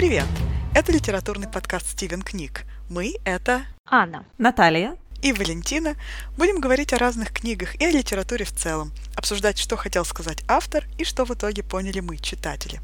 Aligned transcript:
Привет! 0.00 0.24
Это 0.74 0.92
литературный 0.92 1.46
подкаст 1.46 1.88
«Стивен 1.88 2.22
книг». 2.22 2.62
Мы— 2.88 3.16
это 3.26 3.60
Анна, 3.84 4.24
Наталья 4.38 4.96
и 5.20 5.30
Валентина. 5.34 5.94
Будем 6.38 6.58
говорить 6.58 6.94
о 6.94 6.98
разных 6.98 7.34
книгах 7.34 7.78
и 7.78 7.84
о 7.84 7.90
литературе 7.90 8.46
в 8.46 8.50
целом, 8.50 8.92
обсуждать, 9.14 9.58
что 9.58 9.76
хотел 9.76 10.06
сказать 10.06 10.42
автор 10.48 10.86
и 10.96 11.04
что 11.04 11.26
в 11.26 11.32
итоге 11.32 11.62
поняли 11.62 12.00
мы, 12.00 12.16
читатели. 12.16 12.80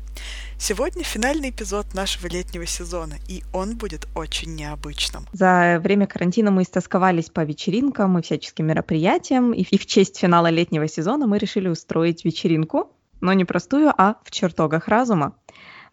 Сегодня 0.59 1.05
финальный 1.05 1.49
эпизод 1.49 1.95
нашего 1.95 2.27
летнего 2.27 2.67
сезона, 2.67 3.15
и 3.29 3.43
он 3.55 3.79
будет 3.79 4.07
очень 4.15 4.55
необычным. 4.55 5.25
За 5.33 5.81
время 5.83 6.07
карантина 6.07 6.51
мы 6.51 6.65
истосковались 6.65 7.31
по 7.31 7.41
вечеринкам 7.45 8.19
и 8.19 8.23
всяческим 8.23 8.67
мероприятиям, 8.67 9.55
и 9.55 9.65
в 9.65 9.87
честь 9.87 10.19
финала 10.19 10.49
летнего 10.49 10.87
сезона 10.87 11.27
мы 11.27 11.39
решили 11.39 11.69
устроить 11.69 12.27
вечеринку, 12.27 12.93
но 13.23 13.33
не 13.33 13.47
простую, 13.47 13.91
а 13.97 14.17
в 14.23 14.31
чертогах 14.31 14.89
разума. 14.89 15.35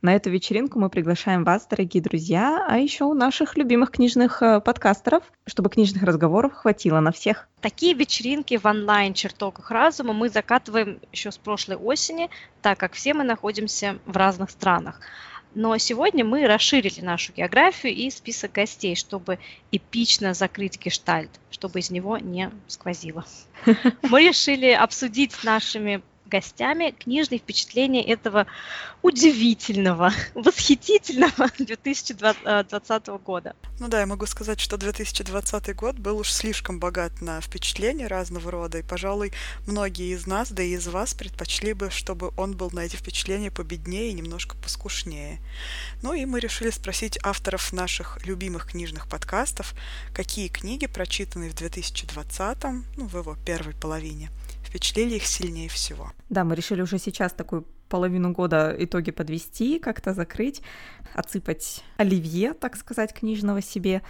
На 0.04 0.16
эту 0.16 0.30
вечеринку 0.30 0.80
мы 0.80 0.90
приглашаем 0.90 1.46
вас, 1.46 1.66
дорогие 1.66 2.04
друзья, 2.04 2.66
а 2.68 2.78
еще 2.78 3.06
у 3.06 3.14
наших 3.14 3.56
любимых 3.56 3.92
книжных 3.92 4.42
э, 4.42 4.60
подкастеров, 4.60 5.24
чтобы 5.46 5.70
книжных 5.70 6.04
разговоров 6.04 6.52
хватило 6.56 7.00
на 7.00 7.14
всех. 7.14 7.48
Такие 7.62 7.94
вечеринки 7.94 8.58
в 8.58 8.66
онлайн-чертогах 8.66 9.72
разума 9.72 10.12
мы 10.12 10.28
закатываем 10.28 11.00
еще 11.14 11.32
с 11.32 11.38
прошлой 11.38 11.78
осени, 11.78 12.30
так 12.62 12.78
как 12.78 12.96
все 12.96 13.14
мы 13.14 13.24
находимся 13.24 13.98
в 14.06 14.18
разных 14.18 14.50
странах. 14.50 15.00
Но 15.56 15.78
сегодня 15.78 16.26
мы 16.26 16.48
расширили 16.48 17.00
нашу 17.00 17.32
географию 17.32 17.94
и 17.94 18.10
список 18.10 18.52
гостей, 18.52 18.98
чтобы 18.98 19.40
эпично 19.72 20.34
закрыть 20.34 20.84
гештальт, 20.84 21.30
чтобы 21.50 21.80
из 21.80 21.92
него 21.92 22.18
не 22.18 22.52
сквозило. 22.68 23.24
Мы 24.02 24.28
решили 24.28 24.72
обсудить 24.72 25.32
с 25.32 25.44
нашими 25.44 26.02
гостями 26.34 26.96
книжные 26.98 27.38
впечатления 27.38 28.04
этого 28.04 28.48
удивительного, 29.04 30.12
восхитительного 30.34 31.50
2020 31.60 33.08
года. 33.24 33.56
Ну 33.80 33.88
да, 33.88 34.00
я 34.00 34.06
могу 34.08 34.26
сказать, 34.26 34.60
что 34.60 34.78
2020 34.78 35.76
год 35.76 36.00
был 36.00 36.18
уж 36.18 36.32
слишком 36.32 36.80
богат 36.80 37.22
на 37.22 37.40
впечатления 37.40 38.08
разного 38.08 38.50
рода, 38.50 38.80
и, 38.80 38.82
пожалуй, 38.82 39.32
многие 39.68 40.16
из 40.16 40.26
нас, 40.26 40.52
да 40.52 40.64
и 40.64 40.74
из 40.74 40.88
вас 40.88 41.14
предпочли 41.14 41.74
бы, 41.74 41.92
чтобы 41.92 42.32
он 42.36 42.58
был 42.58 42.72
на 42.72 42.80
эти 42.80 42.96
впечатления 42.96 43.52
победнее 43.52 44.10
и 44.10 44.14
немножко 44.14 44.56
поскушнее. 44.58 45.40
Ну 46.02 46.14
и 46.14 46.26
мы 46.26 46.40
решили 46.40 46.72
спросить 46.72 47.20
авторов 47.24 47.74
наших 47.74 48.26
любимых 48.26 48.72
книжных 48.72 49.08
подкастов, 49.08 49.76
какие 50.16 50.48
книги, 50.48 50.88
прочитанные 50.88 51.52
в 51.52 51.56
2020, 51.56 52.64
ну, 52.98 53.08
в 53.08 53.18
его 53.18 53.38
первой 53.46 53.76
половине, 53.76 54.32
впечатлили 54.74 55.16
их 55.16 55.28
сильнее 55.28 55.70
всего. 55.70 56.12
Да, 56.30 56.44
мы 56.44 56.56
решили 56.56 56.82
уже 56.82 56.98
сейчас 56.98 57.32
такую 57.32 57.64
половину 57.90 58.32
года 58.32 58.76
итоги 58.80 59.12
подвести, 59.12 59.78
как-то 59.78 60.14
закрыть, 60.16 60.64
отсыпать 61.14 61.84
оливье, 61.98 62.54
так 62.54 62.76
сказать, 62.76 63.14
книжного 63.14 63.62
себе, 63.62 64.02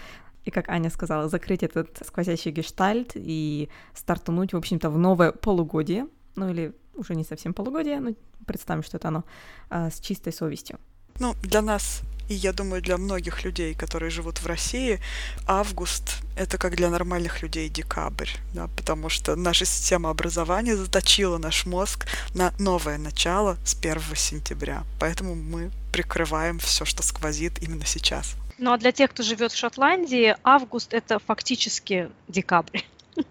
и, 0.45 0.51
как 0.51 0.69
Аня 0.69 0.89
сказала, 0.89 1.27
закрыть 1.27 1.63
этот 1.63 2.01
сквозящий 2.05 2.51
гештальт 2.51 3.11
и 3.15 3.69
стартануть, 3.93 4.53
в 4.53 4.57
общем-то, 4.57 4.89
в 4.89 4.97
новое 4.97 5.33
полугодие, 5.33 6.07
ну 6.35 6.49
или 6.49 6.73
уже 6.95 7.15
не 7.15 7.25
совсем 7.25 7.53
полугодие, 7.53 7.99
но 7.99 8.11
представим, 8.45 8.83
что 8.83 8.97
это 8.97 9.09
оно, 9.09 9.25
а, 9.69 9.89
с 9.89 9.99
чистой 9.99 10.31
совестью. 10.31 10.79
Ну, 11.19 11.33
для 11.43 11.61
нас 11.61 12.03
и 12.33 12.35
я 12.35 12.51
думаю, 12.51 12.81
для 12.81 12.97
многих 12.97 13.43
людей, 13.43 13.75
которые 13.75 14.09
живут 14.09 14.39
в 14.39 14.47
России, 14.47 14.99
август— 15.45 16.17
это 16.35 16.57
как 16.57 16.75
для 16.75 16.89
нормальных 16.89 17.43
людей 17.43 17.69
декабрь, 17.69 18.29
да, 18.53 18.67
потому 18.75 19.09
что 19.09 19.35
наша 19.35 19.65
система 19.65 20.09
образования 20.09 20.75
заточила 20.75 21.37
наш 21.37 21.65
мозг 21.65 22.07
на 22.33 22.51
новое 22.59 22.97
начало 22.97 23.57
с 23.63 23.75
1 23.75 24.15
сентября. 24.15 24.83
Поэтому 24.99 25.35
мы 25.35 25.69
прикрываем 25.91 26.57
все, 26.59 26.85
что 26.85 27.03
сквозит 27.03 27.61
именно 27.61 27.85
сейчас. 27.85 28.35
Ну 28.57 28.73
а 28.73 28.77
для 28.77 28.91
тех, 28.91 29.11
кто 29.11 29.21
живет 29.21 29.51
в 29.51 29.57
Шотландии, 29.57 30.35
август— 30.43 30.93
это 30.95 31.19
фактически 31.19 32.09
декабрь. 32.27 32.81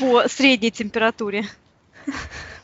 По 0.00 0.28
средней 0.28 0.72
температуре. 0.72 1.46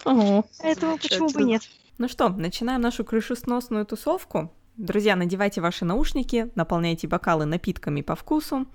Поэтому 0.03 0.99
почему 0.99 1.29
бы 1.29 1.43
нет? 1.43 1.63
Ну 1.99 2.07
что, 2.07 2.29
начинаем 2.29 2.81
нашу 2.81 3.05
крышесносную 3.05 3.85
тусовку. 3.85 4.53
Друзья, 4.77 5.17
надевайте 5.17 5.61
ваши 5.61 5.85
наушники, 5.85 6.53
наполняйте 6.55 7.09
бокалы 7.09 7.45
напитками 7.45 8.01
по 8.03 8.15
вкусу, 8.15 8.67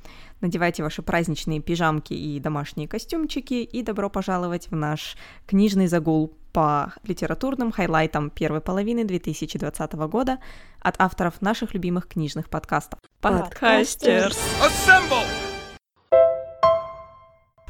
надевайте 0.41 0.83
ваши 0.83 1.01
праздничные 1.01 1.61
пижамки 1.61 2.13
и 2.13 2.37
домашние 2.41 2.89
костюмчики, 2.89 3.53
и 3.53 3.81
добро 3.81 4.09
пожаловать 4.09 4.67
в 4.69 4.75
наш 4.75 5.15
книжный 5.47 5.87
загул 5.87 6.33
по 6.51 6.93
литературным 7.05 7.71
хайлайтам 7.71 8.29
первой 8.29 8.59
половины 8.59 9.05
2020 9.05 9.93
года 9.93 10.39
от 10.81 10.95
авторов 10.99 11.41
наших 11.41 11.73
любимых 11.73 12.09
книжных 12.09 12.49
подкастов. 12.49 12.99
Подкастерс! 13.21 14.37
Assemble! 14.61 15.52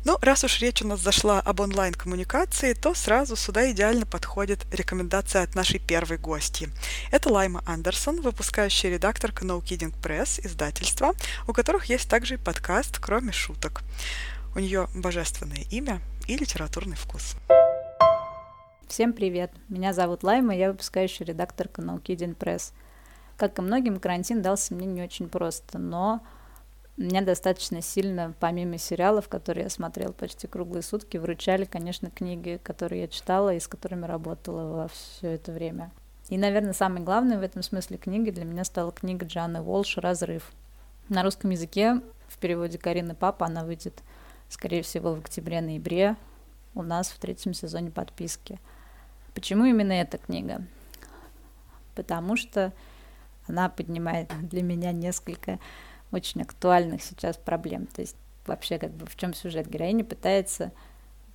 Ну, 0.05 0.17
раз 0.21 0.43
уж 0.43 0.59
речь 0.59 0.81
у 0.81 0.87
нас 0.87 0.99
зашла 0.99 1.39
об 1.39 1.61
онлайн-коммуникации, 1.61 2.73
то 2.73 2.93
сразу 2.93 3.37
сюда 3.37 3.71
идеально 3.71 4.05
подходит 4.05 4.65
рекомендация 4.73 5.43
от 5.43 5.55
нашей 5.55 5.79
первой 5.79 6.17
гости. 6.17 6.67
Это 7.09 7.31
Лайма 7.31 7.63
Андерсон, 7.65 8.19
выпускающая 8.19 8.91
редакторка 8.91 9.45
No 9.45 9.61
Kidding 9.61 9.93
Press 10.01 10.45
издательства, 10.45 11.13
у 11.47 11.53
которых 11.53 11.85
есть 11.85 12.09
также 12.09 12.33
и 12.33 12.37
подкаст 12.37 12.99
«Кроме 12.99 13.31
шуток». 13.31 13.81
У 14.53 14.59
нее 14.59 14.89
божественное 14.93 15.63
имя 15.71 16.01
и 16.27 16.35
литературный 16.35 16.97
вкус. 16.97 17.35
Всем 18.89 19.13
привет! 19.13 19.51
Меня 19.69 19.93
зовут 19.93 20.23
Лайма, 20.23 20.53
я 20.53 20.71
выпускающая 20.73 21.25
редакторка 21.25 21.81
No 21.81 22.01
Kidding 22.03 22.35
Press. 22.35 22.73
Как 23.37 23.57
и 23.57 23.61
многим, 23.61 24.01
карантин 24.01 24.41
дался 24.41 24.73
мне 24.73 24.85
не 24.85 25.01
очень 25.01 25.29
просто, 25.29 25.79
но 25.79 26.21
меня 26.97 27.21
достаточно 27.21 27.81
сильно, 27.81 28.35
помимо 28.39 28.77
сериалов, 28.77 29.27
которые 29.27 29.63
я 29.63 29.69
смотрела 29.69 30.11
почти 30.11 30.47
круглые 30.47 30.83
сутки, 30.83 31.17
выручали, 31.17 31.65
конечно, 31.65 32.11
книги, 32.11 32.59
которые 32.63 33.01
я 33.01 33.07
читала 33.07 33.53
и 33.53 33.59
с 33.59 33.67
которыми 33.67 34.05
работала 34.05 34.75
во 34.75 34.87
все 34.89 35.29
это 35.31 35.51
время. 35.51 35.91
И, 36.29 36.37
наверное, 36.37 36.73
самое 36.73 37.03
главное 37.03 37.39
в 37.39 37.41
этом 37.41 37.63
смысле 37.63 37.97
книги 37.97 38.29
для 38.29 38.45
меня 38.45 38.63
стала 38.63 38.91
книга 38.91 39.25
Джаны 39.25 39.61
Волш 39.61 39.97
«Разрыв». 39.97 40.51
На 41.09 41.23
русском 41.23 41.49
языке 41.49 42.01
в 42.27 42.37
переводе 42.37 42.77
Карины 42.77 43.15
Папа 43.15 43.47
она 43.47 43.65
выйдет, 43.65 44.01
скорее 44.47 44.83
всего, 44.83 45.13
в 45.13 45.19
октябре-ноябре 45.19 46.15
у 46.75 46.81
нас 46.81 47.09
в 47.09 47.19
третьем 47.19 47.53
сезоне 47.53 47.91
подписки. 47.91 48.59
Почему 49.33 49.65
именно 49.65 49.91
эта 49.91 50.17
книга? 50.17 50.63
Потому 51.95 52.35
что 52.35 52.71
она 53.47 53.67
поднимает 53.69 54.31
для 54.47 54.63
меня 54.63 54.91
несколько 54.91 55.59
очень 56.13 56.41
актуальных 56.41 57.01
сейчас 57.03 57.37
проблем. 57.37 57.87
То 57.87 58.01
есть 58.01 58.15
вообще 58.45 58.77
как 58.77 58.91
бы 58.91 59.05
в 59.05 59.15
чем 59.15 59.33
сюжет 59.33 59.69
героини 59.69 60.03
пытается 60.03 60.71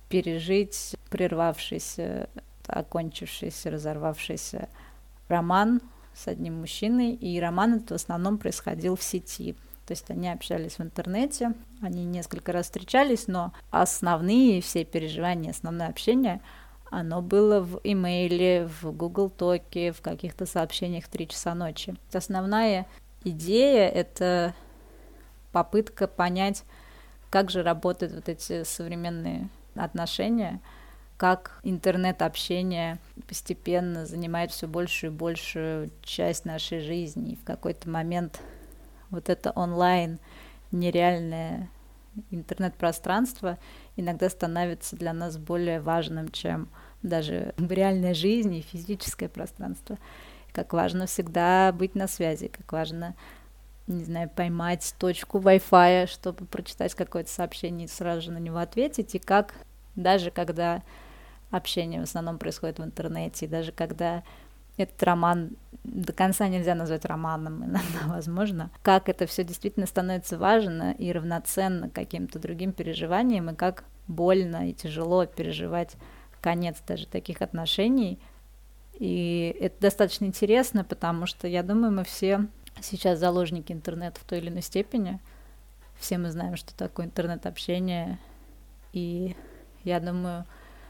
пережить 0.09 0.95
прервавшийся, 1.09 2.29
окончившийся, 2.67 3.71
разорвавшийся 3.71 4.69
роман 5.27 5.81
с 6.13 6.27
одним 6.27 6.59
мужчиной, 6.59 7.13
и 7.13 7.39
роман 7.39 7.75
этот 7.75 7.91
в 7.91 7.95
основном 7.95 8.37
происходил 8.37 8.95
в 8.95 9.03
сети. 9.03 9.53
То 9.85 9.93
есть 9.93 10.09
они 10.11 10.29
общались 10.29 10.77
в 10.77 10.81
интернете, 10.81 11.53
они 11.81 12.05
несколько 12.05 12.51
раз 12.51 12.65
встречались, 12.65 13.27
но 13.27 13.53
основные 13.71 14.61
все 14.61 14.85
переживания, 14.85 15.51
основное 15.51 15.87
общение, 15.87 16.41
оно 16.91 17.21
было 17.21 17.61
в 17.61 17.79
имейле, 17.83 18.69
в 18.81 18.91
Google 18.91 19.29
Токе, 19.29 19.91
в 19.91 20.01
каких-то 20.01 20.45
сообщениях 20.45 21.05
в 21.05 21.09
3 21.09 21.27
часа 21.27 21.55
ночи. 21.55 21.95
Основная 22.11 22.87
идея— 23.23 23.89
это 23.89 24.53
попытка 25.51 26.07
понять, 26.07 26.63
как 27.29 27.49
же 27.49 27.63
работают 27.63 28.13
вот 28.13 28.29
эти 28.29 28.63
современные 28.63 29.49
отношения, 29.75 30.61
как 31.17 31.59
интернет-общение 31.63 32.97
постепенно 33.27 34.05
занимает 34.05 34.51
все 34.51 34.67
большую 34.67 35.11
и 35.11 35.15
большую 35.15 35.91
часть 36.01 36.45
нашей 36.45 36.79
жизни. 36.79 37.33
И 37.33 37.35
в 37.35 37.43
какой-то 37.43 37.89
момент 37.89 38.39
вот 39.09 39.29
это 39.29 39.51
онлайн 39.51 40.19
нереальное 40.71 41.69
интернет-пространство 42.31 43.57
иногда 43.95 44.29
становится 44.29 44.95
для 44.95 45.13
нас 45.13 45.37
более 45.37 45.79
важным, 45.81 46.29
чем 46.29 46.69
даже 47.01 47.53
реальная 47.57 48.13
жизнь 48.13 48.55
и 48.55 48.61
физическое 48.61 49.29
пространство. 49.29 49.97
Как 50.51 50.73
важно 50.73 51.05
всегда 51.05 51.71
быть 51.71 51.95
на 51.95 52.07
связи, 52.07 52.47
как 52.47 52.71
важно 52.71 53.15
не 53.93 54.03
знаю, 54.03 54.29
поймать 54.29 54.95
точку 54.97 55.39
Wi-Fi, 55.39 56.07
чтобы 56.07 56.45
прочитать 56.45 56.93
какое-то 56.95 57.29
сообщение 57.29 57.85
и 57.85 57.89
сразу 57.89 58.21
же 58.21 58.31
на 58.31 58.37
него 58.37 58.57
ответить, 58.57 59.15
и 59.15 59.19
как 59.19 59.53
даже 59.95 60.31
когда 60.31 60.83
общение 61.51 61.99
в 61.99 62.03
основном 62.03 62.37
происходит 62.37 62.79
в 62.79 62.83
интернете, 62.83 63.45
и 63.45 63.49
даже 63.49 63.71
когда 63.71 64.23
этот 64.77 65.01
роман 65.03 65.51
до 65.83 66.13
конца 66.13 66.47
нельзя 66.47 66.75
назвать 66.75 67.05
романом, 67.05 67.65
иногда 67.65 67.99
возможно, 68.07 68.71
как 68.81 69.09
это 69.09 69.25
все 69.25 69.43
действительно 69.43 69.85
становится 69.85 70.37
важно 70.37 70.93
и 70.97 71.11
равноценно 71.11 71.89
каким-то 71.89 72.39
другим 72.39 72.71
переживаниям, 72.71 73.49
и 73.49 73.55
как 73.55 73.83
больно 74.07 74.69
и 74.69 74.73
тяжело 74.73 75.25
переживать 75.25 75.95
конец 76.41 76.77
даже 76.87 77.07
таких 77.07 77.41
отношений, 77.41 78.19
И 78.93 79.55
это 79.59 79.79
достаточно 79.81 80.25
интересно, 80.25 80.83
потому 80.83 81.25
что, 81.25 81.47
я 81.47 81.63
думаю, 81.63 81.91
мы 81.91 82.03
все 82.03 82.47
сейчас 82.81 83.19
заложники 83.19 83.71
интернета 83.71 84.19
в 84.19 84.23
той 84.23 84.39
или 84.39 84.49
иной 84.49 84.61
степени. 84.61 85.19
Все 85.99 86.17
мы 86.17 86.31
знаем, 86.31 86.55
что 86.55 86.75
такое 86.75 87.05
интернет-общение. 87.05 88.17
И 88.93 89.35
я 89.83 89.99
думаю, 89.99 90.45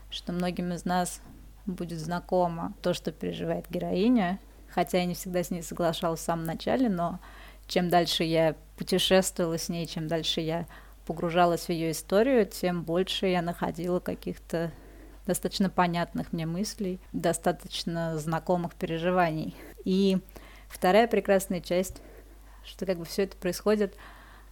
что 0.10 0.32
многим 0.32 0.74
из 0.74 0.86
нас 0.86 1.22
будет 1.66 2.00
знакомо 2.00 2.74
то, 2.82 2.94
что 2.94 3.12
переживает 3.12 3.70
героиня. 3.70 4.40
Хотя 4.70 5.00
я 5.00 5.06
не 5.06 5.16
всегда 5.16 5.44
с 5.44 5.52
ней 5.52 5.64
соглашалась 5.64 6.20
в 6.20 6.24
самом 6.24 6.46
начале, 6.46 6.90
но 6.90 7.20
чем 7.68 7.90
дальше 7.90 8.24
я 8.24 8.56
путешествовала 8.78 9.58
с 9.58 9.70
ней, 9.70 9.86
чем 9.88 10.08
дальше 10.08 10.42
я 10.42 10.68
погружалась 11.06 11.66
в 11.66 11.70
ее 11.70 11.92
историю, 11.92 12.46
тем 12.46 12.84
больше 12.84 13.28
я 13.28 13.42
находила 13.42 14.00
каких-то 14.00 14.72
достаточно 15.26 15.70
понятных 15.70 16.34
мне 16.34 16.46
мыслей, 16.46 17.00
достаточно 17.14 18.18
знакомых 18.18 18.76
переживаний. 18.76 19.56
И 19.86 20.20
вторая 20.70 21.08
прекрасная 21.08 21.60
часть, 21.60 22.02
что 22.64 22.86
как 22.86 22.98
бы 22.98 23.06
все 23.06 23.24
это 23.24 23.36
происходит 23.36 23.96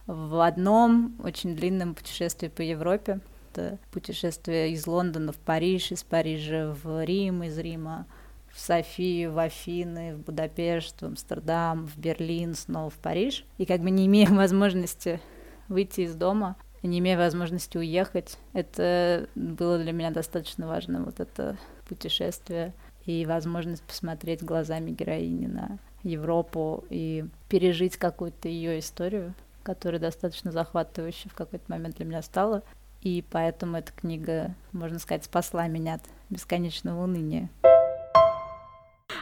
в 0.06 0.44
одном 0.44 1.16
очень 1.22 1.54
длинном 1.54 1.94
путешествии 1.94 2.48
по 2.48 2.62
Европе. 2.62 3.20
Это 3.52 3.78
путешествие 3.90 4.72
из 4.72 4.86
Лондона 4.86 5.32
в 5.32 5.38
Париж, 5.38 5.92
из 5.92 6.02
Парижа 6.02 6.74
в 6.82 7.04
Рим, 7.04 7.42
из 7.42 7.58
Рима 7.58 8.06
в 8.52 8.58
Софию, 8.58 9.32
в 9.32 9.38
Афины, 9.38 10.16
в 10.16 10.20
Будапешт, 10.20 11.00
в 11.00 11.06
Амстердам, 11.06 11.86
в 11.86 11.98
Берлин, 11.98 12.54
снова 12.54 12.90
в 12.90 12.94
Париж. 12.94 13.44
И 13.58 13.66
как 13.66 13.80
бы 13.80 13.90
не 13.90 14.06
имея 14.06 14.28
возможности 14.30 15.20
выйти 15.68 16.02
из 16.02 16.14
дома, 16.14 16.56
не 16.82 17.00
имея 17.00 17.18
возможности 17.18 17.76
уехать, 17.76 18.38
это 18.52 19.28
было 19.34 19.78
для 19.78 19.92
меня 19.92 20.10
достаточно 20.10 20.66
важно, 20.66 21.02
вот 21.02 21.20
это 21.20 21.56
путешествие 21.88 22.72
и 23.04 23.26
возможность 23.26 23.82
посмотреть 23.82 24.42
глазами 24.42 24.90
героини 24.90 25.46
на 25.46 25.78
Европу 26.08 26.84
и 26.90 27.24
пережить 27.48 27.96
какую-то 27.96 28.48
ее 28.48 28.78
историю, 28.78 29.34
которая 29.62 30.00
достаточно 30.00 30.50
захватывающая 30.52 31.30
в 31.30 31.34
какой-то 31.34 31.64
момент 31.68 31.96
для 31.96 32.06
меня 32.06 32.22
стала. 32.22 32.62
И 33.00 33.24
поэтому 33.30 33.76
эта 33.76 33.92
книга, 33.92 34.54
можно 34.72 34.98
сказать, 34.98 35.24
спасла 35.24 35.68
меня 35.68 35.94
от 35.94 36.02
бесконечного 36.30 37.04
уныния. 37.04 37.48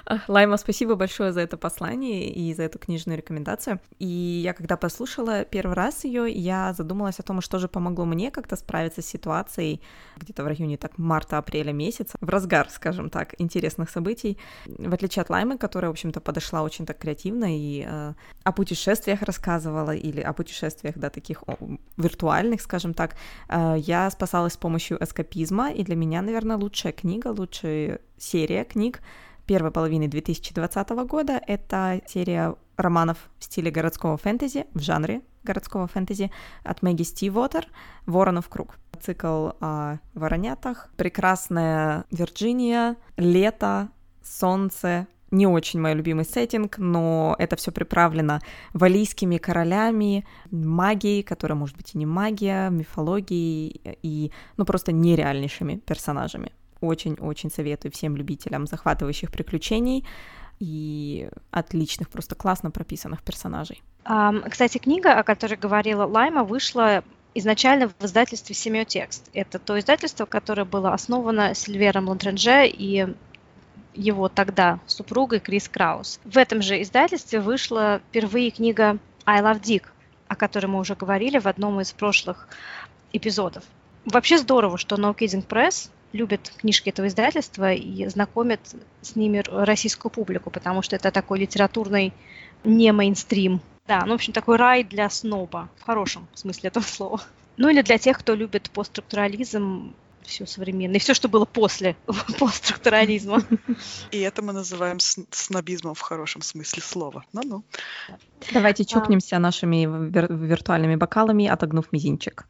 Лайма, 0.29 0.57
спасибо 0.57 0.95
большое 0.95 1.33
за 1.33 1.41
это 1.41 1.57
послание 1.57 2.31
и 2.31 2.55
за 2.55 2.63
эту 2.63 2.79
книжную 2.79 3.17
рекомендацию. 3.17 3.81
И 3.99 4.07
я 4.45 4.53
когда 4.53 4.77
послушала 4.77 5.45
первый 5.45 5.75
раз 5.75 6.05
ее, 6.05 6.31
я 6.31 6.73
задумалась 6.73 7.19
о 7.19 7.23
том, 7.23 7.41
что 7.41 7.59
же 7.59 7.69
помогло 7.69 8.05
мне 8.05 8.31
как-то 8.31 8.57
справиться 8.57 9.03
с 9.03 9.07
ситуацией 9.07 9.81
где-то 10.17 10.45
в 10.45 10.47
районе 10.47 10.77
так 10.77 10.99
марта-апреля 10.99 11.73
месяца, 11.73 12.17
в 12.21 12.29
разгар, 12.29 12.69
скажем 12.71 13.11
так, 13.11 13.35
интересных 13.39 13.91
событий. 13.91 14.39
В 14.67 14.95
отличие 14.95 15.23
от 15.23 15.31
Лаймы, 15.31 15.59
которая, 15.59 15.91
в 15.91 15.93
общем-то, 15.93 16.21
подошла 16.21 16.63
очень 16.63 16.87
так 16.87 16.99
креативно 16.99 17.47
и 17.57 17.85
э, 17.87 18.15
о 18.45 18.53
путешествиях 18.53 19.23
рассказывала, 19.23 19.95
или 19.95 20.21
о 20.21 20.33
путешествиях, 20.33 20.97
да, 20.97 21.11
таких 21.11 21.43
виртуальных, 21.97 22.61
скажем 22.61 22.95
так, 22.95 23.17
э, 23.49 23.75
я 23.79 24.11
спасалась 24.11 24.53
с 24.53 24.57
помощью 24.57 25.03
эскапизма, 25.03 25.73
и 25.73 25.83
для 25.83 25.97
меня, 25.97 26.23
наверное, 26.23 26.57
лучшая 26.57 26.93
книга, 26.93 27.29
лучшая 27.29 28.01
серия 28.19 28.65
книг 28.65 29.01
первой 29.47 29.71
половины 29.71 30.09
2020 30.09 30.91
года. 31.07 31.41
Это 31.47 32.01
серия 32.07 32.55
романов 32.77 33.31
в 33.39 33.45
стиле 33.45 33.71
городского 33.71 34.17
фэнтези, 34.17 34.67
в 34.75 34.81
жанре 34.81 35.23
городского 35.45 35.87
фэнтези 35.87 36.31
от 36.65 36.83
Мэгги 36.83 37.05
Стивотер 37.05 37.69
«Воронов 38.05 38.49
круг». 38.49 38.79
Цикл 39.01 39.51
о 39.61 39.99
воронятах, 40.15 40.91
прекрасная 40.97 42.05
Вирджиния, 42.11 42.97
лето, 43.17 43.91
солнце, 44.23 45.07
не 45.31 45.47
очень 45.47 45.81
мой 45.81 45.95
любимый 45.95 46.25
сеттинг, 46.25 46.79
но 46.79 47.35
это 47.39 47.57
все 47.57 47.73
приправлено 47.73 48.41
валийскими 48.73 49.39
королями, 49.39 50.27
магией, 50.51 51.23
которая 51.23 51.59
может 51.59 51.77
быть 51.77 51.95
и 51.95 51.99
не 51.99 52.07
магия, 52.07 52.71
мифологией 52.71 53.81
и, 54.03 54.33
ну, 54.57 54.65
просто 54.65 54.93
нереальнейшими 54.93 55.77
персонажами. 55.77 56.53
Очень-очень 56.81 57.51
советую 57.51 57.93
всем 57.93 58.17
любителям 58.17 58.67
захватывающих 58.67 59.31
приключений 59.31 60.05
и 60.59 61.29
отличных, 61.51 62.09
просто 62.09 62.35
классно 62.35 62.71
прописанных 62.71 63.23
персонажей. 63.23 63.83
Кстати, 64.49 64.79
книга, 64.79 65.19
о 65.19 65.23
которой 65.23 65.57
говорила 65.57 66.05
Лайма, 66.05 66.45
вышла 66.45 67.03
изначально 67.35 67.89
в 67.89 68.05
издательстве 68.05 68.55
«Семиотекст». 68.55 69.29
Это 69.35 69.59
то 69.59 69.79
издательство, 69.79 70.25
которое 70.25 70.65
было 70.65 70.95
основано 70.95 71.55
Сильвером 71.55 72.09
Лантранже 72.09 72.67
и 72.67 73.15
его 73.95 74.29
тогда 74.29 74.81
супругой 74.87 75.41
Крис 75.41 75.69
Краус. 75.69 76.21
В 76.25 76.37
этом 76.39 76.63
же 76.63 76.81
издательстве 76.81 77.41
вышла 77.41 78.01
впервые 78.09 78.51
книга 78.51 78.99
«I 79.27 79.43
Love 79.43 79.61
Dick», 79.61 79.85
о 80.29 80.37
которой 80.37 80.67
мы 80.67 80.79
уже 80.79 80.95
говорили 80.95 81.39
в 81.39 81.47
одном 81.47 81.81
из 81.81 81.93
прошлых 81.93 82.49
эпизодов. 83.13 83.65
Вообще 84.05 84.39
здорово, 84.39 84.79
что 84.79 84.97
No 84.97 85.15
Kidding 85.17 85.47
Press 85.47 85.91
любят 86.17 86.53
книжки 86.59 86.89
этого 86.89 87.07
издательства 87.07 87.73
и 87.73 88.07
знакомят 88.09 88.61
с 89.03 89.15
ними 89.17 89.43
российскую 89.47 90.11
публику, 90.11 90.51
потому 90.51 90.83
что 90.83 90.97
это 90.97 91.11
такой 91.11 91.39
литературный 91.39 92.13
не 92.65 92.93
мейнстрим. 92.93 93.61
Да, 93.87 94.03
ну, 94.05 94.13
в 94.13 94.15
общем, 94.17 94.33
такой 94.33 94.57
рай 94.57 94.83
для 94.83 95.09
сноба, 95.09 95.69
в 95.77 95.83
хорошем 95.83 96.27
смысле 96.35 96.69
этого 96.69 96.85
слова. 96.85 97.21
Ну, 97.57 97.69
или 97.69 97.83
для 97.83 97.99
тех, 97.99 98.19
кто 98.19 98.35
любит 98.35 98.71
постструктурализм, 98.71 99.95
все 100.23 100.45
современное, 100.45 100.97
и 100.97 100.99
все, 100.99 101.15
что 101.15 101.29
было 101.29 101.45
после 101.45 101.97
постструктурализма. 102.39 103.43
И 104.11 104.19
это 104.19 104.43
мы 104.43 104.53
называем 104.53 104.99
снобизмом 104.99 105.95
в 105.95 106.01
хорошем 106.01 106.43
смысле 106.43 106.83
слова. 106.83 107.25
Ну-ну. 107.33 107.65
Давайте 108.53 108.85
чокнемся 108.85 109.39
нашими 109.39 109.87
виртуальными 109.87 110.97
бокалами, 110.97 111.47
отогнув 111.47 111.93
мизинчик. 111.93 112.47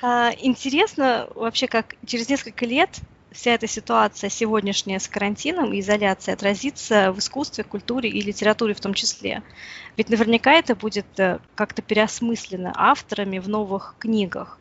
А, 0.00 0.32
интересно 0.38 1.28
вообще, 1.34 1.66
как 1.66 1.96
через 2.06 2.28
несколько 2.28 2.64
лет 2.66 3.00
вся 3.32 3.52
эта 3.52 3.66
ситуация 3.66 4.30
сегодняшняя 4.30 5.00
с 5.00 5.08
карантином 5.08 5.72
и 5.72 5.80
изоляцией 5.80 6.34
отразится 6.34 7.12
в 7.12 7.18
искусстве, 7.18 7.64
культуре 7.64 8.08
и 8.08 8.20
литературе 8.22 8.74
в 8.74 8.80
том 8.80 8.94
числе. 8.94 9.42
Ведь 9.96 10.08
наверняка 10.08 10.52
это 10.52 10.76
будет 10.76 11.18
э, 11.18 11.40
как-то 11.54 11.82
переосмыслено 11.82 12.72
авторами 12.74 13.38
в 13.38 13.48
новых 13.48 13.96
книгах. 13.98 14.58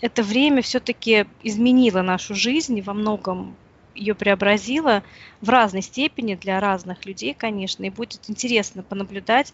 Это 0.00 0.22
время 0.22 0.62
все-таки 0.62 1.26
изменило 1.42 2.02
нашу 2.02 2.34
жизнь 2.34 2.78
и 2.78 2.82
во 2.82 2.94
многом 2.94 3.56
ее 3.94 4.14
преобразило 4.14 5.02
в 5.40 5.48
разной 5.48 5.82
степени 5.82 6.36
для 6.36 6.60
разных 6.60 7.04
людей, 7.04 7.34
конечно, 7.34 7.84
и 7.84 7.90
будет 7.90 8.28
интересно 8.28 8.82
понаблюдать, 8.82 9.52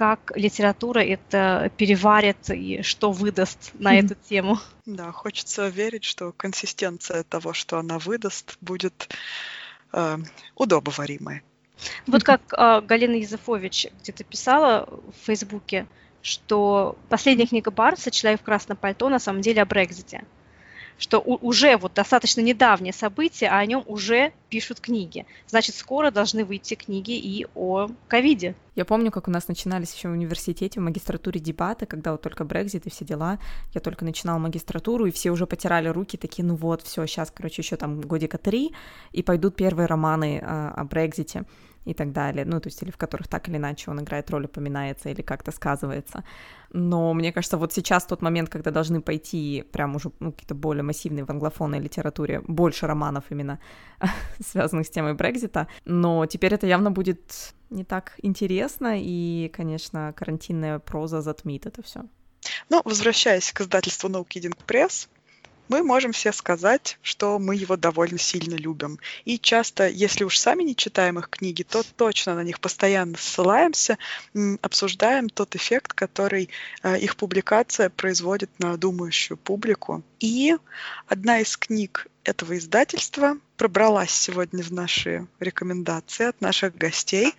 как 0.00 0.32
литература 0.34 1.00
это 1.00 1.70
переварит 1.76 2.48
и 2.48 2.80
что 2.80 3.12
выдаст 3.12 3.72
на 3.74 3.98
эту 3.98 4.14
тему. 4.14 4.58
Да, 4.86 5.12
хочется 5.12 5.68
верить, 5.68 6.04
что 6.04 6.32
консистенция 6.32 7.22
того, 7.22 7.52
что 7.52 7.78
она 7.78 7.98
выдаст, 7.98 8.56
будет 8.62 9.14
э, 9.92 10.16
удобоваримой. 10.54 11.42
Вот 12.06 12.24
как 12.24 12.40
э, 12.56 12.80
Галина 12.80 13.16
Языфович 13.16 13.88
где-то 14.00 14.24
писала 14.24 14.88
в 14.88 15.26
Фейсбуке, 15.26 15.86
что 16.22 16.96
последняя 17.10 17.46
книга 17.46 17.70
Барса 17.70 18.10
«Человек 18.10 18.40
в 18.40 18.44
красном 18.44 18.78
пальто» 18.78 19.10
на 19.10 19.18
самом 19.18 19.42
деле 19.42 19.60
о 19.60 19.66
Брекзите 19.66 20.24
что 20.98 21.18
уже 21.18 21.76
вот 21.76 21.94
достаточно 21.94 22.40
недавнее 22.40 22.92
событие, 22.92 23.50
а 23.50 23.58
о 23.58 23.66
нем 23.66 23.84
уже 23.86 24.32
пишут 24.48 24.80
книги. 24.80 25.26
Значит, 25.46 25.76
скоро 25.76 26.10
должны 26.10 26.44
выйти 26.44 26.74
книги 26.74 27.12
и 27.12 27.46
о 27.54 27.88
ковиде. 28.08 28.54
Я 28.74 28.84
помню, 28.84 29.10
как 29.10 29.28
у 29.28 29.30
нас 29.30 29.48
начинались 29.48 29.94
еще 29.94 30.08
в 30.08 30.12
университете, 30.12 30.80
в 30.80 30.82
магистратуре 30.82 31.40
дебаты, 31.40 31.86
когда 31.86 32.12
вот 32.12 32.22
только 32.22 32.44
Брекзит 32.44 32.86
и 32.86 32.90
все 32.90 33.04
дела. 33.04 33.38
Я 33.74 33.80
только 33.80 34.04
начинала 34.04 34.38
магистратуру, 34.38 35.06
и 35.06 35.10
все 35.10 35.30
уже 35.30 35.46
потирали 35.46 35.88
руки, 35.88 36.16
такие, 36.16 36.44
ну 36.44 36.54
вот, 36.54 36.82
все, 36.82 37.06
сейчас, 37.06 37.30
короче, 37.30 37.62
еще 37.62 37.76
там 37.76 38.00
годика 38.00 38.38
три, 38.38 38.72
и 39.12 39.22
пойдут 39.22 39.56
первые 39.56 39.86
романы 39.86 40.40
а, 40.42 40.72
о 40.76 40.84
Брекзите 40.84 41.44
и 41.84 41.94
так 41.94 42.12
далее, 42.12 42.44
ну, 42.44 42.60
то 42.60 42.68
есть, 42.68 42.82
или 42.82 42.90
в 42.90 42.96
которых 42.96 43.28
так 43.28 43.48
или 43.48 43.56
иначе 43.56 43.90
он 43.90 44.00
играет 44.00 44.30
роль, 44.30 44.44
упоминается 44.44 45.08
или 45.08 45.22
как-то 45.22 45.50
сказывается. 45.50 46.24
Но 46.72 47.14
мне 47.14 47.32
кажется, 47.32 47.56
вот 47.56 47.72
сейчас 47.72 48.04
тот 48.04 48.22
момент, 48.22 48.48
когда 48.48 48.70
должны 48.70 49.00
пойти 49.00 49.64
прям 49.72 49.96
уже 49.96 50.12
ну, 50.20 50.32
какие-то 50.32 50.54
более 50.54 50.82
массивные 50.82 51.24
в 51.24 51.30
англофонной 51.30 51.80
литературе, 51.80 52.42
больше 52.46 52.86
романов 52.86 53.24
именно 53.30 53.58
связанных 54.46 54.86
с 54.86 54.90
темой 54.90 55.14
Брекзита, 55.14 55.68
но 55.84 56.26
теперь 56.26 56.54
это 56.54 56.66
явно 56.66 56.90
будет 56.90 57.54
не 57.70 57.84
так 57.84 58.14
интересно, 58.22 58.94
и, 58.96 59.50
конечно, 59.52 60.12
карантинная 60.16 60.78
проза 60.78 61.22
затмит 61.22 61.66
это 61.66 61.82
все. 61.82 62.04
Ну, 62.68 62.82
возвращаясь 62.84 63.52
к 63.52 63.60
издательству 63.60 64.08
No 64.08 64.26
Kidding 64.26 64.56
Press, 64.66 65.08
мы 65.70 65.84
можем 65.84 66.10
все 66.10 66.32
сказать, 66.32 66.98
что 67.00 67.38
мы 67.38 67.54
его 67.54 67.76
довольно 67.76 68.18
сильно 68.18 68.56
любим. 68.56 68.98
И 69.24 69.38
часто, 69.38 69.88
если 69.88 70.24
уж 70.24 70.36
сами 70.36 70.64
не 70.64 70.74
читаем 70.74 71.20
их 71.20 71.30
книги, 71.30 71.62
то 71.62 71.84
точно 71.96 72.34
на 72.34 72.42
них 72.42 72.58
постоянно 72.58 73.16
ссылаемся, 73.16 73.96
обсуждаем 74.62 75.28
тот 75.28 75.54
эффект, 75.54 75.92
который 75.92 76.50
э, 76.82 76.98
их 76.98 77.16
публикация 77.16 77.88
производит 77.88 78.50
на 78.58 78.76
думающую 78.76 79.36
публику. 79.36 80.02
И 80.18 80.56
одна 81.06 81.38
из 81.38 81.56
книг 81.56 82.08
этого 82.24 82.58
издательства 82.58 83.36
пробралась 83.56 84.10
сегодня 84.10 84.64
в 84.64 84.72
наши 84.72 85.28
рекомендации 85.38 86.26
от 86.26 86.40
наших 86.40 86.76
гостей. 86.76 87.32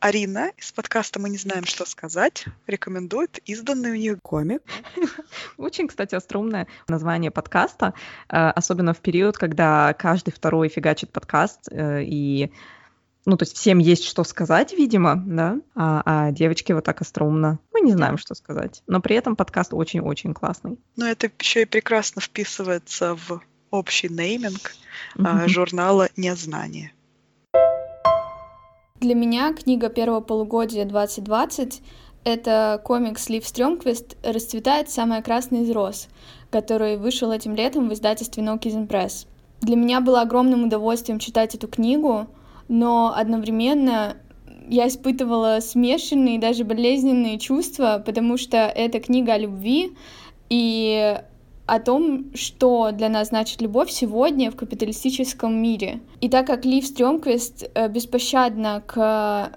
Арина 0.00 0.50
из 0.56 0.72
подкаста 0.72 1.20
«Мы 1.20 1.28
не 1.28 1.36
знаем, 1.36 1.66
что 1.66 1.84
сказать» 1.84 2.46
рекомендует 2.66 3.38
изданный 3.44 3.90
у 3.90 3.96
них 3.96 4.16
комик. 4.22 4.62
Очень, 5.58 5.88
кстати, 5.88 6.14
остроумное 6.14 6.66
название 6.88 7.30
подкаста, 7.30 7.92
э, 8.30 8.36
особенно 8.36 8.94
в 8.94 9.00
период, 9.00 9.36
когда 9.36 9.92
каждый 9.92 10.32
второй 10.32 10.70
фигачит 10.70 11.12
подкаст, 11.12 11.68
э, 11.70 12.02
и 12.02 12.50
ну, 13.26 13.36
то 13.36 13.42
есть 13.42 13.54
всем 13.54 13.76
есть 13.76 14.04
что 14.04 14.24
сказать, 14.24 14.72
видимо, 14.72 15.22
да, 15.26 15.58
а, 15.74 16.02
а 16.06 16.32
девочки 16.32 16.72
вот 16.72 16.84
так 16.84 17.02
остроумно, 17.02 17.58
мы 17.70 17.82
не 17.82 17.92
знаем, 17.92 18.16
что 18.16 18.34
сказать, 18.34 18.82
но 18.86 19.02
при 19.02 19.16
этом 19.16 19.36
подкаст 19.36 19.74
очень-очень 19.74 20.32
классный. 20.32 20.78
Но 20.96 21.06
это 21.06 21.30
еще 21.38 21.62
и 21.62 21.66
прекрасно 21.66 22.22
вписывается 22.22 23.16
в 23.16 23.42
общий 23.70 24.08
нейминг 24.08 24.72
mm-hmm. 25.16 25.48
журнала 25.48 26.08
«Незнание». 26.16 26.94
Для 29.00 29.14
меня 29.14 29.54
книга 29.54 29.88
первого 29.88 30.20
полугодия 30.20 30.84
2020— 30.84 31.80
это 32.24 32.78
комикс 32.84 33.30
Лив 33.30 33.48
Стрёмквист 33.48 34.18
«Расцветает 34.22 34.90
самая 34.90 35.22
красная 35.22 35.62
из 35.62 35.70
роз», 35.70 36.08
который 36.50 36.98
вышел 36.98 37.32
этим 37.32 37.54
летом 37.54 37.88
в 37.88 37.94
издательстве 37.94 38.42
No 38.42 38.60
Kids 38.60 38.86
Press. 38.86 39.26
Для 39.62 39.76
меня 39.76 40.02
было 40.02 40.20
огромным 40.20 40.64
удовольствием 40.64 41.18
читать 41.18 41.54
эту 41.54 41.66
книгу, 41.66 42.26
но 42.68 43.14
одновременно 43.16 44.18
я 44.68 44.86
испытывала 44.86 45.60
смешанные, 45.60 46.38
даже 46.38 46.64
болезненные 46.64 47.38
чувства, 47.38 48.02
потому 48.04 48.36
что 48.36 48.58
это 48.58 49.00
книга 49.00 49.32
о 49.32 49.38
любви, 49.38 49.96
и 50.50 51.22
о 51.70 51.78
том, 51.78 52.32
что 52.34 52.90
для 52.90 53.08
нас 53.08 53.28
значит 53.28 53.62
любовь 53.62 53.90
сегодня 53.90 54.50
в 54.50 54.56
капиталистическом 54.56 55.54
мире. 55.62 56.00
И 56.20 56.28
так 56.28 56.48
как 56.48 56.64
Лив 56.64 56.84
Стрёмквист 56.84 57.70
э, 57.74 57.88
беспощадно 57.88 58.82
к 58.84 59.52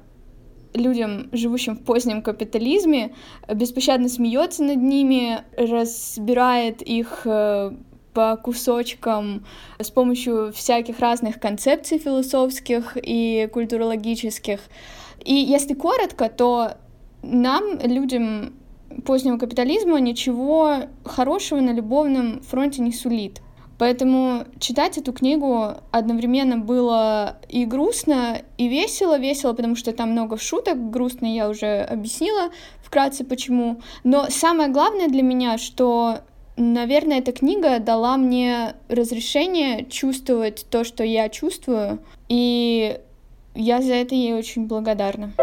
людям, 0.75 1.29
живущим 1.31 1.75
в 1.75 1.83
позднем 1.83 2.21
капитализме, 2.21 3.15
беспощадно 3.51 4.09
смеется 4.09 4.63
над 4.63 4.77
ними, 4.77 5.39
разбирает 5.57 6.83
их 6.83 7.21
э, 7.25 7.71
по 8.13 8.37
кусочкам 8.37 9.43
с 9.79 9.89
помощью 9.89 10.51
всяких 10.53 10.99
разных 10.99 11.39
концепций 11.39 11.97
философских 11.97 12.95
и 12.95 13.49
культурологических. 13.51 14.59
И 15.25 15.33
если 15.33 15.73
коротко, 15.73 16.29
то 16.29 16.73
нам, 17.23 17.79
людям 17.79 18.53
позднего 19.05 19.37
капитализма 19.37 19.99
ничего 19.99 20.75
хорошего 21.05 21.59
на 21.59 21.71
любовном 21.71 22.41
фронте 22.41 22.81
не 22.81 22.91
сулит. 22.91 23.41
Поэтому 23.77 24.45
читать 24.59 24.97
эту 24.97 25.13
книгу 25.13 25.73
одновременно 25.91 26.57
было 26.57 27.37
и 27.49 27.65
грустно, 27.65 28.41
и 28.57 28.67
весело. 28.67 29.17
Весело, 29.17 29.53
потому 29.53 29.75
что 29.75 29.91
там 29.91 30.11
много 30.11 30.37
шуток, 30.37 30.89
грустно 30.91 31.25
я 31.25 31.49
уже 31.49 31.81
объяснила 31.81 32.51
вкратце 32.81 33.25
почему. 33.25 33.81
Но 34.03 34.27
самое 34.29 34.69
главное 34.69 35.07
для 35.07 35.23
меня, 35.23 35.57
что, 35.57 36.19
наверное, 36.55 37.19
эта 37.19 37.31
книга 37.31 37.79
дала 37.79 38.15
мне 38.17 38.75
разрешение 38.87 39.85
чувствовать 39.85 40.65
то, 40.69 40.83
что 40.83 41.03
я 41.03 41.27
чувствую, 41.29 41.99
и 42.29 42.99
я 43.55 43.81
за 43.81 43.95
это 43.95 44.13
ей 44.13 44.33
очень 44.33 44.67
благодарна 44.67 45.33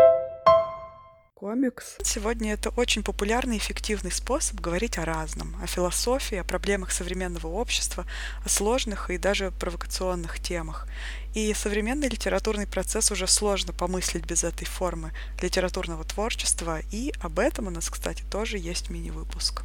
комикс. 1.40 1.96
Сегодня 2.02 2.52
это 2.52 2.68
очень 2.76 3.02
популярный 3.02 3.56
и 3.56 3.58
эффективный 3.58 4.12
способ 4.12 4.60
говорить 4.60 4.98
о 4.98 5.06
разном, 5.06 5.56
о 5.62 5.66
философии, 5.66 6.36
о 6.36 6.44
проблемах 6.44 6.90
современного 6.90 7.46
общества, 7.46 8.04
о 8.44 8.48
сложных 8.50 9.08
и 9.08 9.16
даже 9.16 9.50
провокационных 9.58 10.38
темах. 10.38 10.86
И 11.34 11.54
современный 11.54 12.08
литературный 12.08 12.66
процесс 12.66 13.10
уже 13.10 13.26
сложно 13.26 13.72
помыслить 13.72 14.26
без 14.26 14.44
этой 14.44 14.66
формы 14.66 15.12
литературного 15.40 16.04
творчества, 16.04 16.80
и 16.92 17.10
об 17.22 17.38
этом 17.38 17.68
у 17.68 17.70
нас, 17.70 17.88
кстати, 17.88 18.22
тоже 18.30 18.58
есть 18.58 18.90
мини-выпуск. 18.90 19.62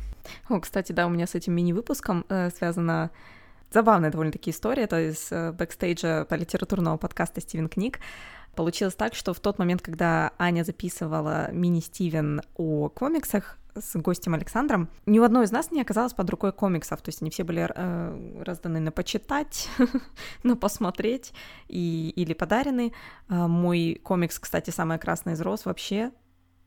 О, 0.47 0.61
кстати, 0.61 0.93
да, 0.93 1.07
у 1.07 1.09
меня 1.09 1.27
с 1.27 1.35
этим 1.35 1.51
мини-выпуском 1.55 2.25
э, 2.29 2.51
связана 2.57 3.11
забавная 3.73 4.11
довольно-таки 4.11 4.51
история, 4.51 4.83
это 4.83 5.09
из 5.09 5.27
э, 5.29 5.51
бэкстейджа 5.51 6.23
по 6.23 6.35
литературного 6.35 6.95
подкаста 6.95 7.41
«Стивен 7.41 7.67
Книг». 7.67 7.99
Получилось 8.55 8.95
так, 8.95 9.15
что 9.15 9.33
в 9.33 9.39
тот 9.39 9.59
момент, 9.59 9.81
когда 9.81 10.31
Аня 10.37 10.63
записывала 10.63 11.51
мини-Стивен 11.51 12.41
о 12.55 12.89
комиксах 12.89 13.57
с 13.75 13.99
гостем 13.99 14.33
Александром, 14.33 14.89
ни 15.05 15.19
у 15.19 15.23
одной 15.23 15.43
из 15.45 15.51
нас 15.51 15.71
не 15.71 15.81
оказалось 15.81 16.13
под 16.13 16.29
рукой 16.29 16.53
комиксов, 16.53 17.01
то 17.01 17.09
есть 17.09 17.21
они 17.21 17.29
все 17.29 17.43
были 17.43 17.69
э, 17.69 18.43
разданы 18.43 18.79
на 18.79 18.91
почитать, 18.91 19.67
на 20.43 20.55
посмотреть 20.55 21.33
и, 21.67 22.13
или 22.15 22.33
подарены. 22.33 22.93
Э, 23.27 23.47
мой 23.47 23.99
комикс, 24.01 24.39
кстати, 24.39 24.69
«Самая 24.69 24.97
красная 24.97 25.33
из 25.33 25.41
роз» 25.41 25.65
вообще 25.65 26.11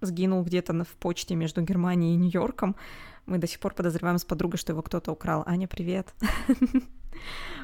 сгинул 0.02 0.45
где-то 0.45 0.85
в 0.85 0.97
почте 0.99 1.35
между 1.35 1.62
Германией 1.62 2.14
и 2.14 2.16
Нью-Йорком. 2.16 2.76
Мы 3.25 3.38
до 3.38 3.47
сих 3.47 3.61
пор 3.61 3.73
подозреваем 3.75 4.18
с 4.18 4.25
подругой, 4.25 4.59
что 4.59 4.73
его 4.73 4.83
кто-то 4.83 5.11
украл. 5.12 5.42
Аня, 5.47 5.66
привет. 5.66 6.14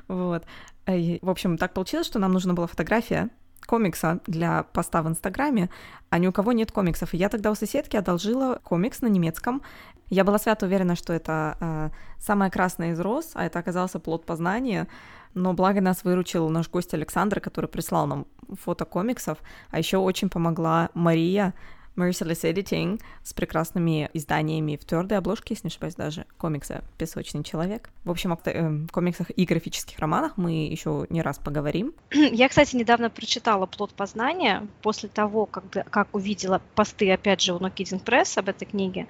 Вот. 0.08 0.44
В 0.86 1.30
общем, 1.30 1.56
так 1.56 1.72
получилось, 1.72 2.06
что 2.06 2.18
нам 2.18 2.32
нужна 2.32 2.52
была 2.54 2.66
фотография 2.66 3.30
комикса 3.66 4.20
для 4.26 4.62
поста 4.62 5.02
в 5.02 5.08
Инстаграме, 5.08 5.70
а 6.10 6.18
ни 6.18 6.26
у 6.26 6.32
кого 6.32 6.52
нет 6.52 6.72
комиксов. 6.72 7.14
И 7.14 7.16
я 7.16 7.28
тогда 7.28 7.50
у 7.50 7.54
соседки 7.54 7.96
одолжила 7.96 8.60
комикс 8.62 9.00
на 9.00 9.08
немецком. 9.08 9.62
Я 10.10 10.24
была 10.24 10.38
свято 10.38 10.66
уверена, 10.66 10.96
что 10.96 11.12
это 11.12 11.56
э, 11.60 11.90
самая 12.18 12.50
красная 12.50 12.92
из 12.92 13.00
роз, 13.00 13.32
а 13.34 13.44
это 13.44 13.58
оказался 13.58 13.98
плод 13.98 14.26
познания. 14.26 14.86
Но 15.34 15.52
благо 15.52 15.80
нас 15.80 16.04
выручил 16.04 16.48
наш 16.48 16.68
гость 16.70 16.94
Александр, 16.94 17.40
который 17.40 17.66
прислал 17.66 18.06
нам 18.06 18.26
фото 18.64 18.84
комиксов, 18.84 19.38
а 19.70 19.78
еще 19.78 19.96
очень 19.98 20.28
помогла 20.28 20.90
Мария, 20.94 21.54
Merciless 21.96 22.42
Editing 22.42 23.00
с 23.22 23.32
прекрасными 23.32 24.10
изданиями 24.12 24.76
в 24.76 24.84
твердой 24.84 25.18
обложке, 25.18 25.54
если 25.54 25.68
не 25.68 25.70
ошибаюсь, 25.70 25.94
даже 25.94 26.26
комикса 26.38 26.82
«Песочный 26.98 27.44
человек». 27.44 27.90
В 28.04 28.10
общем, 28.10 28.32
о 28.32 28.38
э, 28.44 28.86
комиксах 28.90 29.30
и 29.30 29.44
графических 29.44 29.98
романах 29.98 30.36
мы 30.36 30.66
еще 30.66 31.06
не 31.10 31.22
раз 31.22 31.38
поговорим. 31.38 31.94
Я, 32.12 32.48
кстати, 32.48 32.76
недавно 32.76 33.10
прочитала 33.10 33.66
«Плод 33.66 33.92
познания» 33.94 34.66
после 34.82 35.08
того, 35.08 35.46
как, 35.46 35.64
как 35.90 36.08
увидела 36.14 36.60
посты, 36.74 37.10
опять 37.12 37.40
же, 37.40 37.54
у 37.54 37.58
No 37.58 37.72
Kidding 37.72 38.02
Press 38.02 38.38
об 38.38 38.48
этой 38.48 38.66
книге. 38.66 39.06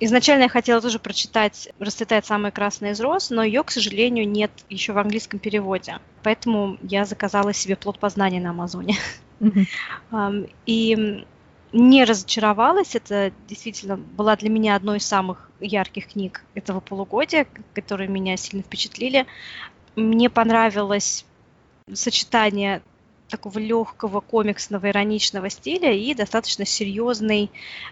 Изначально 0.00 0.44
я 0.44 0.48
хотела 0.48 0.80
тоже 0.80 0.98
прочитать 0.98 1.68
«Расцветает 1.78 2.26
самая 2.26 2.50
красная 2.50 2.92
из 2.92 3.00
роз», 3.00 3.30
но 3.30 3.42
ее, 3.42 3.62
к 3.62 3.70
сожалению, 3.70 4.28
нет 4.28 4.50
еще 4.68 4.92
в 4.92 4.98
английском 4.98 5.38
переводе. 5.38 5.98
Поэтому 6.22 6.78
я 6.82 7.04
заказала 7.04 7.52
себе 7.52 7.76
«Плод 7.76 7.98
познания» 7.98 8.40
на 8.40 8.50
Амазоне. 8.50 8.96
Mm-hmm. 9.40 10.50
И 10.66 11.24
не 11.74 12.04
разочаровалась. 12.04 12.94
Это 12.94 13.32
действительно 13.48 13.96
была 13.96 14.36
для 14.36 14.48
меня 14.48 14.76
одной 14.76 14.98
из 14.98 15.06
самых 15.06 15.50
ярких 15.60 16.12
книг 16.12 16.44
этого 16.54 16.80
полугодия, 16.80 17.46
которые 17.74 18.08
меня 18.08 18.36
сильно 18.36 18.62
впечатлили. 18.62 19.26
Мне 19.96 20.30
понравилось 20.30 21.26
сочетание 21.92 22.80
такого 23.28 23.58
легкого 23.58 24.20
комиксного 24.20 24.90
ироничного 24.90 25.50
стиля 25.50 25.92
и 25.92 26.14
достаточно 26.14 26.64
серьезной, 26.64 27.50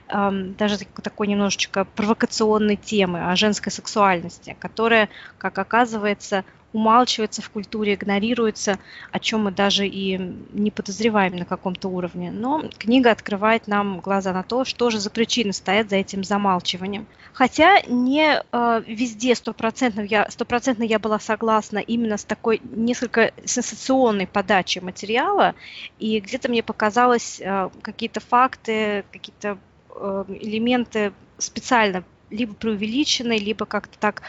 эм, 0.09 0.55
даже 0.55 0.79
такой 1.03 1.27
немножечко 1.27 1.85
провокационной 1.85 2.77
темы 2.77 3.31
о 3.31 3.35
женской 3.35 3.73
сексуальности, 3.73 4.57
которая, 4.61 5.09
как 5.39 5.59
оказывается, 5.59 6.45
умалчивается 6.73 7.43
в 7.43 7.51
культуре, 7.51 7.95
игнорируется, 7.95 8.79
о 9.11 9.19
чем 9.19 9.45
мы 9.45 9.51
даже 9.51 9.87
и 9.87 10.19
не 10.53 10.71
подозреваем 10.71 11.37
на 11.37 11.45
каком-то 11.45 11.89
уровне. 11.89 12.31
Но 12.31 12.65
книга 12.79 13.11
открывает 13.11 13.67
нам 13.67 14.01
глаза 14.01 14.33
на 14.33 14.43
то, 14.43 14.65
что 14.65 14.91
же 14.91 14.99
за 14.99 15.11
причины 15.11 15.53
стоят 15.53 15.91
за 15.91 15.97
этим 15.97 16.25
замалчиванием. 16.25 17.07
Хотя 17.33 17.81
не 17.83 18.41
э, 18.41 18.83
везде 18.87 19.35
стопроцентно 19.35 20.03
я, 20.03 20.29
стопроцентно 20.31 20.83
я 20.83 20.99
была 20.99 21.19
согласна 21.19 21.79
именно 21.79 22.17
с 22.17 22.25
такой 22.25 22.61
несколько 22.63 23.33
сенсационной 23.45 24.27
подачей 24.27 24.81
материала, 24.81 25.55
и 25.99 26.21
где-то 26.21 26.49
мне 26.49 26.63
показалось 26.63 27.41
э, 27.41 27.71
какие-то 27.83 28.21
факты, 28.21 29.05
какие-то 29.13 29.59
э, 29.95 30.25
элементы 30.29 31.13
специально 31.39 32.05
либо 32.33 32.55
преувеличены, 32.55 33.39
либо 33.39 33.67
как-то 33.67 33.99
так 33.99 34.23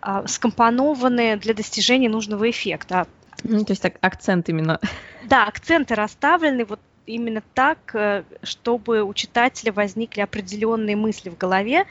а, 0.00 0.26
скомпонованы 0.26 1.36
для 1.36 1.54
достижения 1.54 2.08
нужного 2.08 2.48
эффекта. 2.48 3.06
Ну, 3.44 3.64
то 3.64 3.72
есть 3.72 3.82
так, 3.82 3.94
акцент 4.00 4.48
именно. 4.48 4.80
Да, 5.24 5.44
акценты 5.44 5.94
расставлены 5.94 6.64
вот 6.64 6.80
именно 7.06 7.42
так, 7.54 7.94
э, 7.94 8.24
чтобы 8.42 9.02
у 9.02 9.14
читателя 9.14 9.72
возникли 9.72 10.20
определенные 10.20 10.96
мысли 10.96 11.30
в 11.30 11.36
голове. 11.36 11.86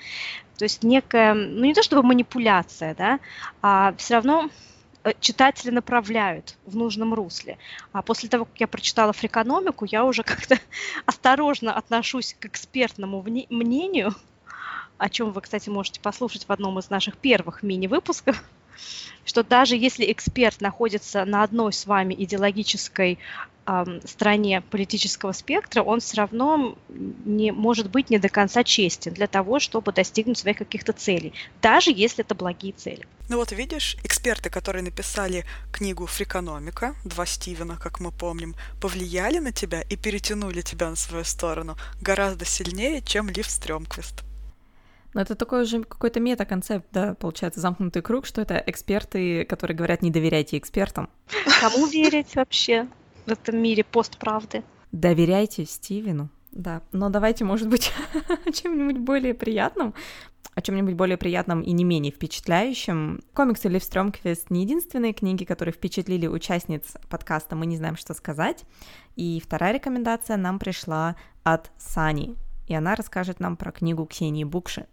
То 0.58 0.66
есть 0.66 0.84
некая, 0.84 1.34
ну 1.34 1.66
не 1.66 1.74
то 1.74 1.84
чтобы 1.84 2.04
манипуляция, 2.04 2.96
да, 2.96 3.20
а 3.62 3.94
все 3.98 4.16
равно 4.16 4.50
э, 5.04 5.14
читатели 5.20 5.72
направляют 5.72 6.56
в 6.66 6.76
нужном 6.76 7.14
русле. 7.14 7.58
А 7.92 8.02
после 8.02 8.30
того, 8.30 8.46
как 8.46 8.60
я 8.60 8.68
прочитала 8.68 9.14
фрикономику, 9.14 9.86
я 9.86 10.06
уже 10.06 10.24
как-то 10.24 10.58
осторожно 11.06 11.74
отношусь 11.74 12.36
к 12.40 12.46
экспертному 12.46 13.24
мнению, 13.50 14.14
о 14.98 15.10
чем 15.10 15.32
вы, 15.32 15.42
кстати, 15.42 15.70
можете 15.70 16.00
послушать 16.00 16.48
в 16.48 16.52
одном 16.52 16.80
из 16.80 16.90
наших 16.90 17.18
первых 17.18 17.64
мини-выпусков, 17.64 18.44
что 19.26 19.44
даже 19.44 19.76
если 19.76 20.12
эксперт 20.12 20.62
находится 20.62 21.26
на 21.26 21.44
одной 21.44 21.74
с 21.74 21.86
вами 21.86 22.16
идеологической 22.18 23.20
стороне 24.06 24.62
политического 24.62 25.34
спектра, 25.34 25.82
он 25.82 26.00
все 26.00 26.18
равно 26.18 26.78
не 26.90 27.52
может 27.52 27.90
быть 27.90 28.10
не 28.10 28.18
до 28.18 28.30
конца 28.30 28.64
честен 28.64 29.14
для 29.14 29.28
того, 29.28 29.60
чтобы 29.60 29.92
достигнуть 29.92 30.38
своих 30.38 30.58
каких-то 30.58 30.94
целей, 30.94 31.34
даже 31.62 31.92
если 31.92 32.24
это 32.24 32.34
благие 32.34 32.72
цели. 32.72 33.06
Ну 33.30 33.36
вот 33.36 33.52
видишь, 33.52 33.98
эксперты, 34.06 34.50
которые 34.50 34.84
написали 34.84 35.46
книгу 35.74 36.06
«Фрикономика», 36.06 36.96
два 37.04 37.26
Стивена, 37.26 37.76
как 37.76 38.00
мы 38.00 38.12
помним, 38.12 38.56
повлияли 38.80 39.40
на 39.40 39.52
тебя 39.52 39.82
и 39.82 39.98
перетянули 39.98 40.62
тебя 40.62 40.90
на 40.90 40.96
свою 40.96 41.26
сторону 41.26 41.76
гораздо 42.00 42.46
сильнее, 42.46 43.02
чем 43.02 43.30
Лив 43.30 43.50
Стрёмквист. 43.50 44.27
Но 45.14 45.22
это 45.22 45.36
такой 45.36 45.64
уже 45.64 45.84
какой-то 45.84 46.20
мета-концепт, 46.20 46.86
да, 46.92 47.16
получается, 47.16 47.60
замкнутый 47.60 48.02
круг, 48.02 48.26
что 48.26 48.42
это 48.42 48.62
эксперты, 48.66 49.46
которые 49.46 49.76
говорят, 49.76 50.02
не 50.02 50.12
доверяйте 50.12 50.58
экспертам. 50.58 51.10
Кому 51.62 51.88
верить 51.88 52.36
вообще? 52.36 52.88
в 53.28 53.32
этом 53.32 53.62
мире 53.62 53.84
постправды. 53.84 54.64
Доверяйте 54.92 55.66
Стивену. 55.66 56.30
Да, 56.52 56.82
но 56.92 57.10
давайте, 57.10 57.44
может 57.44 57.68
быть, 57.68 57.92
о 58.46 58.52
чем-нибудь 58.52 59.00
более 59.00 59.34
приятном, 59.34 59.94
о 60.56 60.62
чем-нибудь 60.62 60.96
более 60.96 61.18
приятном 61.18 61.62
и 61.62 61.72
не 61.72 61.84
менее 61.84 62.12
впечатляющем. 62.12 63.22
Комиксы 63.34 63.68
Лив 63.68 63.84
Стрёмквист 63.84 64.50
не 64.50 64.64
единственные 64.64 65.14
книги, 65.14 65.44
которые 65.44 65.74
впечатлили 65.74 66.26
участниц 66.26 66.96
подкаста 67.10 67.56
«Мы 67.56 67.68
не 67.68 67.78
знаем, 67.78 67.98
что 67.98 68.14
сказать». 68.14 68.64
И 69.16 69.42
вторая 69.44 69.74
рекомендация 69.74 70.38
нам 70.38 70.58
пришла 70.58 71.16
от 71.44 71.70
Сани, 71.78 72.38
и 72.68 72.74
она 72.74 72.96
расскажет 72.96 73.40
нам 73.40 73.58
про 73.58 73.72
книгу 73.72 74.06
Ксении 74.06 74.46
Букши 74.46 74.88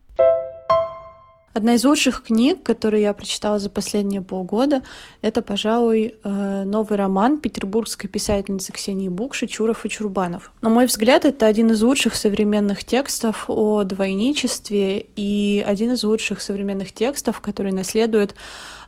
Одна 1.55 1.75
из 1.75 1.85
лучших 1.85 2.25
книг, 2.25 2.65
которые 2.65 3.05
я 3.05 3.13
прочитала 3.13 3.61
за 3.61 3.71
последние 3.71 4.21
полгода, 4.23 4.83
это, 5.23 5.41
пожалуй, 5.41 6.17
э, 6.25 6.65
новый 6.65 6.99
роман 6.99 7.39
петербургской 7.39 8.11
писательницы 8.11 8.73
Ксении 8.73 9.09
Букши 9.09 9.47
«Чуров 9.47 9.87
и 9.87 9.89
Чурбанов». 9.89 10.51
На 10.63 10.69
мой 10.69 10.87
взгляд, 10.87 11.25
это 11.25 11.47
один 11.47 11.71
из 11.71 11.81
лучших 11.81 12.17
современных 12.17 12.83
текстов 12.83 13.45
о 13.47 13.85
двойничестве 13.85 15.07
и 15.15 15.65
один 15.65 15.93
из 15.93 16.03
лучших 16.03 16.43
современных 16.43 16.91
текстов, 16.93 17.41
который 17.41 17.71
наследует 17.71 18.35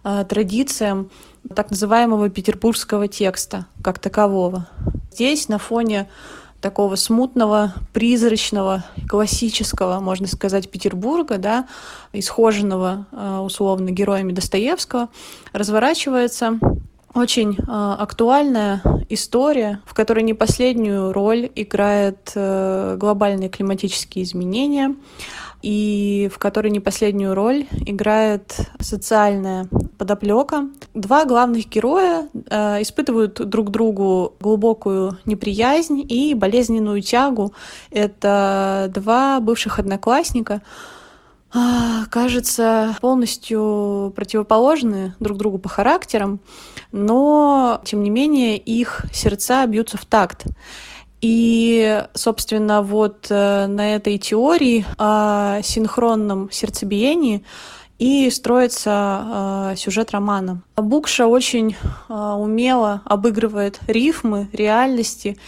э, 0.03 0.25
традициям 0.29 1.13
так 1.55 1.71
называемого 1.71 2.31
петербургского 2.31 3.07
текста 3.07 3.67
как 3.81 4.01
такового. 4.01 4.67
Здесь 5.13 5.49
на 5.49 5.59
фоне 5.59 6.09
такого 6.61 6.97
смутного, 6.97 7.75
призрачного, 7.93 8.85
классического, 9.09 10.01
можно 10.01 10.27
сказать, 10.27 10.71
Петербурга, 10.71 11.39
да, 11.39 11.67
исхоженного 12.13 13.07
э, 13.13 13.39
условно 13.39 13.91
героями 13.91 14.33
Достоевского, 14.33 15.09
разворачивается 15.53 16.59
очень 17.15 17.55
э, 17.55 17.63
актуальная 17.67 18.83
история, 19.09 19.81
в 19.87 19.95
которой 19.95 20.23
не 20.23 20.35
последнюю 20.35 21.13
роль 21.13 21.51
играют 21.55 22.33
э, 22.35 22.97
глобальные 22.99 23.49
климатические 23.49 24.25
изменения, 24.25 24.95
и 25.63 26.31
в 26.33 26.39
которой 26.39 26.69
не 26.69 26.81
последнюю 26.81 27.35
роль 27.35 27.67
играет 27.87 28.57
социальная 28.81 29.69
подоплека. 29.97 30.69
Два 30.95 31.25
главных 31.25 31.69
героя 31.69 32.29
э, 32.49 32.83
испытывают 32.83 33.35
друг 33.49 33.71
другу 33.71 34.35
глубокую 34.41 35.19
неприязнь 35.25 36.05
и 36.09 36.35
болезненную 36.35 37.03
тягу. 37.03 37.53
Это 37.91 38.91
два 38.95 39.41
бывших 39.41 39.79
одноклассника, 39.79 40.63
а, 41.55 42.07
кажется, 42.11 42.97
полностью 43.01 44.13
противоположны 44.15 45.15
друг 45.21 45.39
другу 45.39 45.59
по 45.59 45.69
характерам, 45.69 46.41
но, 46.93 47.81
тем 47.85 48.03
не 48.03 48.11
менее, 48.11 48.59
их 48.59 49.05
сердца 49.13 49.67
бьются 49.67 49.97
в 49.97 50.05
такт. 50.05 50.45
И, 51.23 52.05
собственно, 52.15 52.83
вот 52.83 53.29
э, 53.31 53.67
на 53.67 53.95
этой 53.95 54.19
теории 54.19 54.85
о 54.99 55.63
синхронном 55.63 56.51
сердцебиении 56.51 57.43
и 57.99 58.29
строится 58.31 59.73
э, 59.73 59.77
сюжет 59.77 60.11
романа. 60.11 60.63
Букша 60.77 61.27
очень 61.27 61.77
э, 62.09 62.13
умело 62.13 63.03
обыгрывает 63.05 63.81
рифмы, 63.87 64.49
реальности 64.53 65.39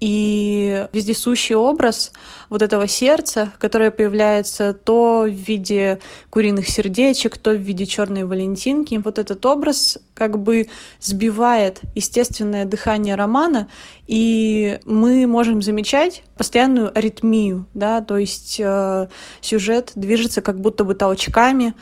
и 0.00 0.86
вездесущий 0.92 1.54
образ 1.54 2.12
вот 2.50 2.60
этого 2.60 2.86
сердца, 2.86 3.52
которое 3.58 3.90
появляется 3.90 4.74
то 4.74 5.22
в 5.22 5.30
виде 5.30 6.00
куриных 6.28 6.68
сердечек, 6.68 7.38
то 7.38 7.52
в 7.52 7.60
виде 7.60 7.86
черной 7.86 8.24
валентинки. 8.24 9.00
Вот 9.02 9.18
этот 9.18 9.44
образ 9.46 9.98
как 10.14 10.38
бы 10.38 10.68
сбивает 11.00 11.80
естественное 11.94 12.66
дыхание 12.66 13.14
романа, 13.14 13.68
и 14.06 14.80
мы 14.84 15.26
можем 15.26 15.62
замечать 15.62 16.22
постоянную 16.36 16.96
аритмию, 16.96 17.66
да, 17.72 18.02
то 18.02 18.18
есть 18.18 18.60
э, 18.60 19.08
сюжет 19.40 19.92
движется 19.94 20.42
как 20.42 20.60
будто 20.60 20.84
бы 20.84 20.94
толчками, 20.94 21.74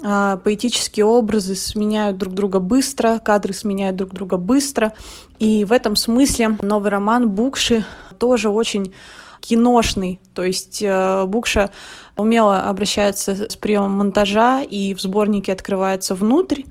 поэтические 0.00 1.06
образы 1.06 1.54
сменяют 1.54 2.18
друг 2.18 2.34
друга 2.34 2.60
быстро, 2.60 3.18
кадры 3.18 3.52
сменяют 3.52 3.96
друг 3.96 4.12
друга 4.12 4.36
быстро. 4.36 4.92
И 5.38 5.64
в 5.64 5.72
этом 5.72 5.96
смысле 5.96 6.56
новый 6.62 6.90
роман 6.90 7.28
Букши 7.28 7.84
тоже 8.18 8.48
очень 8.48 8.92
киношный. 9.40 10.20
То 10.34 10.44
есть 10.44 10.82
э, 10.82 11.24
Букша 11.26 11.70
умело 12.16 12.60
обращается 12.62 13.50
с 13.50 13.56
приемом 13.56 13.92
монтажа, 13.92 14.62
и 14.62 14.94
в 14.94 15.00
сборнике 15.00 15.52
открывается 15.52 16.14
внутрь. 16.14 16.62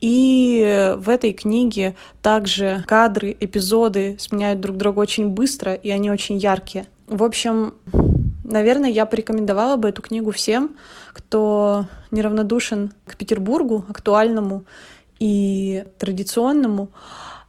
И 0.00 0.94
в 0.98 1.08
этой 1.08 1.32
книге 1.32 1.94
также 2.22 2.84
кадры, 2.88 3.36
эпизоды 3.38 4.16
сменяют 4.18 4.60
друг 4.60 4.76
друга 4.76 4.98
очень 4.98 5.28
быстро, 5.28 5.74
и 5.74 5.90
они 5.90 6.10
очень 6.10 6.38
яркие. 6.38 6.86
В 7.06 7.22
общем, 7.22 7.74
наверное, 8.44 8.90
я 8.90 9.06
порекомендовала 9.06 9.76
бы 9.76 9.88
эту 9.88 10.02
книгу 10.02 10.30
всем, 10.30 10.76
кто 11.12 11.86
неравнодушен 12.10 12.92
к 13.06 13.16
Петербургу, 13.16 13.84
актуальному 13.88 14.64
и 15.18 15.84
традиционному, 15.98 16.88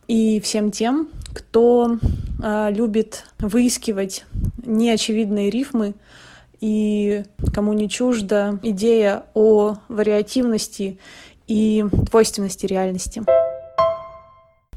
и 0.08 0.40
всем 0.42 0.72
тем, 0.72 1.10
кто 1.34 1.98
э, 2.44 2.72
любит 2.72 3.26
выискивать 3.40 4.26
неочевидные 4.66 5.50
рифмы 5.50 5.96
и 6.60 7.24
кому 7.54 7.74
не 7.74 7.90
чужда 7.90 8.60
идея 8.62 9.26
о 9.34 9.78
вариативности 9.88 11.00
и 11.48 11.86
двойственности 11.92 12.66
реальности. 12.66 13.24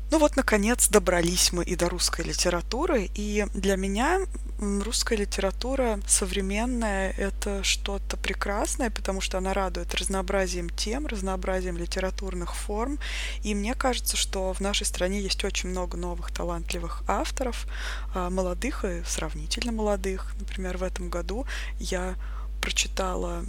Ну 0.08 0.20
вот, 0.20 0.36
наконец, 0.36 0.88
добрались 0.88 1.52
мы 1.52 1.64
и 1.64 1.74
до 1.74 1.88
русской 1.88 2.24
литературы, 2.24 3.10
и 3.16 3.44
для 3.54 3.76
меня 3.76 4.20
русская 4.60 5.16
литература 5.16 5.98
современная— 6.06 7.10
это 7.18 7.64
что-то 7.64 8.16
прекрасное, 8.16 8.90
потому 8.90 9.20
что 9.20 9.38
она 9.38 9.52
радует 9.52 9.92
разнообразием 9.96 10.70
тем, 10.70 11.08
разнообразием 11.08 11.76
литературных 11.76 12.54
форм, 12.54 13.00
и 13.42 13.52
мне 13.52 13.74
кажется, 13.74 14.16
что 14.16 14.52
в 14.52 14.60
нашей 14.60 14.86
стране 14.86 15.20
есть 15.20 15.44
очень 15.44 15.70
много 15.70 15.96
новых 15.96 16.30
талантливых 16.30 17.02
авторов, 17.08 17.66
а, 18.14 18.30
молодых 18.30 18.84
и 18.84 19.02
сравнительно 19.04 19.72
молодых. 19.72 20.34
Например, 20.38 20.76
в 20.76 20.84
этом 20.84 21.10
году 21.10 21.46
я 21.80 22.14
прочитала 22.62 23.44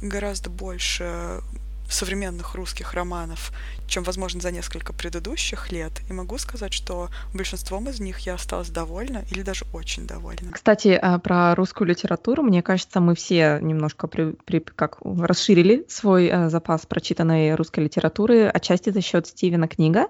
гораздо 0.00 0.50
больше 0.50 1.40
современных 1.90 2.54
русских 2.54 2.94
романов, 2.94 3.52
чем, 3.86 4.04
возможно, 4.04 4.40
за 4.40 4.50
несколько 4.50 4.92
предыдущих 4.92 5.72
лет. 5.72 5.92
И 6.08 6.12
могу 6.12 6.38
сказать, 6.38 6.72
что 6.72 7.08
большинством 7.34 7.88
из 7.88 8.00
них 8.00 8.20
я 8.20 8.34
осталась 8.34 8.70
довольна 8.70 9.24
или 9.30 9.42
даже 9.42 9.66
очень 9.72 10.06
довольна. 10.06 10.52
Кстати, 10.52 10.98
а, 11.00 11.18
про 11.18 11.54
русскую 11.54 11.88
литературу, 11.88 12.42
мне 12.42 12.62
кажется, 12.62 13.00
мы 13.00 13.14
все 13.14 13.58
немножко 13.60 14.06
при, 14.06 14.32
при, 14.44 14.60
как, 14.60 14.98
расширили 15.02 15.84
свой 15.88 16.28
а, 16.28 16.48
запас 16.48 16.86
прочитанной 16.86 17.54
русской 17.54 17.80
литературы, 17.80 18.46
отчасти 18.46 18.90
за 18.90 19.00
счет 19.00 19.26
Стивена 19.26 19.68
Книга. 19.68 20.08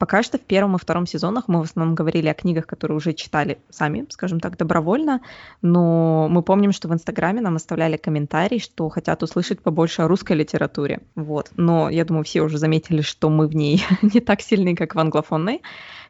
Пока 0.00 0.22
что 0.22 0.38
в 0.38 0.40
первом 0.40 0.76
и 0.76 0.78
втором 0.78 1.04
сезонах 1.06 1.46
мы 1.46 1.60
в 1.60 1.64
основном 1.64 1.94
говорили 1.94 2.26
о 2.28 2.32
книгах, 2.32 2.66
которые 2.66 2.96
уже 2.96 3.12
читали 3.12 3.58
сами, 3.68 4.06
скажем 4.08 4.40
так, 4.40 4.56
добровольно, 4.56 5.20
но 5.60 6.26
мы 6.30 6.42
помним, 6.42 6.72
что 6.72 6.88
в 6.88 6.94
Инстаграме 6.94 7.42
нам 7.42 7.56
оставляли 7.56 7.98
комментарий, 7.98 8.60
что 8.60 8.88
хотят 8.88 9.22
услышать 9.22 9.60
побольше 9.60 10.00
о 10.00 10.08
русской 10.08 10.32
литературе. 10.32 11.00
Вот. 11.16 11.50
Но 11.54 11.90
я 11.90 12.06
думаю, 12.06 12.24
все 12.24 12.40
уже 12.40 12.56
заметили, 12.56 13.02
что 13.02 13.28
мы 13.28 13.46
в 13.46 13.54
ней 13.54 13.84
не 14.00 14.20
так 14.20 14.40
сильны, 14.40 14.74
как 14.74 14.94
в 14.94 14.98
англофонной 14.98 15.60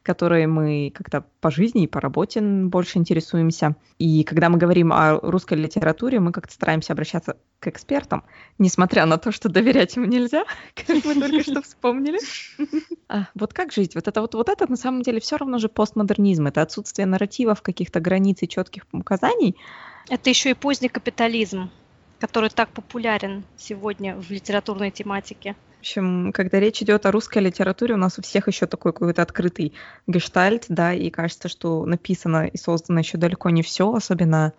которой 0.03 0.47
мы 0.47 0.93
как-то 0.95 1.25
по 1.41 1.51
жизни 1.51 1.85
и 1.85 1.87
по 1.87 2.01
работе 2.01 2.41
больше 2.41 2.99
интересуемся. 2.99 3.77
И 3.99 4.25
когда 4.25 4.49
мы 4.49 4.59
говорим 4.59 4.93
о 4.93 5.21
русской 5.21 5.55
литературе, 5.55 6.21
мы 6.21 6.33
как-то 6.33 6.55
стараемся 6.55 6.95
обращаться 6.95 7.37
к 7.59 7.67
экспертам, 7.69 8.25
несмотря 8.59 9.05
на 9.05 9.19
то, 9.19 9.31
что 9.31 9.51
доверять 9.51 9.97
им 9.97 10.09
нельзя, 10.09 10.45
как 10.75 11.05
мы 11.05 11.15
только 11.15 11.43
что 11.43 11.63
вспомнили. 11.63 12.19
А, 13.13 13.27
вот 13.35 13.53
как 13.53 13.73
жить? 13.73 13.97
Вот 13.97 14.07
это 14.07 14.21
вот, 14.21 14.35
вот 14.37 14.49
это 14.49 14.71
на 14.71 14.77
самом 14.77 15.03
деле 15.03 15.19
все 15.19 15.37
равно 15.37 15.59
же 15.59 15.69
постмодернизм. 15.69 16.47
Это 16.47 16.63
отсутствие 16.63 17.07
нарративов, 17.07 17.61
каких-то 17.61 17.99
границ 17.99 18.39
и 18.43 18.49
четких 18.49 18.85
указаний. 18.93 19.57
Это 20.09 20.31
еще 20.31 20.51
и 20.51 20.55
поздний 20.55 20.89
капитализм, 20.89 21.71
который 22.21 22.51
так 22.51 22.69
популярен 22.69 23.43
сегодня 23.57 24.15
в 24.15 24.31
литературной 24.31 24.93
тематике. 24.93 25.57
В 25.81 25.83
общем, 25.83 26.31
когда 26.35 26.61
речь 26.61 26.83
идет 26.83 27.07
о 27.07 27.11
русской 27.11 27.39
литературе, 27.39 27.95
у 27.95 27.97
нас 27.97 28.19
у 28.19 28.23
всех 28.23 28.49
еще 28.49 28.67
такой 28.67 28.93
какой-то 28.93 29.23
открытый 29.23 29.73
гештальт, 30.07 30.67
да, 30.69 30.93
и 30.93 31.09
кажется, 31.09 31.49
что 31.49 31.87
написано 31.87 32.49
и 32.49 32.59
создано 32.59 32.99
еще 32.99 33.17
далеко 33.17 33.49
не 33.49 33.63
все, 33.63 33.91
особенно 33.91 34.53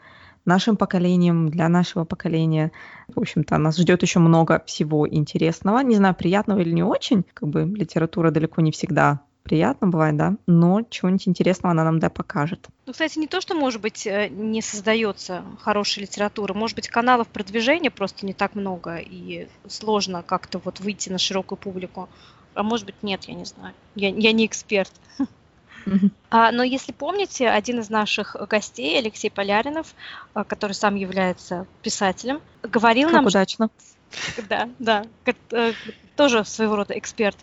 нашим 0.46 0.78
поколением, 0.78 1.50
для 1.50 1.70
нашего 1.70 2.06
поколения. 2.06 2.72
В 3.08 3.20
общем-то, 3.20 3.60
нас 3.60 3.78
ждет 3.78 4.02
еще 4.02 4.18
много 4.18 4.64
всего 4.66 5.08
интересного. 5.08 5.82
Не 5.82 5.96
знаю, 5.96 6.16
приятного 6.16 6.62
или 6.62 6.72
не 6.72 6.82
очень. 6.82 7.24
Как 7.36 7.48
бы 7.48 7.66
литература 7.66 8.32
далеко 8.32 8.62
не 8.62 8.72
всегда 8.72 9.22
приятно 9.44 9.88
бывает, 9.88 10.18
да, 10.18 10.36
но 10.48 10.82
чего-нибудь 10.84 11.28
интересного 11.28 11.72
она 11.72 11.84
нам 11.84 12.00
да 12.00 12.10
покажет. 12.10 12.68
Ну, 12.86 12.94
кстати, 12.94 13.20
не 13.20 13.28
то, 13.28 13.42
что, 13.42 13.56
может 13.56 13.82
быть, 13.82 14.06
э, 14.08 14.30
не 14.30 14.62
создается 14.62 15.44
хорошая 15.60 16.06
литература, 16.06 16.54
может 16.54 16.76
быть, 16.76 16.88
каналов 16.88 17.28
продвижения 17.28 17.92
просто 17.92 18.26
не 18.26 18.34
так 18.34 18.56
много, 18.56 18.98
и 18.98 19.48
сложно 19.68 20.24
как-то 20.24 20.60
вот 20.60 20.80
выйти 20.80 21.10
на 21.10 21.18
широкую 21.18 21.58
публику. 21.58 22.10
А 22.54 22.64
может 22.64 22.86
быть, 22.86 23.02
нет, 23.02 23.24
я 23.26 23.34
не 23.34 23.46
знаю. 23.46 23.74
Я, 23.96 24.10
я 24.10 24.32
не 24.32 24.46
эксперт. 24.46 24.92
А, 26.30 26.52
но 26.52 26.62
если 26.64 26.92
помните, 26.92 27.50
один 27.50 27.80
из 27.80 27.90
наших 27.90 28.36
гостей, 28.48 28.98
Алексей 29.00 29.30
Поляринов, 29.32 29.96
а, 30.34 30.44
который 30.44 30.74
сам 30.74 30.96
является 30.96 31.66
писателем, 31.82 32.40
говорил 32.62 33.08
как 33.08 33.16
нам... 33.16 33.26
удачно. 33.26 33.70
Да, 34.50 34.70
да, 34.80 35.06
э, 35.52 35.74
тоже 36.16 36.44
своего 36.46 36.76
рода 36.76 36.98
эксперт, 36.98 37.38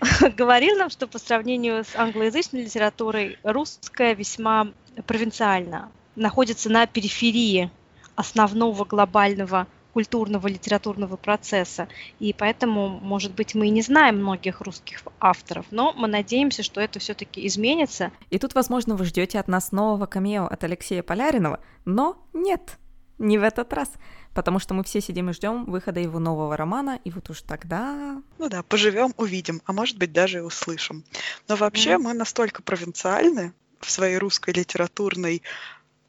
говорил 0.36 0.76
нам, 0.76 0.90
что 0.90 1.06
по 1.06 1.18
сравнению 1.18 1.84
с 1.84 1.94
англоязычной 1.96 2.64
литературой 2.64 3.38
русская 3.42 4.14
весьма 4.14 4.68
провинциальна, 5.06 5.90
находится 6.16 6.70
на 6.70 6.86
периферии 6.86 7.70
основного 8.14 8.84
глобального 8.84 9.66
культурного 9.92 10.48
литературного 10.48 11.16
процесса. 11.16 11.88
И 12.18 12.34
поэтому, 12.36 12.88
может 12.88 13.32
быть, 13.32 13.54
мы 13.54 13.68
и 13.68 13.70
не 13.70 13.80
знаем 13.80 14.16
многих 14.16 14.60
русских 14.60 15.02
авторов, 15.20 15.66
но 15.70 15.92
мы 15.92 16.08
надеемся, 16.08 16.64
что 16.64 16.80
это 16.80 16.98
все-таки 16.98 17.46
изменится. 17.46 18.10
И 18.30 18.38
тут, 18.40 18.54
возможно, 18.54 18.96
вы 18.96 19.04
ждете 19.04 19.38
от 19.38 19.46
нас 19.46 19.70
нового 19.70 20.06
камео 20.06 20.46
от 20.46 20.64
Алексея 20.64 21.04
Поляринова, 21.04 21.60
но 21.84 22.16
нет, 22.32 22.78
не 23.18 23.38
в 23.38 23.44
этот 23.44 23.72
раз, 23.72 23.92
потому 24.34 24.58
что 24.58 24.74
мы 24.74 24.84
все 24.84 25.00
сидим 25.00 25.30
и 25.30 25.32
ждем 25.32 25.64
выхода 25.64 26.00
его 26.00 26.18
нового 26.18 26.56
романа, 26.56 27.00
и 27.04 27.10
вот 27.10 27.30
уж 27.30 27.42
тогда... 27.42 28.20
Ну 28.38 28.48
да, 28.48 28.62
поживем, 28.62 29.14
увидим, 29.16 29.62
а 29.64 29.72
может 29.72 29.96
быть 29.96 30.12
даже 30.12 30.38
и 30.38 30.42
услышим. 30.42 31.04
Но 31.48 31.56
вообще 31.56 31.92
mm-hmm. 31.92 31.98
мы 31.98 32.14
настолько 32.14 32.62
провинциальны 32.62 33.52
в 33.80 33.90
своей 33.90 34.18
русской 34.18 34.50
литературной 34.52 35.42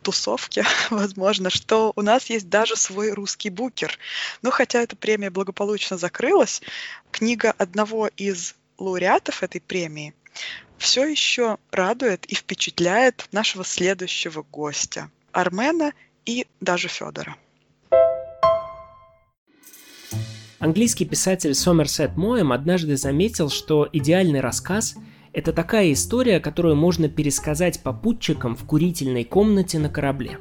тусовке, 0.01 0.65
возможно, 0.89 1.49
что 1.49 1.93
у 1.95 2.01
нас 2.01 2.29
есть 2.29 2.49
даже 2.49 2.75
свой 2.75 3.11
русский 3.11 3.49
букер. 3.49 3.97
Но 4.41 4.51
хотя 4.51 4.81
эта 4.81 4.95
премия 4.95 5.29
благополучно 5.29 5.97
закрылась, 5.97 6.61
книга 7.11 7.53
одного 7.57 8.09
из 8.17 8.55
лауреатов 8.77 9.43
этой 9.43 9.61
премии 9.61 10.13
все 10.77 11.05
еще 11.05 11.57
радует 11.71 12.25
и 12.25 12.35
впечатляет 12.35 13.27
нашего 13.31 13.63
следующего 13.63 14.43
гостя 14.43 15.09
Армена 15.31 15.93
и 16.25 16.45
даже 16.59 16.88
Федора. 16.88 17.38
Английский 20.65 21.06
писатель 21.06 21.54
Сомерсет 21.54 22.17
Моэм 22.17 22.51
однажды 22.51 22.97
заметил, 22.97 23.51
что 23.51 23.88
идеальный 23.93 24.39
рассказ— 24.39 24.95
это 25.32 25.54
такая 25.54 25.93
история, 25.93 26.39
которую 26.39 26.75
можно 26.75 27.08
пересказать 27.08 27.84
попутчикам 27.84 28.56
в 28.56 28.63
курительной 28.63 29.25
комнате 29.25 29.78
на 29.78 29.89
корабле. 29.89 30.39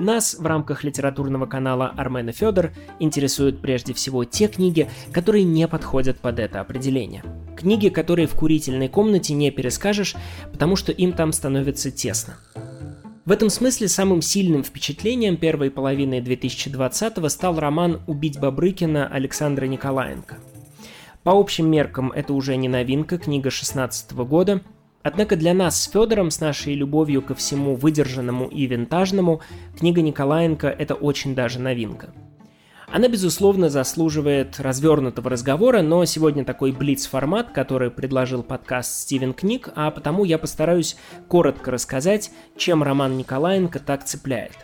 Нас 0.00 0.34
в 0.36 0.44
рамках 0.44 0.82
литературного 0.82 1.46
канала 1.46 1.94
Армена 1.96 2.32
Федор 2.32 2.72
интересуют 2.98 3.60
прежде 3.60 3.94
всего 3.94 4.24
те 4.24 4.48
книги, 4.48 4.90
которые 5.12 5.44
не 5.44 5.68
подходят 5.68 6.18
под 6.18 6.40
это 6.40 6.60
определение. 6.60 7.22
Книги, 7.56 7.90
которые 7.90 8.26
в 8.26 8.34
курительной 8.34 8.88
комнате 8.88 9.34
не 9.34 9.52
перескажешь, 9.52 10.16
потому 10.50 10.74
что 10.74 10.90
им 10.90 11.12
там 11.12 11.30
становится 11.30 11.92
тесно. 11.92 12.38
В 13.28 13.30
этом 13.30 13.50
смысле 13.50 13.88
самым 13.88 14.22
сильным 14.22 14.64
впечатлением 14.64 15.36
первой 15.36 15.70
половины 15.70 16.20
2020-го 16.20 17.28
стал 17.28 17.60
роман 17.60 18.00
«Убить 18.06 18.40
Бабрыкина» 18.40 19.06
Александра 19.06 19.66
Николаенко– 19.66 20.38
по 21.24 21.32
общим 21.32 21.70
меркам 21.70 22.10
это 22.10 22.32
уже 22.32 22.56
не 22.56 22.70
новинка, 22.70 23.18
книга 23.18 23.50
16 23.50 24.12
года, 24.12 24.62
Однако 25.02 25.36
для 25.36 25.52
нас 25.52 25.82
с 25.82 25.90
Федором, 25.90 26.30
с 26.30 26.40
нашей 26.40 26.72
любовью 26.72 27.20
ко 27.20 27.34
всему 27.34 27.76
выдержанному 27.76 28.48
и 28.48 28.64
винтажному, 28.64 29.42
книга 29.78 30.00
Николаенко– 30.00 30.66
это 30.78 30.94
очень 30.94 31.34
даже 31.34 31.58
новинка. 31.58 32.14
Она, 32.90 33.08
безусловно, 33.08 33.68
заслуживает 33.68 34.58
развернутого 34.58 35.28
разговора, 35.28 35.82
но 35.82 36.06
сегодня 36.06 36.44
такой 36.44 36.72
блиц-формат, 36.72 37.52
который 37.52 37.90
предложил 37.90 38.42
подкаст 38.42 39.02
Стивен 39.02 39.34
Книг, 39.34 39.68
а 39.76 39.90
потому 39.90 40.24
я 40.24 40.38
постараюсь 40.38 40.96
коротко 41.28 41.70
рассказать, 41.70 42.30
чем 42.56 42.82
роман 42.82 43.18
Николаенко 43.18 43.78
так 43.78 44.04
цепляет. 44.04 44.56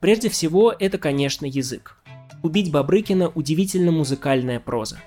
Прежде 0.00 0.28
всего, 0.28 0.74
это, 0.76 0.98
конечно, 0.98 1.46
язык. 1.46 1.96
«Убить 2.42 2.70
Бабрыкина»– 2.72 3.28
удивительно 3.34 3.90
музыкальная 3.90 4.60
проза. 4.60 4.98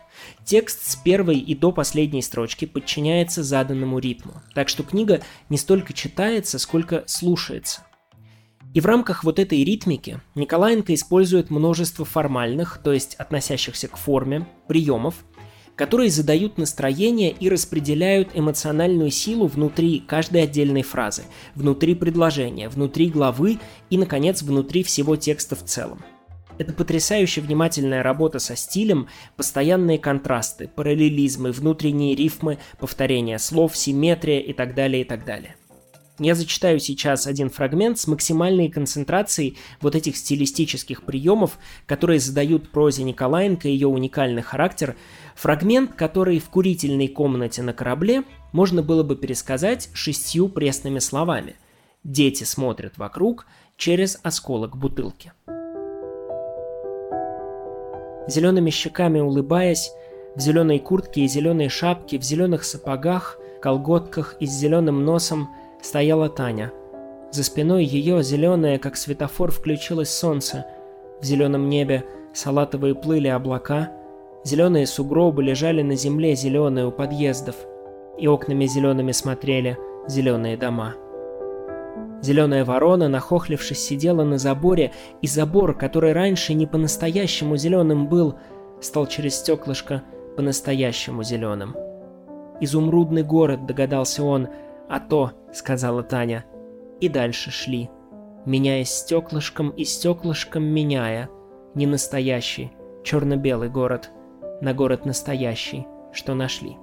Текст 0.43 0.89
с 0.89 0.95
первой 0.95 1.37
и 1.37 1.53
до 1.53 1.71
последней 1.71 2.23
строчки 2.23 2.65
подчиняется 2.65 3.43
заданному 3.43 3.99
ритму, 3.99 4.41
так 4.55 4.69
что 4.69 4.81
книга 4.81 5.21
не 5.49 5.57
столько 5.57 5.93
читается, 5.93 6.57
сколько 6.57 7.03
слушается. 7.05 7.86
И 8.73 8.79
в 8.79 8.85
рамках 8.85 9.23
вот 9.23 9.39
этой 9.39 9.63
ритмики 9.63 10.19
Николаенко 10.35 10.93
использует 10.93 11.49
множество 11.49 12.05
формальных, 12.05 12.79
то 12.83 12.93
есть 12.93 13.15
относящихся 13.15 13.87
к 13.87 13.97
форме, 13.97 14.47
приемов, 14.67 15.15
которые 15.75 16.09
задают 16.09 16.57
настроение 16.57 17.31
и 17.31 17.49
распределяют 17.49 18.29
эмоциональную 18.33 19.11
силу 19.11 19.47
внутри 19.47 19.99
каждой 19.99 20.43
отдельной 20.43 20.83
фразы, 20.83 21.23
внутри 21.55 21.95
предложения, 21.95 22.69
внутри 22.69 23.09
главы 23.09 23.59
и, 23.89 23.97
наконец, 23.97 24.41
внутри 24.41 24.83
всего 24.83 25.15
текста 25.15 25.55
в 25.55 25.63
целом– 25.63 26.03
это 26.57 26.73
потрясающе 26.73 27.41
внимательная 27.41 28.01
работа 28.01 28.39
со 28.39 28.55
стилем, 28.55 29.07
постоянные 29.35 29.99
контрасты, 29.99 30.67
параллелизмы, 30.67 31.51
внутренние 31.51 32.15
рифмы, 32.15 32.57
повторения 32.79 33.37
слов, 33.37 33.77
симметрия 33.77 34.39
и 34.39 34.53
так 34.53 34.73
далее, 34.73 35.03
и 35.03 35.05
так 35.05 35.23
далее. 35.23 35.55
Я 36.19 36.33
зачитаю 36.33 36.79
сейчас 36.79 37.27
один 37.27 37.49
фрагмент 37.49 37.99
с 37.99 38.07
максимальной 38.07 38.69
концентрацией 38.69 39.57
вот 39.81 39.95
этих 39.95 40.17
стилистических 40.17 41.03
приемов, 41.03 41.59
которые 41.85 42.19
задают 42.19 42.69
прозе 42.69 43.03
Николаенко 43.03 43.67
ее 43.67 43.87
уникальный 43.87 44.41
характер. 44.41 44.95
Фрагмент, 45.35 45.93
который 45.93 46.39
в 46.39 46.49
курительной 46.49 47.07
комнате 47.07 47.61
на 47.61 47.73
корабле 47.73 48.23
можно 48.51 48.81
было 48.81 49.03
бы 49.03 49.15
пересказать 49.15 49.89
шестью 49.93 50.49
пресными 50.49 50.99
словами. 50.99 51.55
Дети 52.03 52.43
смотрят 52.43 52.97
вокруг 52.97 53.45
через 53.77 54.17
осколок 54.23 54.75
бутылки 54.75 55.33
зелеными 58.27 58.69
щеками 58.69 59.19
улыбаясь, 59.19 59.91
в 60.35 60.39
зеленой 60.39 60.79
куртке 60.79 61.21
и 61.21 61.27
зеленой 61.27 61.69
шапке, 61.69 62.19
в 62.19 62.23
зеленых 62.23 62.63
сапогах, 62.63 63.39
колготках 63.61 64.35
и 64.39 64.45
с 64.45 64.51
зеленым 64.51 65.03
носом 65.03 65.49
стояла 65.81 66.29
Таня. 66.29 66.71
За 67.31 67.43
спиной 67.43 67.83
ее, 67.83 68.23
зеленое, 68.23 68.79
как 68.79 68.95
светофор, 68.95 69.51
включилось 69.51 70.09
солнце. 70.09 70.65
В 71.21 71.25
зеленом 71.25 71.69
небе 71.69 72.05
салатовые 72.33 72.95
плыли 72.95 73.27
облака, 73.27 73.91
зеленые 74.43 74.87
сугробы 74.87 75.43
лежали 75.43 75.81
на 75.81 75.95
земле 75.95 76.35
зеленые 76.35 76.87
у 76.87 76.91
подъездов, 76.91 77.55
и 78.17 78.27
окнами 78.27 78.65
зелеными 78.65 79.11
смотрели 79.11 79.77
зеленые 80.07 80.57
дома. 80.57 80.95
Зеленая 82.21 82.65
ворона, 82.65 83.09
нахохлившись, 83.09 83.79
сидела 83.79 84.23
на 84.23 84.37
заборе, 84.37 84.91
и 85.21 85.27
забор, 85.27 85.77
который 85.77 86.13
раньше 86.13 86.53
не 86.53 86.65
по-настоящему 86.65 87.57
зеленым 87.57 88.07
был, 88.07 88.35
стал 88.81 89.05
через 89.05 89.35
стеклышко 89.35 90.01
по-настоящему 90.35 91.23
зеленым. 91.23 91.75
«Изумрудный 92.59 93.21
город»,— 93.21 93.65
догадался 93.67 94.23
он,— 94.23 94.47
«а 94.89 94.99
то»,— 94.99 95.31
сказала 95.53 96.03
Таня. 96.03 96.45
И 96.99 97.09
дальше 97.09 97.51
шли, 97.51 97.89
меняясь 98.45 98.89
стеклышком 98.89 99.69
и 99.69 99.83
стеклышком 99.83 100.63
меняя. 100.63 101.29
Не 101.75 101.85
настоящий, 101.85 102.71
черно-белый 103.03 103.69
город, 103.69 104.09
на 104.61 104.73
город 104.73 105.05
настоящий, 105.05 105.85
что 106.11 106.33
нашли. 106.33 106.77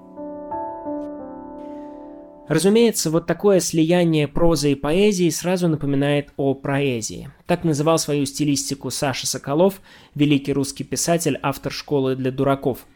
Разумеется, 2.46 3.10
вот 3.10 3.26
такое 3.26 3.58
слияние 3.58 4.28
прозы 4.28 4.72
и 4.72 4.74
поэзии 4.74 5.30
сразу 5.30 5.66
напоминает 5.66 6.28
о 6.36 6.54
проэзии. 6.54 7.30
Так 7.46 7.64
называл 7.64 7.98
свою 7.98 8.26
стилистику 8.26 8.90
Саша 8.90 9.26
Соколов, 9.26 9.80
великий 10.14 10.52
русский 10.52 10.84
писатель, 10.84 11.38
автор 11.42 11.72
школы 11.72 12.14
для 12.16 12.30
дураков– 12.30 12.86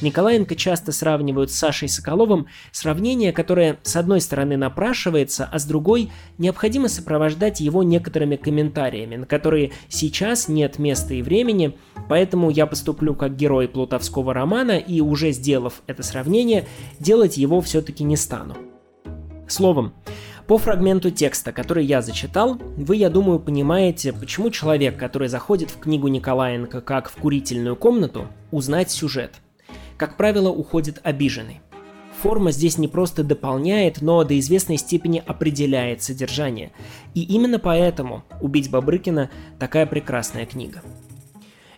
Николаенко 0.00 0.54
часто 0.54 0.92
сравнивают 0.92 1.50
с 1.50 1.56
Сашей 1.56 1.88
Соколовым, 1.88 2.46
сравнение, 2.72 3.32
которое 3.32 3.78
с 3.82 3.96
одной 3.96 4.20
стороны 4.20 4.56
напрашивается, 4.56 5.48
а 5.50 5.58
с 5.58 5.64
другой 5.64 6.10
необходимо 6.38 6.88
сопровождать 6.88 7.60
его 7.60 7.82
некоторыми 7.82 8.36
комментариями, 8.36 9.16
на 9.16 9.26
которые 9.26 9.72
сейчас 9.88 10.48
нет 10.48 10.78
места 10.78 11.14
и 11.14 11.22
времени, 11.22 11.76
поэтому 12.08 12.50
я 12.50 12.66
поступлю 12.66 13.14
как 13.14 13.36
герой 13.36 13.68
плутовского 13.68 14.32
романа 14.32 14.78
и 14.78 15.00
уже 15.00 15.32
сделав 15.32 15.82
это 15.86 16.02
сравнение, 16.02 16.66
делать 16.98 17.36
его 17.36 17.60
все-таки 17.60 18.04
не 18.04 18.16
стану. 18.16 18.56
Словом, 19.48 19.92
по 20.46 20.58
фрагменту 20.58 21.10
текста, 21.10 21.52
который 21.52 21.84
я 21.84 22.02
зачитал, 22.02 22.56
вы, 22.76 22.96
я 22.96 23.10
думаю, 23.10 23.40
понимаете, 23.40 24.12
почему 24.12 24.50
человек, 24.50 24.96
который 24.96 25.28
заходит 25.28 25.70
в 25.70 25.78
книгу 25.78 26.08
Николаенко 26.08 26.80
как 26.80 27.10
в 27.10 27.16
курительную 27.16 27.76
комнату, 27.76 28.28
узнать 28.50 28.90
сюжет– 28.90 29.32
как 29.96 30.16
правило, 30.16 30.50
уходит 30.50 31.00
обиженный. 31.02 31.60
Форма 32.22 32.50
здесь 32.50 32.78
не 32.78 32.88
просто 32.88 33.22
дополняет, 33.22 34.00
но 34.00 34.24
до 34.24 34.38
известной 34.38 34.78
степени 34.78 35.22
определяет 35.24 36.02
содержание. 36.02 36.72
И 37.14 37.22
именно 37.22 37.58
поэтому 37.58 38.24
«Убить 38.40 38.70
Бабрыкина» 38.70 39.30
такая 39.58 39.86
прекрасная 39.86 40.46
книга. 40.46 40.82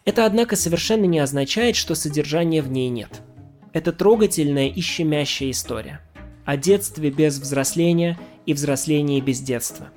Это, 0.04 0.24
однако, 0.24 0.56
совершенно 0.56 1.04
не 1.04 1.18
означает, 1.18 1.76
что 1.76 1.94
содержания 1.94 2.62
в 2.62 2.70
ней 2.70 2.88
нет. 2.88 3.20
Это 3.72 3.92
трогательная 3.92 4.68
и 4.68 4.80
щемящая 4.80 5.50
история. 5.50 6.00
О 6.44 6.56
детстве 6.56 7.10
без 7.10 7.38
взросления 7.38 8.18
и 8.46 8.54
взрослении 8.54 9.20
без 9.20 9.40
детства. 9.40 9.88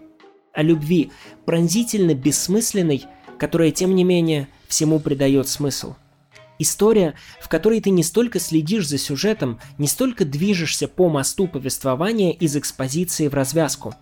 О 0.54 0.64
любви, 0.64 1.12
пронзительно 1.46 2.14
бессмысленной, 2.14 3.06
которая, 3.38 3.72
тем 3.72 3.96
не 3.96 4.04
менее, 4.04 4.50
всему 4.68 5.00
придает 5.00 5.48
смысл. 5.48 5.94
История, 6.62 7.15
в 7.39 7.50
которой 7.50 7.82
ты 7.82 7.89
не 7.89 8.04
столько 8.04 8.39
следишь 8.39 8.88
за 8.88 9.00
сюжетом, 9.00 9.60
не 9.80 9.88
столько 9.88 10.26
движешься 10.26 10.88
по 10.88 11.10
мосту 11.10 11.47
повествования 11.47 12.34
из 12.34 12.56
экспозиции 12.56 13.28
в 13.28 13.34
развязку, 13.34 13.95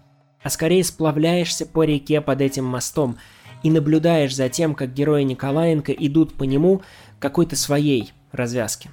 а 0.44 0.50
скорее 0.50 0.84
сплавляешься 0.84 1.66
по 1.66 1.84
реке 1.84 2.20
под 2.20 2.42
этим 2.42 2.66
мостом 2.66 3.16
и 3.64 3.72
наблюдаешь 3.72 4.36
за 4.36 4.50
тем, 4.50 4.76
как 4.76 4.94
герои 4.94 5.24
Николаенко 5.24 5.94
идут 5.94 6.34
по 6.34 6.44
нему 6.44 6.82
какой-то 7.20 7.56
своей 7.56 8.12
развязки. 8.34 8.92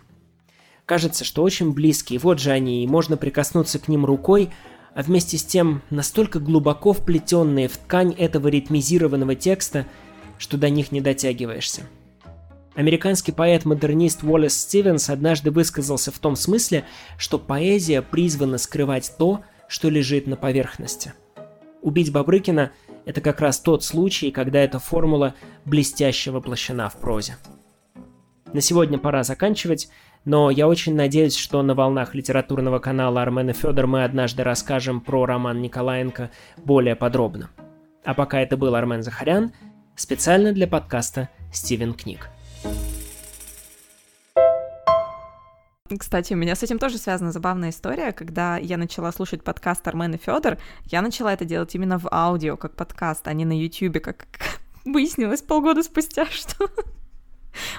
Кажется, 0.84 1.24
что 1.24 1.42
очень 1.42 1.72
близкие, 1.72 2.20
вот 2.20 2.38
же 2.38 2.52
они, 2.52 2.84
и 2.84 2.86
можно 2.86 3.16
прикоснуться 3.16 3.80
к 3.80 3.88
ним 3.88 4.06
рукой, 4.06 4.50
а 4.94 5.02
вместе 5.02 5.38
с 5.38 5.44
тем 5.44 5.82
настолько 5.90 6.38
глубоко 6.38 6.92
вплетенные 6.92 7.66
в 7.66 7.78
ткань 7.78 8.12
этого 8.12 8.46
ритмизированного 8.46 9.34
текста, 9.34 9.86
что 10.38 10.56
до 10.56 10.70
них 10.70 10.92
не 10.92 11.00
дотягиваешься. 11.00 11.82
Американский 12.76 13.32
поэт-модернист 13.32 14.22
Уоллес 14.22 14.60
Стивенс 14.60 15.08
однажды 15.08 15.50
высказался 15.50 16.12
в 16.12 16.18
том 16.18 16.36
смысле, 16.36 16.84
что 17.16 17.38
поэзия 17.38 18.02
призвана 18.02 18.58
скрывать 18.58 19.14
то, 19.18 19.40
что 19.66 19.88
лежит 19.88 20.26
на 20.26 20.36
поверхности. 20.36 21.14
Убить 21.80 22.12
Бабрыкина– 22.12 22.72
это 23.06 23.22
как 23.22 23.40
раз 23.40 23.60
тот 23.60 23.82
случай, 23.82 24.30
когда 24.30 24.60
эта 24.60 24.78
формула 24.78 25.34
блестяще 25.64 26.30
воплощена 26.30 26.90
в 26.90 26.96
прозе. 27.00 27.38
На 28.52 28.60
сегодня 28.60 28.98
пора 28.98 29.22
заканчивать, 29.22 29.88
но 30.26 30.50
я 30.50 30.68
очень 30.68 30.94
надеюсь, 30.94 31.36
что 31.36 31.62
на 31.62 31.74
волнах 31.74 32.14
литературного 32.14 32.78
канала 32.78 33.22
Армена 33.22 33.54
Федор 33.54 33.86
мы 33.86 34.04
однажды 34.04 34.44
расскажем 34.44 35.00
про 35.00 35.24
роман 35.24 35.62
Николаенко 35.62 36.30
более 36.58 36.94
подробно. 36.94 37.48
А 38.04 38.12
пока 38.12 38.40
это 38.40 38.58
был 38.58 38.74
Армен 38.74 39.02
Захарян, 39.02 39.52
специально 39.94 40.52
для 40.52 40.66
подкаста 40.66 41.30
«Стивен 41.52 41.94
Книг». 41.94 42.28
Кстати, 45.98 46.34
у 46.34 46.36
меня 46.36 46.54
с 46.54 46.62
этим 46.62 46.78
тоже 46.78 46.98
связана 46.98 47.32
забавная 47.32 47.70
история. 47.70 48.12
Когда 48.12 48.56
я 48.58 48.76
начала 48.76 49.12
слушать 49.12 49.42
подкаст 49.42 49.86
Армен 49.86 50.14
и 50.14 50.18
Федор, 50.18 50.58
я 50.84 51.00
начала 51.00 51.32
это 51.32 51.44
делать 51.44 51.74
именно 51.74 51.98
в 51.98 52.08
аудио, 52.12 52.56
как 52.56 52.74
подкаст, 52.74 53.26
а 53.28 53.32
не 53.32 53.44
на 53.44 53.58
YouTube, 53.58 54.00
как 54.00 54.26
выяснилось 54.84 55.42
полгода 55.42 55.82
спустя, 55.82 56.26
что 56.30 56.68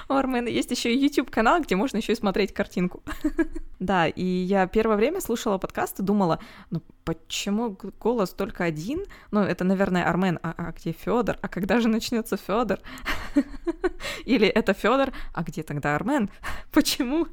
у 0.08 0.14
Армена 0.14 0.48
есть 0.48 0.70
еще 0.70 0.94
и 0.94 0.98
YouTube 0.98 1.30
канал, 1.30 1.60
где 1.60 1.76
можно 1.76 1.98
еще 1.98 2.12
и 2.12 2.16
смотреть 2.16 2.52
картинку. 2.52 3.02
да, 3.78 4.06
и 4.08 4.24
я 4.24 4.66
первое 4.66 4.96
время 4.96 5.20
слушала 5.20 5.58
подкаст 5.58 6.00
и 6.00 6.02
думала, 6.02 6.40
ну 6.70 6.82
почему 7.04 7.76
голос 8.00 8.30
только 8.30 8.64
один? 8.64 9.04
Ну, 9.30 9.40
это, 9.40 9.64
наверное, 9.64 10.04
Армен, 10.04 10.38
а, 10.42 10.54
а 10.58 10.72
где 10.72 10.92
Федор? 10.92 11.38
А 11.40 11.48
когда 11.48 11.80
же 11.80 11.88
начнется 11.88 12.36
Федор? 12.36 12.80
Или 14.26 14.46
это 14.46 14.74
Федор, 14.74 15.12
а 15.32 15.42
где 15.42 15.62
тогда 15.62 15.94
Армен? 15.94 16.28
почему? 16.72 17.26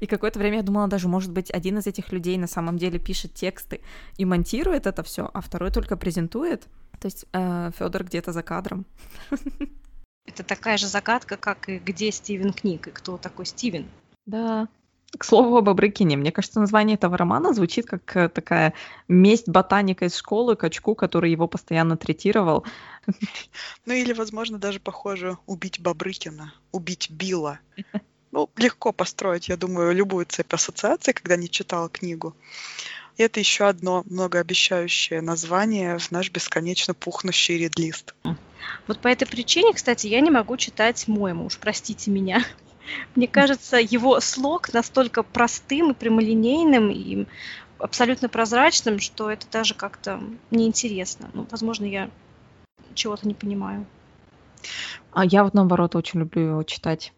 И 0.00 0.06
какое-то 0.06 0.38
время 0.38 0.58
я 0.58 0.62
думала, 0.62 0.88
даже, 0.88 1.08
может 1.08 1.32
быть, 1.32 1.50
один 1.50 1.78
из 1.78 1.86
этих 1.86 2.12
людей 2.12 2.36
на 2.36 2.46
самом 2.46 2.76
деле 2.76 2.98
пишет 2.98 3.32
тексты 3.32 3.80
и 4.18 4.26
монтирует 4.26 4.86
это 4.86 5.02
все, 5.02 5.30
а 5.32 5.40
второй 5.40 5.70
только 5.70 5.96
презентует. 5.96 6.68
То 7.00 7.06
есть 7.06 7.26
э, 7.32 7.70
Федор 7.78 8.04
где-то 8.04 8.32
за 8.32 8.42
кадром. 8.42 8.84
Это 10.26 10.42
такая 10.42 10.78
же 10.78 10.86
загадка, 10.86 11.36
как 11.36 11.68
и 11.68 11.78
где 11.78 12.10
Стивен 12.10 12.52
Книг, 12.52 12.88
и 12.88 12.90
кто 12.90 13.18
такой 13.18 13.46
Стивен. 13.46 13.88
Да. 14.26 14.68
К 15.16 15.24
слову 15.24 15.56
об 15.56 15.68
Абрыкине, 15.68 16.16
мне 16.16 16.32
кажется, 16.32 16.58
название 16.58 16.96
этого 16.96 17.16
романа 17.16 17.54
звучит 17.54 17.86
как 17.86 18.16
э, 18.16 18.28
такая 18.28 18.74
месть 19.06 19.48
ботаника 19.48 20.06
из 20.06 20.16
школы 20.16 20.56
качку, 20.56 20.94
который 20.94 21.30
его 21.30 21.46
постоянно 21.46 21.96
третировал. 21.96 22.64
Ну 23.86 23.92
или, 23.92 24.12
возможно, 24.12 24.58
даже 24.58 24.80
похоже 24.80 25.36
«убить 25.46 25.78
Бабрыкина», 25.78 26.54
«убить 26.72 27.10
Билла». 27.10 27.60
Ну, 28.32 28.50
легко 28.56 28.92
построить, 28.92 29.48
я 29.48 29.56
думаю, 29.56 29.94
любую 29.94 30.26
цепь 30.26 30.52
ассоциаций, 30.52 31.14
когда 31.14 31.36
не 31.36 31.48
читал 31.48 31.88
книгу. 31.88 32.34
И 33.16 33.22
это 33.22 33.38
еще 33.38 33.68
одно 33.68 34.02
многообещающее 34.06 35.20
название 35.20 35.98
в 35.98 36.10
наш 36.10 36.30
бесконечно 36.30 36.94
пухнущий 36.94 37.58
редлист. 37.58 38.14
Вот 38.86 38.98
по 39.00 39.08
этой 39.08 39.26
причине, 39.26 39.72
кстати, 39.72 40.06
я 40.06 40.20
не 40.20 40.30
могу 40.30 40.56
читать 40.56 41.08
Моему, 41.08 41.46
уж 41.46 41.58
простите 41.58 42.10
меня. 42.10 42.44
Мне 43.14 43.26
кажется, 43.26 43.78
его 43.78 44.20
слог 44.20 44.72
настолько 44.72 45.22
простым 45.22 45.92
и 45.92 45.94
прямолинейным, 45.94 46.90
и 46.90 47.26
абсолютно 47.78 48.28
прозрачным, 48.28 48.98
что 48.98 49.30
это 49.30 49.46
даже 49.50 49.74
как-то 49.74 50.20
неинтересно. 50.50 51.30
Ну, 51.34 51.46
возможно, 51.50 51.84
я 51.84 52.10
чего-то 52.94 53.26
не 53.26 53.34
понимаю. 53.34 53.86
А 55.12 55.24
я 55.24 55.44
вот 55.44 55.54
наоборот 55.54 55.94
очень 55.94 56.20
люблю 56.20 56.42
его 56.42 56.62
читать. 56.62 57.12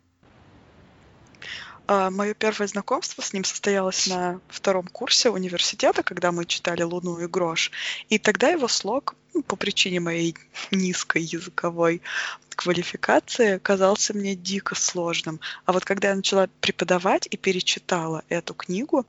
А, 1.89 2.11
Мое 2.11 2.35
первое 2.35 2.67
знакомство 2.67 3.23
с 3.23 3.33
ним 3.33 3.45
состоялось 3.45 4.09
на 4.09 4.41
втором 4.49 4.87
курсе 4.89 5.31
университета, 5.31 6.03
когда 6.03 6.33
мы 6.33 6.45
читали 6.45 6.83
«Луну 6.83 7.19
и 7.19 7.27
грош». 7.27 7.71
И 8.09 8.19
тогда 8.19 8.49
его 8.49 8.67
слог, 8.67 9.15
по 9.43 9.57
причине 9.57 10.01
моей 10.01 10.37
низкой 10.71 11.23
языковой 11.23 12.03
квалификации, 12.57 13.59
казался 13.59 14.15
мне 14.15 14.35
дико 14.35 14.75
сложным. 14.75 15.41
А 15.67 15.73
вот 15.73 15.85
когда 15.85 16.09
я 16.09 16.17
начала 16.17 16.49
преподавать 16.61 17.29
и 17.31 17.37
перечитала 17.37 18.25
эту 18.29 18.55
книгу, 18.55 19.07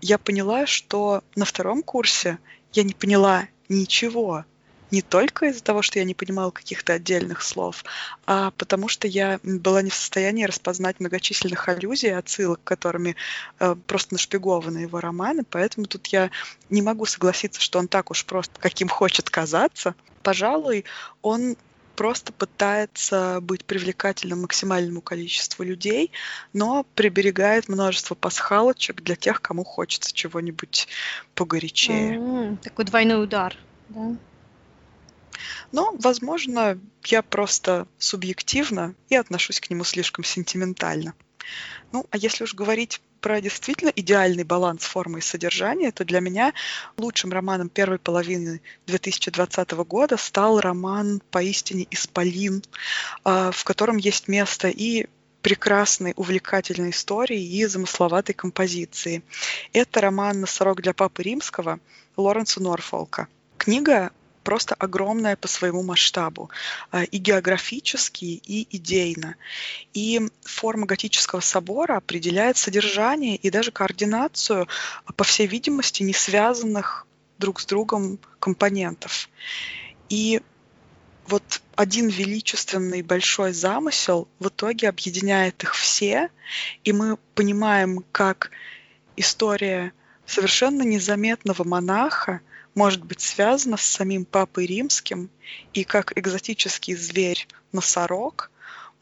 я 0.00 0.16
поняла, 0.16 0.66
что 0.66 1.22
на 1.34 1.44
втором 1.44 1.82
курсе 1.82 2.38
я 2.72 2.84
не 2.84 2.94
поняла 2.94 3.48
ничего 3.68 4.44
не 4.90 5.02
только 5.02 5.46
из-за 5.46 5.62
того, 5.62 5.82
что 5.82 5.98
я 5.98 6.04
не 6.04 6.14
понимала 6.14 6.50
каких-то 6.50 6.94
отдельных 6.94 7.42
слов, 7.42 7.84
а 8.26 8.52
потому 8.52 8.88
что 8.88 9.06
я 9.06 9.40
была 9.42 9.82
не 9.82 9.90
в 9.90 9.94
состоянии 9.94 10.44
распознать 10.44 11.00
многочисленных 11.00 11.68
аллюзий, 11.68 12.14
отсылок, 12.14 12.60
которыми 12.64 13.16
э, 13.58 13.74
просто 13.86 14.14
нашпигованы 14.14 14.78
его 14.78 15.00
романы, 15.00 15.44
поэтому 15.48 15.86
тут 15.86 16.06
я 16.08 16.30
не 16.70 16.82
могу 16.82 17.04
согласиться, 17.06 17.60
что 17.60 17.78
он 17.78 17.88
так 17.88 18.10
уж 18.10 18.24
просто, 18.24 18.58
каким 18.60 18.88
хочет 18.88 19.30
казаться. 19.30 19.94
Пожалуй, 20.22 20.84
он 21.22 21.56
просто 21.98 22.32
пытается 22.32 23.40
быть 23.42 23.64
привлекательным 23.64 24.42
максимальному 24.42 25.00
количеству 25.00 25.64
людей, 25.64 26.12
но 26.52 26.86
приберегает 26.94 27.68
множество 27.68 28.14
пасхалочек 28.14 29.02
для 29.02 29.16
тех, 29.16 29.42
кому 29.42 29.64
хочется 29.64 30.14
чего-нибудь 30.14 30.86
погорячее. 31.34 32.18
Mm-hmm. 32.18 32.56
Такой 32.58 32.84
двойной 32.84 33.24
удар, 33.24 33.56
да? 33.88 34.16
Но, 35.72 35.94
возможно, 35.98 36.78
я 37.04 37.22
просто 37.22 37.86
субъективно 37.98 38.94
и 39.08 39.16
отношусь 39.16 39.60
к 39.60 39.70
нему 39.70 39.84
слишком 39.84 40.24
сентиментально. 40.24 41.14
Ну, 41.92 42.06
а 42.10 42.16
если 42.16 42.44
уж 42.44 42.54
говорить 42.54 43.00
про 43.20 43.40
действительно 43.40 43.90
идеальный 43.94 44.44
баланс 44.44 44.84
формы 44.84 45.18
и 45.18 45.22
содержания, 45.22 45.90
то 45.90 46.04
для 46.04 46.20
меня 46.20 46.52
лучшим 46.96 47.32
романом 47.32 47.68
первой 47.68 47.98
половины 47.98 48.60
2020 48.86 49.70
года 49.72 50.16
стал 50.16 50.60
роман 50.60 51.20
«Поистине 51.30 51.86
Исполин», 51.90 52.62
а, 53.24 53.50
в 53.50 53.64
котором 53.64 53.96
есть 53.96 54.28
место 54.28 54.68
и 54.68 55.06
прекрасной, 55.42 56.12
увлекательной 56.16 56.90
истории 56.90 57.40
и 57.40 57.64
замысловатой 57.66 58.34
композиции. 58.34 59.22
Это 59.72 60.00
роман 60.00 60.40
«Носорог 60.40 60.80
для 60.82 60.92
Папы 60.92 61.22
Римского» 61.22 61.80
Лоренса 62.16 62.62
Норфолка. 62.62 63.28
Книга 63.56 64.10
просто 64.48 64.74
огромная 64.78 65.36
по 65.36 65.46
своему 65.46 65.82
масштабу, 65.82 66.48
а, 66.90 67.04
и 67.04 67.18
географически, 67.18 68.24
и 68.24 68.66
идейно. 68.74 69.36
И 69.92 70.22
форма 70.40 70.86
готического 70.86 71.40
собора 71.40 71.98
определяет 71.98 72.56
содержание 72.56 73.36
и 73.36 73.50
даже 73.50 73.72
координацию, 73.72 74.66
по 75.16 75.24
всей 75.24 75.46
видимости, 75.46 76.02
не 76.02 76.14
связанных 76.14 77.06
друг 77.36 77.60
с 77.60 77.66
другом 77.66 78.18
компонентов. 78.40 79.28
И 80.08 80.40
вот 81.26 81.60
один 81.76 82.08
величественный 82.08 83.02
большой 83.02 83.52
замысел 83.52 84.28
в 84.38 84.48
итоге 84.48 84.88
объединяет 84.88 85.62
их 85.62 85.74
все, 85.74 86.30
и 86.84 86.92
мы 86.94 87.18
понимаем, 87.34 88.02
как 88.12 88.50
история 89.14 89.92
совершенно 90.24 90.84
незаметного 90.84 91.64
монаха 91.64 92.40
может 92.78 93.02
быть 93.02 93.20
связана 93.20 93.76
с 93.76 93.82
самим 93.82 94.24
Папой 94.24 94.66
Римским, 94.66 95.30
и 95.72 95.82
как 95.82 96.16
экзотический 96.16 96.94
зверь 96.94 97.48
носорог 97.72 98.52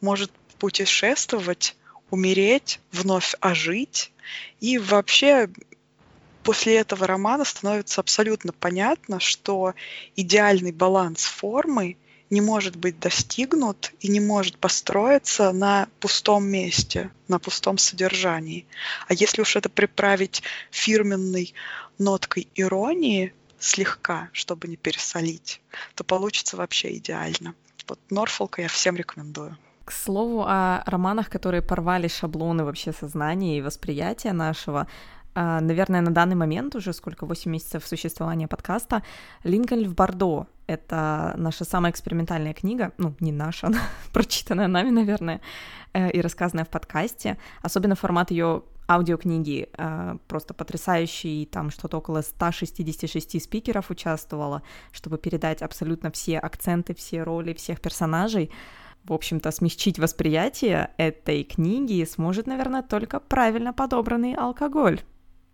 может 0.00 0.30
путешествовать, 0.58 1.76
умереть, 2.10 2.80
вновь 2.90 3.34
ожить. 3.40 4.12
И 4.60 4.78
вообще 4.78 5.50
после 6.42 6.76
этого 6.76 7.06
романа 7.06 7.44
становится 7.44 8.00
абсолютно 8.00 8.54
понятно, 8.54 9.20
что 9.20 9.74
идеальный 10.16 10.72
баланс 10.72 11.24
формы 11.24 11.98
не 12.30 12.40
может 12.40 12.76
быть 12.76 12.98
достигнут 12.98 13.92
и 14.00 14.08
не 14.08 14.20
может 14.20 14.56
построиться 14.56 15.52
на 15.52 15.88
пустом 16.00 16.46
месте, 16.46 17.10
на 17.28 17.38
пустом 17.38 17.76
содержании. 17.76 18.66
А 19.06 19.12
если 19.12 19.42
уж 19.42 19.54
это 19.54 19.68
приправить 19.68 20.42
фирменной 20.70 21.52
ноткой 21.98 22.48
иронии 22.54 23.34
слегка, 23.58 24.28
чтобы 24.32 24.68
не 24.68 24.76
пересолить, 24.76 25.60
то 25.94 26.04
получится 26.04 26.56
вообще 26.56 26.96
идеально. 26.96 27.54
Вот 27.88 27.98
Норфолка 28.10 28.62
я 28.62 28.68
всем 28.68 28.96
рекомендую. 28.96 29.56
К 29.84 29.92
слову 29.92 30.44
о 30.46 30.82
романах, 30.86 31.30
которые 31.30 31.62
порвали 31.62 32.08
шаблоны 32.08 32.64
вообще 32.64 32.92
сознания 32.92 33.58
и 33.58 33.62
восприятия 33.62 34.32
нашего, 34.32 34.88
а, 35.38 35.60
наверное, 35.60 36.00
на 36.00 36.10
данный 36.10 36.34
момент 36.34 36.74
уже 36.74 36.94
сколько, 36.94 37.26
8 37.26 37.50
месяцев 37.50 37.86
существования 37.86 38.48
подкаста, 38.48 39.02
«Линкольн 39.44 39.86
в 39.86 39.94
Бордо»— 39.94 40.46
это 40.66 41.34
наша 41.36 41.64
самая 41.64 41.92
экспериментальная 41.92 42.54
книга, 42.54 42.92
ну, 42.96 43.14
не 43.20 43.32
наша, 43.32 43.66
она 43.66 43.80
прочитанная 44.12 44.66
нами, 44.66 44.90
наверное, 44.90 45.42
э, 45.92 46.10
и 46.10 46.22
рассказанная 46.22 46.64
в 46.64 46.70
подкасте. 46.70 47.36
Особенно 47.62 47.94
формат 47.96 48.30
ее 48.30 48.62
аудиокниги 48.88 49.68
э, 49.76 50.16
просто 50.28 50.54
потрясающий, 50.54 51.46
там 51.46 51.70
что-то 51.70 51.98
около 51.98 52.22
166 52.22 53.42
спикеров 53.42 53.90
участвовало, 53.90 54.62
чтобы 54.92 55.18
передать 55.18 55.62
абсолютно 55.62 56.10
все 56.10 56.38
акценты, 56.38 56.94
все 56.94 57.22
роли 57.22 57.52
всех 57.54 57.80
персонажей. 57.80 58.50
В 59.04 59.12
общем-то, 59.12 59.50
смягчить 59.52 59.98
восприятие 59.98 60.90
этой 60.96 61.44
книги 61.44 62.04
сможет, 62.04 62.46
наверное, 62.46 62.82
только 62.82 63.20
правильно 63.20 63.72
подобранный 63.72 64.34
алкоголь. 64.34 65.00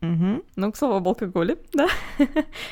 Угу. 0.02 0.42
Ну, 0.56 0.72
к 0.72 0.76
слову 0.76 0.96
об 0.96 1.08
алкоголе, 1.08 1.58
да. 1.72 1.86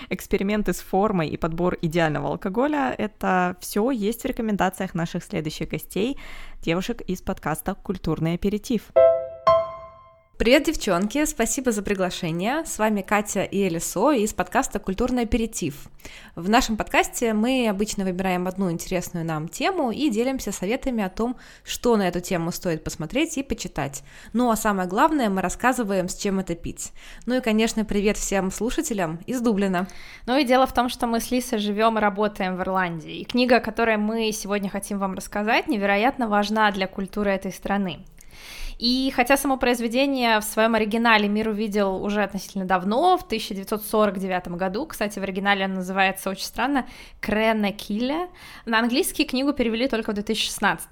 Эксперименты 0.08 0.72
с 0.72 0.80
формой 0.80 1.28
и 1.28 1.36
подбор 1.36 1.76
идеального 1.80 2.28
алкоголя— 2.28 2.94
это 2.98 3.56
все 3.60 3.90
есть 3.90 4.22
в 4.22 4.24
рекомендациях 4.24 4.94
наших 4.94 5.22
следующих 5.22 5.68
гостей, 5.68 6.18
девушек 6.60 7.02
из 7.02 7.22
подкаста 7.22 7.74
«Культурный 7.74 8.34
аперитив». 8.34 8.90
Привет, 10.40 10.62
девчонки! 10.62 11.22
Спасибо 11.26 11.70
за 11.70 11.82
приглашение. 11.82 12.64
С 12.64 12.78
вами 12.78 13.02
Катя 13.02 13.42
и 13.42 13.68
Элисо 13.68 14.12
из 14.12 14.32
подкаста 14.32 14.78
«Культурный 14.78 15.24
аперитив». 15.24 15.90
В 16.34 16.48
нашем 16.48 16.78
подкасте 16.78 17.34
мы 17.34 17.68
обычно 17.68 18.04
выбираем 18.04 18.48
одну 18.48 18.70
интересную 18.70 19.26
нам 19.26 19.48
тему 19.48 19.90
и 19.90 20.08
делимся 20.08 20.50
советами 20.50 21.04
о 21.04 21.10
том, 21.10 21.36
что 21.62 21.94
на 21.98 22.08
эту 22.08 22.20
тему 22.20 22.52
стоит 22.52 22.82
посмотреть 22.82 23.36
и 23.36 23.42
почитать. 23.42 24.02
Ну 24.32 24.50
а 24.50 24.56
самое 24.56 24.88
главное, 24.88 25.28
мы 25.28 25.42
рассказываем, 25.42 26.08
с 26.08 26.16
чем 26.16 26.38
это 26.38 26.54
пить. 26.54 26.94
Ну 27.26 27.36
и, 27.36 27.42
конечно, 27.42 27.84
привет 27.84 28.16
всем 28.16 28.50
слушателям 28.50 29.18
из 29.26 29.42
Дублина. 29.42 29.88
Ну 30.24 30.38
и 30.38 30.44
дело 30.44 30.66
в 30.66 30.72
том, 30.72 30.88
что 30.88 31.06
мы 31.06 31.20
с 31.20 31.30
Лисой 31.30 31.58
живем 31.58 31.98
и 31.98 32.00
работаем 32.00 32.56
в 32.56 32.62
Ирландии. 32.62 33.18
И 33.18 33.24
книга, 33.26 33.56
о 33.56 33.60
которой 33.60 33.98
мы 33.98 34.32
сегодня 34.32 34.70
хотим 34.70 35.00
вам 35.00 35.12
рассказать, 35.12 35.68
невероятно 35.68 36.28
важна 36.28 36.70
для 36.70 36.86
культуры 36.86 37.30
этой 37.30 37.52
страны. 37.52 38.06
И 38.80 39.12
хотя 39.14 39.36
само 39.36 39.58
произведение 39.58 40.40
в 40.40 40.44
своем 40.44 40.74
оригинале 40.74 41.28
мир 41.28 41.48
увидел 41.48 42.02
уже 42.02 42.22
относительно 42.22 42.64
давно, 42.64 43.18
в 43.18 43.24
1949 43.24 44.48
году, 44.56 44.86
кстати, 44.86 45.18
в 45.18 45.22
оригинале 45.22 45.66
она 45.66 45.74
называется 45.76 46.30
очень 46.30 46.46
странно 46.46 46.86
«Крена 47.20 47.72
Килля», 47.72 48.28
на 48.64 48.78
английский 48.78 49.26
книгу 49.26 49.52
перевели 49.52 49.86
только 49.86 50.12
в 50.12 50.14
2016, 50.14 50.88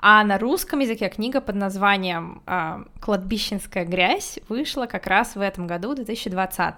а 0.00 0.22
на 0.22 0.38
русском 0.38 0.78
языке 0.78 1.08
книга 1.08 1.40
под 1.40 1.56
названием 1.56 2.42
э, 2.46 2.84
«Кладбищенская 3.00 3.84
грязь» 3.84 4.38
вышла 4.48 4.86
как 4.86 5.08
раз 5.08 5.34
в 5.34 5.40
этом 5.40 5.66
году, 5.66 5.90
в 5.90 5.94
2020. 5.96 6.74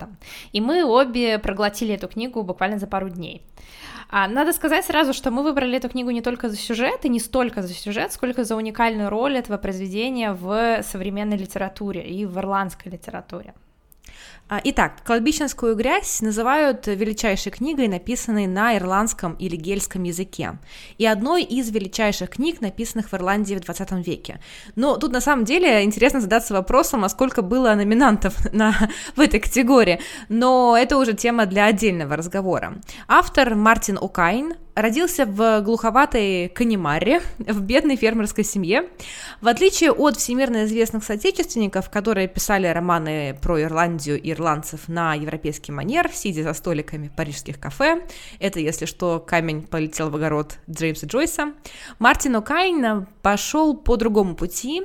И 0.53 0.63
мы 0.63 0.83
обе 0.83 1.39
проглотили 1.39 1.93
эту 1.93 2.09
книгу 2.09 2.43
буквально 2.43 2.79
за 2.79 2.87
пару 2.87 3.11
дней. 3.11 3.43
А, 4.11 4.27
надо 4.27 4.55
сказать 4.55 4.87
сразу, 4.87 5.13
что 5.13 5.31
мы 5.31 5.43
выбрали 5.43 5.77
эту 5.77 5.91
книгу 5.91 6.11
не 6.11 6.23
только 6.23 6.49
за 6.49 6.57
сюжет, 6.57 7.05
и 7.05 7.11
не 7.11 7.21
столько 7.21 7.61
за 7.61 7.75
сюжет, 7.75 8.13
сколько 8.13 8.45
за 8.45 8.57
уникальную 8.57 9.11
роль 9.11 9.37
этого 9.37 9.59
произведения 9.59 10.33
в 10.41 10.83
современной 10.83 11.37
литературе 11.37 12.03
и 12.03 12.27
в 12.27 12.39
ирландской 12.39 12.89
литературе. 12.89 13.55
А, 14.51 14.63
итак, 14.65 15.03
«Кладбищенскую 15.05 15.77
грязь» 15.77 16.23
называют 16.23 16.87
величайшей 16.87 17.53
книгой, 17.53 17.87
написанной 17.87 18.47
на 18.47 18.75
ирландском 18.79 19.35
или 19.35 19.57
гельском 19.57 20.05
языке, 20.05 20.59
и 20.97 21.05
одной 21.05 21.43
из 21.43 21.71
величайших 21.71 22.31
книг, 22.31 22.63
написанных 22.63 23.13
в 23.13 23.15
Ирландии 23.15 23.57
в 23.57 23.61
20 23.61 24.07
веке. 24.07 24.41
Но 24.75 24.97
тут 24.97 25.13
на 25.13 25.21
самом 25.21 25.45
деле 25.45 25.85
интересно 25.85 26.23
задаться 26.23 26.55
вопросом, 26.55 27.05
а 27.05 27.11
сколько 27.11 27.43
было 27.43 27.75
номинантов 27.75 28.35
на, 28.55 28.75
в 29.17 29.21
этой 29.21 29.39
категории, 29.39 30.01
но 30.31 30.79
это 30.81 30.97
уже 30.97 31.13
тема 31.13 31.45
для 31.45 31.67
отдельного 31.67 32.17
разговора. 32.17 32.79
Автор 33.07 33.55
Мартин 33.55 33.99
О'Кайн 33.99 34.57
родился 34.81 35.27
в 35.27 35.61
глуховатой 35.63 36.49
Канимаре, 36.49 37.21
в 37.39 37.61
бедной 37.61 37.97
фермерской 37.97 38.45
семье. 38.45 38.89
В 39.41 39.49
отличие 39.49 39.91
от 39.91 40.17
всемирно 40.17 40.65
известных 40.65 41.03
соотечественников, 41.05 41.91
которые 41.91 42.29
писали 42.29 42.67
романы 42.69 43.37
про 43.43 43.61
Ирландию 43.61 44.21
и 44.21 44.31
ирландцев 44.31 44.89
на 44.89 45.15
европейский 45.15 45.73
манер, 45.73 46.11
сидя 46.13 46.45
за 46.45 46.55
столиками 46.55 47.11
парижских 47.15 47.59
кафе, 47.59 48.07
это, 48.39 48.61
если 48.61 48.87
что, 48.87 49.19
камень 49.19 49.63
полетел 49.63 50.11
в 50.11 50.17
огород 50.17 50.59
Джеймса 50.71 51.07
Джойса, 51.07 51.53
Мартин 51.99 52.37
О'Кайн 52.37 53.07
пошел 53.23 53.77
по 53.77 53.97
другому 53.97 54.37
пути, 54.37 54.85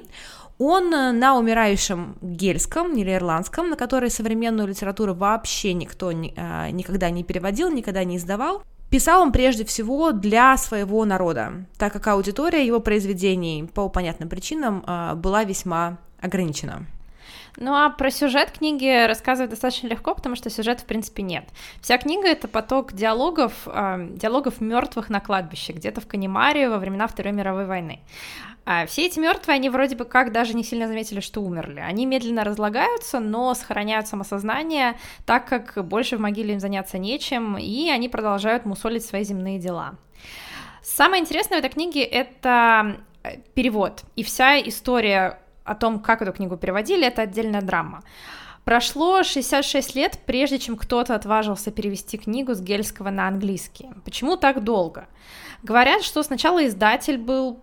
он 0.58 0.90
на 0.92 1.38
умирающем 1.38 2.16
гельском 2.22 2.96
или 2.96 3.14
ирландском, 3.14 3.70
на 3.70 3.76
который 3.76 4.10
современную 4.10 4.68
литературу 4.68 5.14
вообще 5.14 5.74
никто 5.74 6.10
а, 6.10 6.70
никогда 6.70 7.10
не 7.10 7.24
переводил, 7.24 7.72
никогда 7.72 8.04
не 8.04 8.18
издавал, 8.18 8.64
Писал 8.94 9.24
он 9.24 9.32
прежде 9.32 9.66
всего 9.66 10.12
для 10.12 10.56
своего 10.56 11.04
народа, 11.04 11.66
так 11.80 11.92
как 11.94 12.06
аудитория 12.06 12.64
его 12.64 12.80
произведений 12.80 13.68
по 13.74 13.90
понятным 13.90 14.30
причинам 14.30 14.84
а, 14.86 15.16
была 15.16 15.46
весьма 15.46 15.98
ограничена. 16.22 16.86
Ну 17.58 17.74
а 17.74 17.90
про 17.90 18.10
сюжет 18.10 18.52
книги 18.52 19.06
рассказывать 19.06 19.52
достаточно 19.52 19.88
легко, 19.88 20.16
потому 20.16 20.36
что 20.36 20.50
сюжета 20.50 20.82
в 20.82 20.86
принципе 20.86 21.24
нет. 21.24 21.46
Вся 21.82 21.98
книга 21.98 22.28
это 22.28 22.48
поток 22.48 22.94
диалогов, 22.94 23.54
э, 23.68 24.08
диалогов 24.12 24.60
мертвых 24.62 25.10
на 25.10 25.20
кладбище, 25.20 25.74
где-то 25.74 26.02
в 26.02 26.08
Канимаре 26.08 26.70
во 26.70 26.78
времена 26.78 27.08
Второй 27.08 27.34
мировой 27.34 27.66
войны. 27.66 28.00
А 28.66 28.86
все 28.86 29.06
эти 29.06 29.20
мертвые, 29.20 29.56
они 29.56 29.70
вроде 29.70 29.96
бы 29.96 30.06
как 30.06 30.32
даже 30.32 30.54
не 30.54 30.64
сильно 30.64 30.88
заметили, 30.88 31.20
что 31.20 31.42
умерли. 31.42 31.82
Они 31.82 32.06
медленно 32.06 32.46
разлагаются, 32.46 33.20
но 33.20 33.54
сохраняют 33.54 34.08
самосознание, 34.08 34.98
так 35.26 35.48
как 35.48 35.86
больше 35.86 36.16
в 36.16 36.22
могиле 36.22 36.54
им 36.54 36.60
заняться 36.60 36.98
нечем, 36.98 37.58
и 37.58 37.90
они 37.90 38.08
продолжают 38.08 38.66
мусолить 38.66 39.06
свои 39.06 39.24
земные 39.24 39.60
дела. 39.60 39.96
Самое 40.82 41.22
интересное 41.22 41.58
в 41.58 41.60
этой 41.60 41.72
книге— 41.72 42.04
это 42.04 42.98
э, 43.24 43.38
перевод. 43.54 44.04
И 44.16 44.24
вся 44.24 44.60
история 44.62 45.40
о 45.64 45.76
том, 45.76 46.00
как 46.00 46.22
эту 46.22 46.34
книгу 46.34 46.58
переводили, 46.58 47.06
это 47.06 47.24
отдельная 47.24 47.62
драма. 47.62 48.02
Прошло 48.64 49.24
66 49.24 49.96
лет, 49.96 50.20
прежде 50.26 50.58
чем 50.58 50.78
кто-то 50.78 51.16
отважился 51.16 51.72
перевести 51.72 52.18
книгу 52.18 52.54
с 52.54 52.62
гельского 52.62 53.10
на 53.10 53.28
английский. 53.28 53.90
Почему 54.06 54.38
так 54.38 54.64
долго? 54.64 55.08
Говорят, 55.64 56.04
что 56.04 56.24
сначала 56.24 56.66
издатель 56.66 57.18
был 57.18 57.60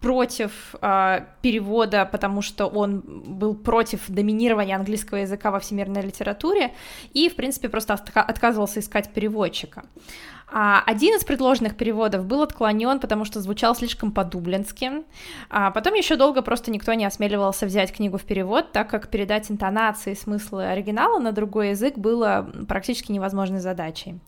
против 0.00 0.74
э, 0.80 1.24
перевода, 1.42 2.06
потому 2.06 2.40
что 2.40 2.66
он 2.66 3.00
был 3.00 3.54
против 3.54 4.08
доминирования 4.08 4.76
английского 4.76 5.18
языка 5.18 5.50
во 5.50 5.58
всемирной 5.58 6.02
литературе 6.02 6.72
и, 7.12 7.28
в 7.28 7.36
принципе, 7.36 7.68
просто 7.68 7.94
отказывался 7.94 8.80
искать 8.80 9.12
переводчика. 9.12 9.84
А 10.50 10.82
один 10.86 11.14
из 11.14 11.24
предложенных 11.24 11.76
переводов 11.76 12.24
был 12.24 12.42
отклонен, 12.42 13.00
потому 13.00 13.24
что 13.24 13.40
звучал 13.40 13.76
слишком 13.76 14.12
по-дублински. 14.12 15.04
А 15.50 15.70
потом 15.70 15.94
еще 15.94 16.16
долго 16.16 16.40
просто 16.40 16.70
никто 16.70 16.94
не 16.94 17.04
осмеливался 17.04 17.66
взять 17.66 17.92
книгу 17.92 18.16
в 18.16 18.24
перевод, 18.24 18.72
так 18.72 18.88
как 18.88 19.08
передать 19.08 19.50
интонации 19.50 20.12
и 20.12 20.16
смыслы 20.16 20.66
оригинала 20.66 21.18
на 21.18 21.32
другой 21.32 21.70
язык 21.70 21.98
было 21.98 22.50
практически 22.66 23.12
невозможной 23.12 23.60
задачей. 23.60 24.18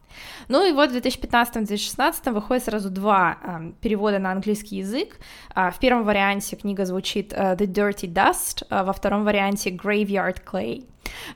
Ну 0.48 0.66
и 0.66 0.72
вот 0.72 0.90
в 0.90 0.96
2015-2016 0.96 2.32
выходит 2.32 2.64
сразу 2.64 2.90
два 2.90 3.38
э, 3.42 3.72
перевода 3.80 4.18
на 4.18 4.32
английский 4.32 4.78
язык. 4.78 5.18
Э, 5.54 5.70
в 5.70 5.78
первом 5.78 6.04
варианте 6.04 6.56
книга 6.56 6.84
звучит 6.84 7.32
э, 7.32 7.54
The 7.54 7.66
Dirty 7.66 8.12
Dust, 8.12 8.66
э, 8.68 8.82
во 8.82 8.92
втором 8.92 9.24
варианте 9.24 9.70
Graveyard 9.70 10.42
Clay. 10.44 10.84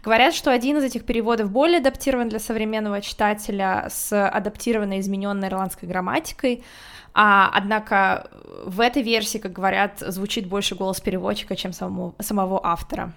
Говорят, 0.03 0.35
что 0.35 0.51
один 0.51 0.79
из 0.79 0.85
этих 0.85 1.05
переводов 1.05 1.51
более 1.51 1.79
адаптирован 1.79 2.29
для 2.29 2.39
современного 2.39 3.01
читателя 3.01 3.89
с 3.91 4.29
адаптированной 4.29 5.01
измененной 5.01 5.49
ирландской 5.49 5.87
грамматикой, 5.87 6.64
а, 7.14 7.51
однако 7.55 8.29
в 8.64 8.81
этой 8.81 9.03
версии, 9.03 9.39
как 9.39 9.53
говорят, 9.53 10.01
звучит 10.01 10.47
больше 10.47 10.75
голос 10.75 11.01
переводчика, 11.01 11.55
чем 11.55 11.72
самого, 11.72 12.14
самого 12.20 12.61
автора. 12.64 13.12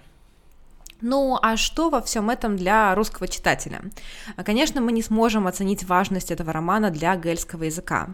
Ну, 1.00 1.38
а 1.40 1.56
что 1.56 1.90
во 1.90 2.02
всем 2.02 2.28
этом 2.28 2.56
для 2.56 2.92
русского 2.94 3.28
читателя? 3.28 3.82
Конечно, 4.44 4.80
мы 4.80 4.90
не 4.90 5.02
сможем 5.02 5.46
оценить 5.46 5.84
важность 5.84 6.32
этого 6.32 6.52
романа 6.52 6.90
для 6.90 7.14
гельского 7.14 7.64
языка. 7.64 8.08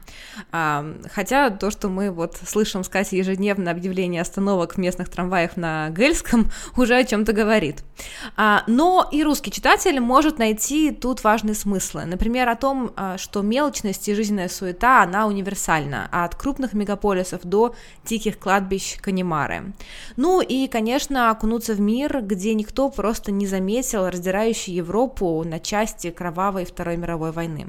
Хотя 0.51 1.49
то, 1.49 1.71
что 1.71 1.89
мы 1.89 2.11
вот 2.11 2.37
слышим 2.47 2.85
сказать 2.85 3.13
ежедневно 3.13 3.71
объявление 3.71 4.21
остановок 4.21 4.75
в 4.75 4.79
местных 4.79 5.09
трамваях 5.09 5.57
на 5.57 5.89
гельском, 5.91 6.51
уже 6.77 6.97
о 6.97 7.05
чем-то 7.05 7.33
говорит. 7.33 7.83
А, 8.37 8.65
но 8.67 9.09
и 9.11 9.23
русский 9.23 9.51
читатель 9.51 9.99
может 10.01 10.39
найти 10.39 10.91
тут 10.91 11.25
важные 11.25 11.55
смыслы. 11.55 12.05
Например, 12.05 12.49
о 12.49 12.57
том, 12.57 12.93
а, 12.97 13.17
что 13.17 13.43
мелочность 13.43 14.09
и 14.09 14.15
жизненная 14.15 14.49
суета, 14.49 15.03
она 15.03 15.27
универсальна, 15.27 16.09
от 16.13 16.35
крупных 16.35 16.75
мегаполисов 16.75 17.43
до 17.45 17.75
тихих 18.05 18.39
кладбищ 18.39 18.99
Канемары. 19.01 19.73
Ну 20.17 20.41
и, 20.41 20.67
конечно, 20.67 21.31
окунуться 21.31 21.75
в 21.75 21.81
мир, 21.81 22.21
где 22.21 22.55
никто 22.55 22.74
никто 22.75 22.91
просто 22.91 23.31
не 23.31 23.47
заметил 23.47 24.11
раздирающей 24.11 24.75
Европу 24.75 25.45
на 25.45 25.61
части 25.61 26.11
кровавой 26.11 26.65
Второй 26.65 26.97
мировой 26.97 27.31
войны. 27.31 27.69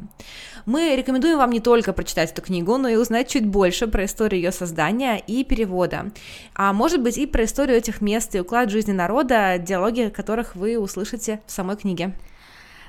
Мы 0.66 0.96
рекомендуем 0.96 1.38
вам 1.38 1.52
не 1.52 1.60
только 1.60 1.94
прочитать 1.94 2.32
эту 2.32 2.42
книгу, 2.42 2.76
но 2.78 2.88
и 2.88 2.96
узнать 2.96 3.30
чуть 3.30 3.46
больше 3.46 3.86
про 3.86 4.06
историю 4.06 4.42
ее 4.42 4.52
создания 4.52 5.20
и 5.20 5.44
перевода, 5.44 6.12
а 6.56 6.74
может 6.74 7.04
быть 7.04 7.20
и 7.20 7.28
про 7.28 7.44
историю 7.44 7.78
этих 7.78 8.02
мест 8.02 8.34
и 8.34 8.40
уклад 8.40 8.72
жизни 8.72 8.94
народа, 8.94 9.60
диалоги 9.60 10.10
которых 10.10 10.56
вы 10.56 10.80
услышите 10.80 11.40
в 11.46 11.52
самой 11.52 11.78
книге. 11.78 12.16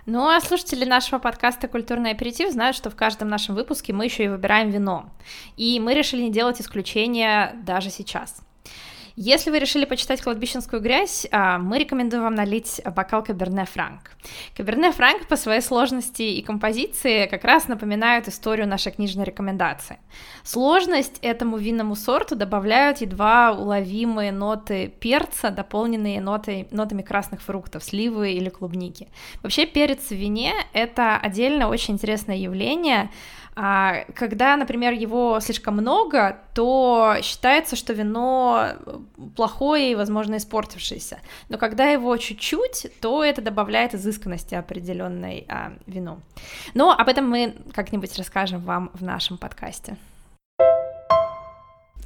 Ну 0.07 0.27
а 0.27 0.41
слушатели 0.41 0.87
нашего 0.87 1.19
подкаста 1.19 1.69
«Культурный 1.69 2.13
аперитив» 2.13 2.51
знают, 2.51 2.77
что 2.77 2.89
в 2.89 2.97
каждом 2.97 3.29
нашем 3.29 3.55
выпуске 3.55 3.93
мы 3.93 4.07
еще 4.07 4.25
и 4.25 4.29
выбираем 4.29 4.71
вино. 4.71 5.11
И 5.59 5.79
мы 5.81 5.93
решили 5.93 6.23
не 6.23 6.33
делать 6.33 6.63
исключения 6.63 7.53
даже 7.67 7.91
сейчас. 7.91 8.46
Если 9.19 9.49
вы 9.51 9.61
решили 9.61 9.87
почитать 9.87 10.21
«Кладбищенскую 10.21 10.83
грязь», 10.83 11.27
а, 11.31 11.59
мы 11.59 11.79
рекомендуем 11.79 12.25
вам 12.25 12.35
налить 12.35 12.83
бокал 12.85 13.25
Каберне 13.25 13.65
Франк. 13.65 14.11
Каберне 14.55 14.93
Франк 14.93 15.27
по 15.27 15.37
своей 15.37 15.63
сложности 15.63 16.21
и 16.21 16.43
композиции 16.43 17.25
как 17.25 17.43
раз 17.45 17.67
напоминают 17.67 18.29
историю 18.29 18.69
нашей 18.69 18.93
книжной 18.93 19.25
рекомендации. 19.25 20.01
Сложность 20.45 21.19
этому 21.23 21.57
винному 21.57 21.97
сорту 21.97 22.37
добавляют 22.37 22.99
едва 22.99 23.53
уловимые 23.53 24.33
ноты 24.33 24.89
перца, 25.01 25.49
дополненные 25.49 26.21
нотой, 26.21 26.69
нотами 26.71 27.01
красных 27.01 27.41
фруктов, 27.41 27.85
сливы 27.85 28.33
или 28.33 28.51
клубники. 28.51 29.09
Вообще 29.43 29.65
перец 29.65 30.09
в 30.11 30.15
вине— 30.15 30.53
это 30.75 31.17
отдельно 31.17 31.71
очень 31.71 31.95
интересное 31.95 32.37
явление, 32.37 33.09
а 33.59 34.05
когда, 34.15 34.55
например, 34.57 34.93
его 34.93 35.41
слишком 35.41 35.77
много, 35.77 36.39
то 36.55 37.17
считается, 37.23 37.75
что 37.75 37.95
вино 37.95 38.75
плохое 39.35 39.93
и, 39.93 39.95
возможно, 39.95 40.37
испортившееся. 40.37 41.21
Но 41.49 41.57
когда 41.57 41.87
его 41.87 42.15
чуть-чуть, 42.19 42.89
то 43.01 43.25
это 43.25 43.41
добавляет 43.41 43.95
изысканности 43.95 44.55
определенной 44.55 45.47
а, 45.49 45.73
вину. 45.87 46.21
Но 46.75 46.93
об 46.93 47.09
этом 47.09 47.31
мы 47.31 47.57
как-нибудь 47.73 48.17
расскажем 48.19 48.61
вам 48.61 48.91
в 48.93 49.03
нашем 49.03 49.39
подкасте. 49.39 49.97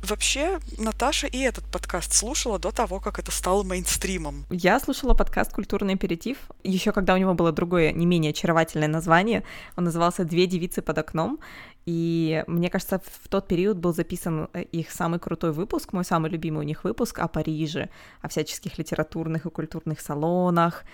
Вообще, 0.02 0.58
Наташа 0.78 1.26
и 1.26 1.38
этот 1.38 1.64
подкаст 1.66 2.12
слушала 2.14 2.58
до 2.58 2.70
того, 2.70 3.00
как 3.00 3.18
это 3.18 3.30
стало 3.30 3.62
мейнстримом. 3.62 4.46
Я 4.50 4.80
слушала 4.80 5.14
подкаст 5.14 5.52
«Культурный 5.52 5.94
аперитив», 5.94 6.38
еще 6.64 6.92
когда 6.92 7.14
у 7.14 7.18
него 7.18 7.34
было 7.34 7.52
другое, 7.52 7.92
не 7.92 8.06
менее 8.06 8.30
очаровательное 8.30 8.88
название. 8.88 9.44
Он 9.76 9.84
назывался 9.84 10.24
«Две 10.24 10.46
девицы 10.46 10.80
под 10.80 10.98
окном». 10.98 11.38
И 11.86 12.44
мне 12.46 12.70
кажется, 12.70 13.00
в 13.04 13.28
тот 13.28 13.46
период 13.46 13.76
был 13.78 13.92
записан 13.94 14.48
э, 14.52 14.62
их 14.62 14.90
самый 14.90 15.18
крутой 15.18 15.52
выпуск, 15.52 15.92
мой 15.92 16.04
самый 16.04 16.30
любимый 16.30 16.60
у 16.60 16.62
них 16.62 16.84
выпуск 16.84 17.18
о 17.18 17.28
Париже, 17.28 17.88
о 18.22 18.28
всяческих 18.28 18.78
литературных 18.78 19.46
и 19.46 19.50
культурных 19.50 20.00
салонах, 20.00 20.84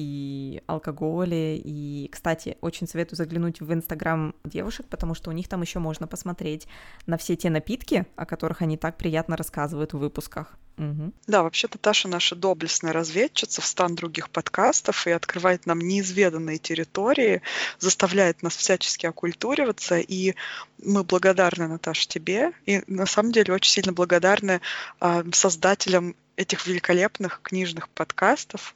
и 0.00 0.62
алкоголе. 0.66 1.58
И, 1.58 2.08
кстати, 2.10 2.56
очень 2.62 2.88
советую 2.88 3.16
заглянуть 3.18 3.60
в 3.60 3.72
Инстаграм 3.72 4.34
девушек, 4.44 4.86
потому 4.88 5.14
что 5.14 5.30
у 5.30 5.32
них 5.32 5.48
там 5.48 5.60
еще 5.60 5.78
можно 5.78 6.06
посмотреть 6.06 6.66
на 7.06 7.18
все 7.18 7.36
те 7.36 7.50
напитки, 7.50 8.06
о 8.16 8.24
которых 8.24 8.62
они 8.62 8.78
так 8.78 8.96
приятно 8.96 9.36
рассказывают 9.36 9.92
в 9.92 9.98
выпусках. 9.98 10.56
Угу. 10.78 11.12
Да, 11.26 11.42
вообще-то 11.42 11.76
Таша 11.76 12.08
наша 12.08 12.34
доблестная 12.34 12.94
разведчица 12.94 13.60
в 13.60 13.66
стан 13.66 13.94
других 13.94 14.30
подкастов 14.30 15.06
и 15.06 15.10
открывает 15.10 15.66
нам 15.66 15.80
неизведанные 15.80 16.56
территории, 16.56 17.42
заставляет 17.78 18.42
нас 18.42 18.56
всячески 18.56 19.04
оккультуриваться, 19.04 19.98
и 19.98 20.34
мы 20.82 21.04
благодарны, 21.04 21.68
Наташа, 21.68 22.08
тебе, 22.08 22.52
и 22.64 22.82
на 22.86 23.04
самом 23.04 23.32
деле 23.32 23.52
очень 23.52 23.72
сильно 23.72 23.92
благодарны 23.92 24.62
э, 25.00 25.24
создателям 25.32 26.16
этих 26.36 26.66
великолепных 26.66 27.40
книжных 27.42 27.90
подкастов, 27.90 28.74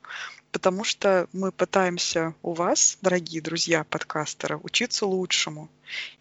потому 0.54 0.84
что 0.84 1.26
мы 1.32 1.50
пытаемся 1.50 2.32
у 2.44 2.52
вас, 2.52 2.96
дорогие 3.02 3.42
друзья 3.42 3.82
подкастеры, 3.82 4.56
учиться 4.62 5.04
лучшему. 5.04 5.68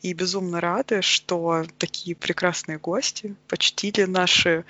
И 0.01 0.11
безумно 0.13 0.59
рады, 0.59 1.03
что 1.03 1.65
такие 1.77 2.15
прекрасные 2.15 2.79
гости 2.79 3.35
почтили 3.47 4.05
наши 4.05 4.65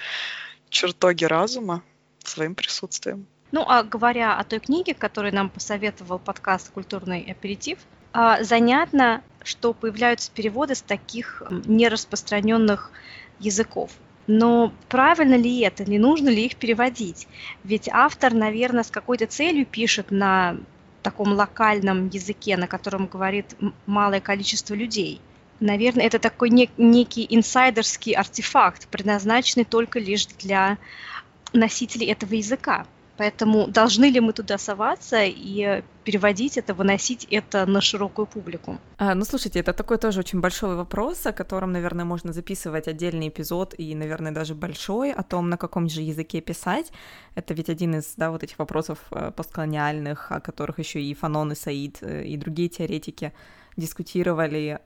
чертоги 0.67 1.23
разума 1.23 1.81
своим 2.25 2.55
присутствием. 2.55 3.25
Ну, 3.53 3.63
а 3.65 3.83
говоря 3.83 4.37
о 4.37 4.43
той 4.43 4.59
книге, 4.59 4.93
которую 4.95 5.33
нам 5.33 5.49
посоветовал 5.49 6.19
подкаст 6.19 6.69
«Культурный 6.71 7.21
аперитив», 7.31 7.79
а, 8.11 8.43
занятно, 8.43 9.23
что 9.45 9.73
появляются 9.73 10.29
переводы 10.29 10.75
с 10.75 10.81
таких 10.81 11.41
нераспространенных 11.49 12.91
языков. 13.39 13.91
Но 14.27 14.71
правильно 14.87 15.35
ли 15.35 15.59
это, 15.59 15.83
не 15.83 15.99
нужно 15.99 16.29
ли 16.29 16.45
их 16.45 16.55
переводить? 16.55 17.27
Ведь 17.63 17.89
автор, 17.91 18.33
наверное, 18.33 18.83
с 18.83 18.91
какой-то 18.91 19.27
целью 19.27 19.65
пишет 19.65 20.11
на 20.11 20.57
таком 21.01 21.33
локальном 21.33 22.07
языке, 22.07 22.55
на 22.55 22.67
котором 22.67 23.07
говорит 23.07 23.55
малое 23.85 24.21
количество 24.21 24.73
людей. 24.73 25.19
Наверное, 25.59 26.05
это 26.05 26.19
такой 26.19 26.49
нек- 26.49 26.71
некий 26.77 27.27
инсайдерский 27.29 28.13
артефакт, 28.13 28.87
предназначенный 28.87 29.65
только 29.65 29.99
лишь 29.99 30.25
для 30.25 30.77
носителей 31.51 32.07
этого 32.07 32.33
языка. 32.33 32.85
Поэтому 33.17 33.67
должны 33.67 34.05
ли 34.05 34.19
мы 34.19 34.33
туда 34.33 34.57
соваться 34.57 35.23
и 35.23 35.83
переводить 36.03 36.57
это, 36.57 36.73
выносить 36.73 37.27
это 37.31 37.65
на 37.65 37.79
широкую 37.79 38.25
публику? 38.25 38.77
А, 38.97 39.13
ну, 39.13 39.25
слушайте, 39.25 39.59
это 39.59 39.73
такой 39.73 39.97
тоже 39.97 40.19
очень 40.19 40.41
большой 40.41 40.75
вопрос, 40.75 41.25
о 41.25 41.31
котором, 41.31 41.71
наверное, 41.71 42.05
можно 42.05 42.33
записывать 42.33 42.87
отдельный 42.87 43.27
эпизод 43.27 43.75
и, 43.77 43.95
наверное, 43.95 44.31
даже 44.31 44.55
большой, 44.55 45.13
о 45.13 45.23
том, 45.23 45.49
на 45.49 45.57
каком 45.57 45.89
же 45.89 46.01
языке 46.01 46.41
писать. 46.41 46.91
Это 47.35 47.53
ведь 47.53 47.69
один 47.69 47.95
из, 47.95 48.15
да, 48.17 48.31
вот 48.31 48.43
этих 48.43 48.59
вопросов 48.59 48.97
э, 49.11 49.31
постколониальных, 49.35 50.31
о 50.31 50.39
которых 50.39 50.79
еще 50.79 51.01
и 51.01 51.13
Фанон, 51.13 51.51
и 51.51 51.55
Саид, 51.55 51.99
э, 52.01 52.25
и 52.25 52.37
другие 52.37 52.69
теоретики 52.69 53.31
дискутировали. 53.77 54.79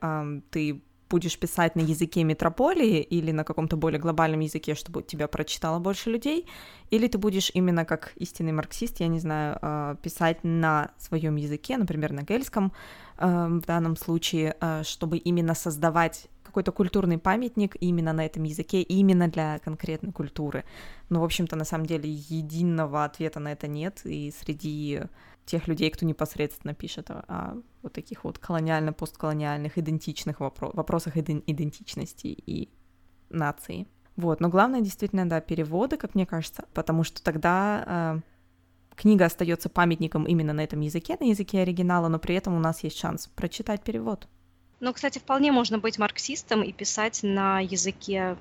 Ты 0.50 0.80
будешь 1.08 1.38
писать 1.38 1.76
на 1.76 1.80
языке 1.80 2.24
метрополии 2.24 3.00
или 3.00 3.32
на 3.32 3.44
каком-то 3.44 3.76
более 3.76 4.00
глобальном 4.00 4.40
языке, 4.40 4.74
чтобы 4.74 5.02
тебя 5.02 5.28
прочитало 5.28 5.78
больше 5.78 6.10
людей, 6.10 6.46
или 6.90 7.08
ты 7.08 7.18
будешь 7.18 7.50
именно 7.54 7.84
как 7.84 8.12
истинный 8.16 8.52
марксист, 8.52 9.00
я 9.00 9.08
не 9.08 9.20
знаю, 9.20 9.58
а, 9.60 9.94
писать 9.96 10.44
на 10.44 10.90
своем 10.98 11.36
языке, 11.36 11.76
например, 11.76 12.12
на 12.12 12.22
гельском 12.22 12.72
а, 13.16 13.48
в 13.48 13.66
данном 13.66 13.96
случае, 13.96 14.56
а, 14.60 14.82
чтобы 14.84 15.18
именно 15.18 15.54
создавать 15.54 16.28
какой-то 16.42 16.72
культурный 16.72 17.18
памятник 17.18 17.76
именно 17.78 18.12
на 18.12 18.24
этом 18.24 18.42
языке, 18.44 18.80
именно 18.80 19.28
для 19.28 19.58
конкретной 19.58 20.12
культуры. 20.12 20.64
Но, 21.10 21.20
в 21.20 21.24
общем-то, 21.24 21.56
на 21.56 21.64
самом 21.64 21.86
деле, 21.86 22.10
единого 22.10 23.04
ответа 23.04 23.38
на 23.38 23.52
это 23.52 23.68
нет, 23.68 24.00
и 24.04 24.32
среди 24.32 25.02
тех 25.48 25.66
людей, 25.66 25.90
кто 25.90 26.06
непосредственно 26.06 26.74
пишет 26.74 27.10
о, 27.10 27.24
о 27.26 27.62
вот 27.82 27.92
таких 27.92 28.24
вот 28.24 28.38
колониально-постколониальных 28.38 29.78
идентичных 29.78 30.40
вопро- 30.40 30.74
вопросах 30.74 31.16
иден- 31.16 31.42
идентичности 31.46 32.26
и 32.26 32.68
нации. 33.30 33.86
Вот, 34.16 34.40
но 34.40 34.48
главное 34.48 34.80
действительно, 34.80 35.28
да, 35.28 35.40
переводы, 35.40 35.96
как 35.96 36.14
мне 36.14 36.26
кажется, 36.26 36.64
потому 36.74 37.02
что 37.04 37.22
тогда 37.22 37.84
э, 37.86 38.20
книга 38.96 39.24
остается 39.24 39.68
памятником 39.68 40.24
именно 40.24 40.52
на 40.52 40.62
этом 40.62 40.80
языке, 40.80 41.16
на 41.18 41.24
языке 41.24 41.60
оригинала, 41.60 42.08
но 42.08 42.18
при 42.18 42.34
этом 42.34 42.54
у 42.54 42.60
нас 42.60 42.84
есть 42.84 42.98
шанс 42.98 43.28
прочитать 43.28 43.82
перевод. 43.82 44.28
Ну, 44.80 44.92
кстати, 44.92 45.18
вполне 45.18 45.50
можно 45.50 45.78
быть 45.78 45.98
марксистом 45.98 46.62
и 46.62 46.72
писать 46.72 47.20
на 47.22 47.60
языке 47.60 48.36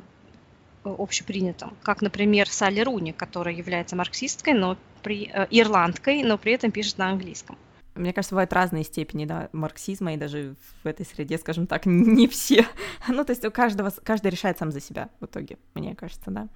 э, 0.88 0.96
общепринятом, 0.98 1.74
как, 1.84 2.02
например, 2.02 2.50
Салли 2.50 2.82
Руни, 2.82 3.12
которая 3.12 3.54
является 3.54 3.96
марксисткой, 3.96 4.54
но 4.54 4.78
при, 5.04 5.30
э, 5.34 5.48
ирландкой, 5.52 6.24
но 6.24 6.38
при 6.38 6.54
этом 6.54 6.72
пишет 6.72 6.98
на 6.98 7.10
английском. 7.10 7.58
Мне 7.96 8.14
кажется, 8.14 8.36
бывают 8.36 8.54
разные 8.54 8.84
степени 8.84 9.26
да, 9.26 9.50
марксизма, 9.54 10.14
и 10.14 10.18
даже 10.18 10.56
в 10.84 10.88
этой 10.88 11.06
среде, 11.06 11.38
скажем 11.38 11.68
так, 11.68 11.86
не 11.86 12.28
все. 12.28 12.66
Ну, 13.08 13.24
то 13.24 13.32
есть 13.32 13.46
у 13.46 13.52
каждого, 13.52 13.92
каждый 14.04 14.32
решает 14.32 14.58
сам 14.58 14.72
за 14.72 14.80
себя 14.80 15.10
в 15.20 15.26
итоге, 15.26 15.58
мне 15.74 15.96
кажется, 15.96 16.32
да. 16.32 16.48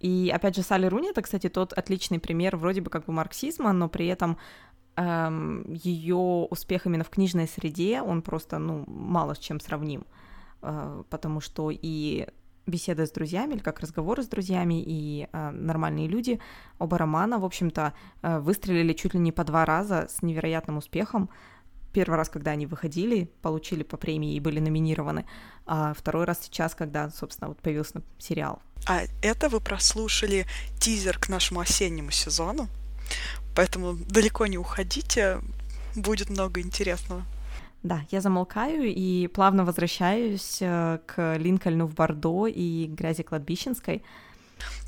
И 0.00 0.30
опять 0.34 0.54
же, 0.54 0.62
Салли 0.62 0.86
Руни 0.86 1.08
это, 1.08 1.22
кстати, 1.22 1.48
тот 1.48 1.72
отличный 1.72 2.18
пример 2.18 2.56
вроде 2.56 2.82
бы 2.82 2.90
как 2.90 3.06
бы 3.06 3.12
марксизма, 3.12 3.72
но 3.72 3.88
при 3.88 4.06
этом 4.06 4.36
эм, 4.96 5.72
ее 5.72 6.16
успех 6.16 6.86
именно 6.86 7.04
в 7.04 7.10
книжной 7.10 7.48
среде, 7.48 8.02
он 8.02 8.22
просто, 8.22 8.58
ну, 8.58 8.84
мало 8.86 9.34
с 9.34 9.38
чем 9.38 9.58
сравним, 9.58 10.04
э, 10.62 11.02
потому 11.08 11.40
что 11.40 11.70
и 11.72 12.26
беседы 12.66 13.06
с 13.06 13.10
друзьями, 13.10 13.54
или 13.54 13.60
как 13.60 13.80
разговоры 13.80 14.22
с 14.22 14.28
друзьями, 14.28 14.82
и 14.84 15.28
э, 15.32 15.50
нормальные 15.50 16.08
люди, 16.08 16.40
оба 16.78 16.98
романа, 16.98 17.38
в 17.38 17.44
общем-то, 17.44 17.92
э, 18.22 18.38
выстрелили 18.40 18.92
чуть 18.92 19.14
ли 19.14 19.20
не 19.20 19.32
по 19.32 19.44
два 19.44 19.64
раза 19.64 20.08
с 20.08 20.22
невероятным 20.22 20.78
успехом. 20.78 21.30
Первый 21.92 22.16
раз, 22.16 22.28
когда 22.28 22.50
они 22.50 22.66
выходили, 22.66 23.30
получили 23.40 23.82
по 23.82 23.96
премии 23.96 24.34
и 24.34 24.40
были 24.40 24.60
номинированы, 24.60 25.24
а 25.64 25.94
второй 25.94 26.24
раз 26.24 26.40
сейчас, 26.42 26.74
когда, 26.74 27.08
собственно, 27.10 27.48
вот 27.48 27.58
появился 27.58 28.02
сериал. 28.18 28.60
А 28.86 29.02
это 29.22 29.48
вы 29.48 29.60
прослушали 29.60 30.46
тизер 30.78 31.18
к 31.18 31.28
нашему 31.28 31.60
осеннему 31.60 32.10
сезону, 32.10 32.68
поэтому 33.54 33.94
далеко 33.94 34.46
не 34.46 34.58
уходите, 34.58 35.40
будет 35.94 36.28
много 36.28 36.60
интересного. 36.60 37.22
Да, 37.82 38.04
я 38.10 38.20
замолкаю 38.20 38.84
и 38.84 39.28
плавно 39.28 39.64
возвращаюсь 39.64 40.58
э, 40.60 40.98
к 41.06 41.36
Линкольну 41.36 41.86
в 41.86 41.94
Бордо 41.94 42.46
и 42.46 42.86
грязи 42.86 43.22
кладбищенской. 43.22 44.02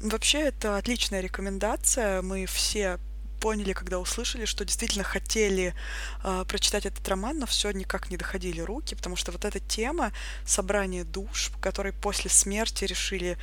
Вообще, 0.01 0.39
это 0.39 0.77
отличная 0.77 1.21
рекомендация. 1.21 2.23
Мы 2.23 2.47
все 2.47 2.99
поняли, 3.41 3.73
когда 3.73 3.99
услышали, 3.99 4.45
что 4.45 4.65
действительно 4.65 5.05
хотели 5.05 5.75
э, 6.25 6.45
прочитать 6.49 6.87
этот 6.87 7.07
роман, 7.09 7.39
но 7.39 7.47
все 7.47 7.71
никак 7.71 8.11
не 8.11 8.17
доходили 8.17 8.61
руки, 8.61 8.95
потому 8.95 9.17
что 9.17 9.33
вот 9.33 9.45
эта 9.45 9.61
тема 9.61 10.13
собрания 10.45 11.05
душ, 11.05 11.51
которые 11.61 11.93
после 11.93 12.31
смерти 12.31 12.85
решили 12.85 13.39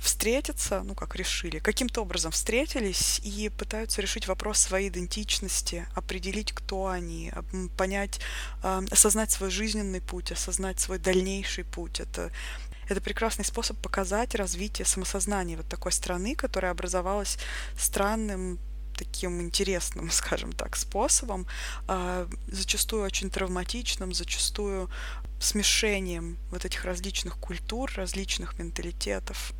встретиться, 0.00 0.82
ну 0.82 0.94
как 0.94 1.14
решили, 1.14 1.58
каким-то 1.58 2.00
образом 2.00 2.32
встретились 2.32 3.20
и 3.22 3.50
пытаются 3.50 4.00
решить 4.00 4.26
вопрос 4.26 4.58
своей 4.58 4.88
идентичности, 4.88 5.86
определить, 5.94 6.52
кто 6.52 6.88
они, 6.88 7.32
понять, 7.76 8.20
осознать 8.62 9.30
свой 9.30 9.50
жизненный 9.50 10.00
путь, 10.00 10.32
осознать 10.32 10.80
свой 10.80 10.98
дальнейший 10.98 11.64
путь. 11.64 12.00
Это 12.00 12.32
это 12.88 13.00
прекрасный 13.00 13.44
способ 13.44 13.76
показать 13.76 14.34
развитие 14.34 14.84
самосознания 14.84 15.56
вот 15.56 15.68
такой 15.68 15.92
страны, 15.92 16.34
которая 16.34 16.72
образовалась 16.72 17.38
странным, 17.78 18.58
таким 18.96 19.40
интересным, 19.40 20.10
скажем 20.10 20.52
так, 20.52 20.76
способом, 20.76 21.46
а, 21.86 22.28
зачастую 22.48 23.04
очень 23.04 23.30
травматичным, 23.30 24.12
зачастую 24.12 24.90
смешением 25.40 26.36
вот 26.50 26.64
этих 26.64 26.84
различных 26.84 27.36
культур, 27.38 27.90
различных 27.94 28.58
менталитетов. 28.58 29.52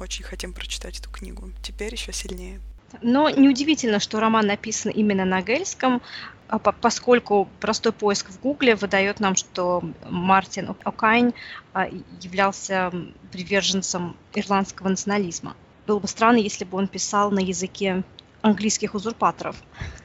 Очень 0.00 0.24
хотим 0.24 0.52
прочитать 0.52 0.98
эту 0.98 1.10
книгу. 1.10 1.50
Теперь 1.62 1.92
еще 1.92 2.12
сильнее. 2.12 2.60
Но 3.02 3.28
неудивительно, 3.28 4.00
что 4.00 4.20
роман 4.20 4.46
написан 4.46 4.92
именно 4.92 5.24
на 5.24 5.42
гельском, 5.42 6.02
а 6.48 6.58
поскольку 6.58 7.48
простой 7.60 7.92
поиск 7.92 8.30
в 8.30 8.40
Гугле 8.40 8.76
выдает 8.76 9.18
нам, 9.18 9.34
что 9.34 9.82
Мартин 10.08 10.76
О'Кайн 10.84 11.34
а, 11.72 11.88
являлся 12.20 12.92
приверженцем 13.32 14.16
ирландского 14.34 14.88
национализма. 14.88 15.56
Было 15.86 15.98
бы 15.98 16.08
странно, 16.08 16.36
если 16.36 16.64
бы 16.64 16.78
он 16.78 16.86
писал 16.86 17.30
на 17.30 17.40
языке 17.40 18.04
английских 18.42 18.94
узурпаторов. 18.94 19.56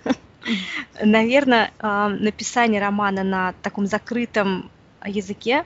Наверное, 1.03 1.71
а, 1.79 2.09
написание 2.09 2.81
романа 2.81 3.23
на 3.23 3.53
таком 3.61 3.85
закрытом 3.85 4.71
языке 5.05 5.65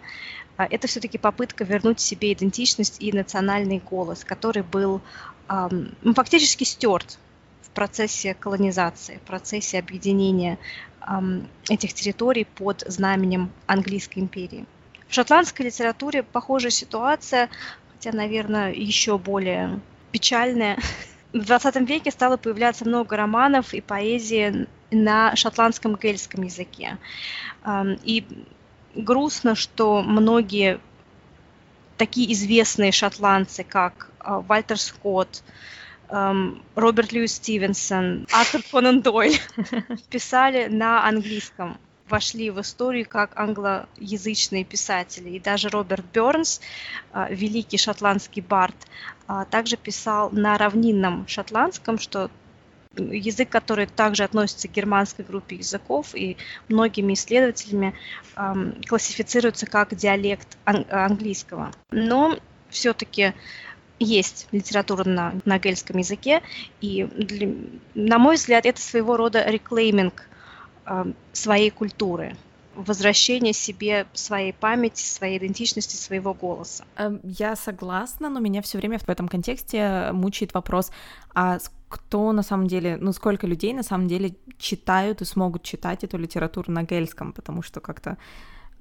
это 0.58 0.88
все-таки 0.88 1.18
попытка 1.18 1.64
вернуть 1.64 2.00
себе 2.00 2.34
идентичность 2.34 3.02
и 3.02 3.12
национальный 3.12 3.80
голос, 3.80 4.24
который 4.24 4.64
был 4.64 5.02
ну, 5.50 6.14
фактически 6.14 6.64
стерт 6.64 7.18
в 7.62 7.70
процессе 7.72 8.34
колонизации, 8.34 9.18
в 9.18 9.28
процессе 9.28 9.80
объединения 9.80 10.58
этих 11.70 11.94
территорий 11.94 12.46
под 12.46 12.84
знаменем 12.88 13.52
Английской 13.68 14.20
империи. 14.20 14.66
В 15.08 15.14
шотландской 15.14 15.66
литературе 15.66 16.24
похожая 16.24 16.72
ситуация, 16.72 17.50
хотя, 17.92 18.16
наверное, 18.16 18.72
еще 18.72 19.18
более 19.18 19.80
печальная. 20.12 20.78
В 21.34 21.46
20 21.46 21.76
веке 21.90 22.12
стало 22.12 22.38
появляться 22.38 22.86
много 22.86 23.18
романов 23.18 23.74
и 23.74 23.82
поэзии 23.82 24.68
на 24.92 25.36
шотландском 25.36 25.96
гельском 25.96 26.44
языке. 26.44 26.98
И 28.04 28.26
грустно, 28.96 29.56
что 29.56 30.02
многие 30.02 30.80
такие 31.98 32.32
известные 32.34 32.92
шотландцы, 32.92 33.64
как 33.64 34.10
а, 34.20 34.40
Вальтер 34.40 34.80
Скотт, 34.80 35.44
эм, 36.10 36.64
Роберт 36.76 37.12
Льюис 37.12 37.36
Стивенсон, 37.36 38.28
Артур 38.32 38.62
Конан 38.72 39.02
Дойль 39.02 39.40
писали 40.10 40.68
на 40.68 41.08
английском 41.08 41.78
вошли 42.10 42.50
в 42.50 42.62
историю 42.62 43.08
как 43.08 43.32
англоязычные 43.36 44.64
писатели. 44.66 45.30
И 45.30 45.40
даже 45.40 45.70
Роберт 45.70 46.06
Бернс, 46.14 46.62
а, 47.12 47.28
великий 47.30 47.78
шотландский 47.78 48.42
бард, 48.42 48.76
а, 49.28 49.46
также 49.46 49.78
писал 49.78 50.30
на 50.32 50.58
равнинном 50.58 51.28
шотландском, 51.28 51.98
что 51.98 52.30
язык, 52.98 53.50
который 53.50 53.86
также 53.86 54.24
относится 54.24 54.68
к 54.68 54.72
германской 54.72 55.26
группе 55.26 55.56
языков 55.56 56.14
и 56.14 56.38
многими 56.68 57.14
исследователями 57.14 57.94
эм, 58.36 58.76
классифицируется 58.88 59.66
как 59.66 59.96
диалект 59.96 60.58
ан- 60.66 60.86
английского. 60.90 61.72
Но 61.92 62.38
все-таки 62.70 63.34
есть 64.00 64.48
литература 64.52 65.08
на, 65.08 65.34
на 65.46 65.60
гельском 65.60 65.98
языке, 65.98 66.42
и 66.82 67.04
для, 67.04 67.50
на 67.96 68.18
мой 68.18 68.36
взгляд, 68.36 68.66
это 68.66 68.82
своего 68.82 69.18
рода 69.18 69.44
реклейминг 69.50 70.28
э, 70.86 71.06
своей 71.32 71.70
культуры 71.70 72.36
возвращение 72.76 73.54
себе 73.54 74.08
своей 74.14 74.54
памяти, 74.54 75.02
своей 75.04 75.38
идентичности, 75.38 75.96
своего 75.96 76.34
голоса. 76.34 76.86
Эм, 76.98 77.20
я 77.24 77.56
согласна, 77.56 78.30
но 78.30 78.40
меня 78.40 78.62
все 78.62 78.78
время 78.78 79.00
в 79.00 79.10
этом 79.10 79.28
контексте 79.28 80.10
мучает 80.12 80.54
вопрос, 80.54 80.92
а 81.34 81.60
кто 81.90 82.32
на 82.32 82.44
самом 82.44 82.68
деле, 82.68 82.98
ну 83.00 83.14
сколько 83.14 83.46
людей 83.46 83.74
на 83.74 83.84
самом 83.84 84.08
деле 84.08 84.36
читают 84.58 85.22
и 85.22 85.26
смогут 85.26 85.64
читать 85.64 86.04
эту 86.04 86.18
литературу 86.18 86.72
на 86.72 86.84
гельском, 86.84 87.34
потому 87.34 87.62
что 87.62 87.80
как-то 87.82 88.18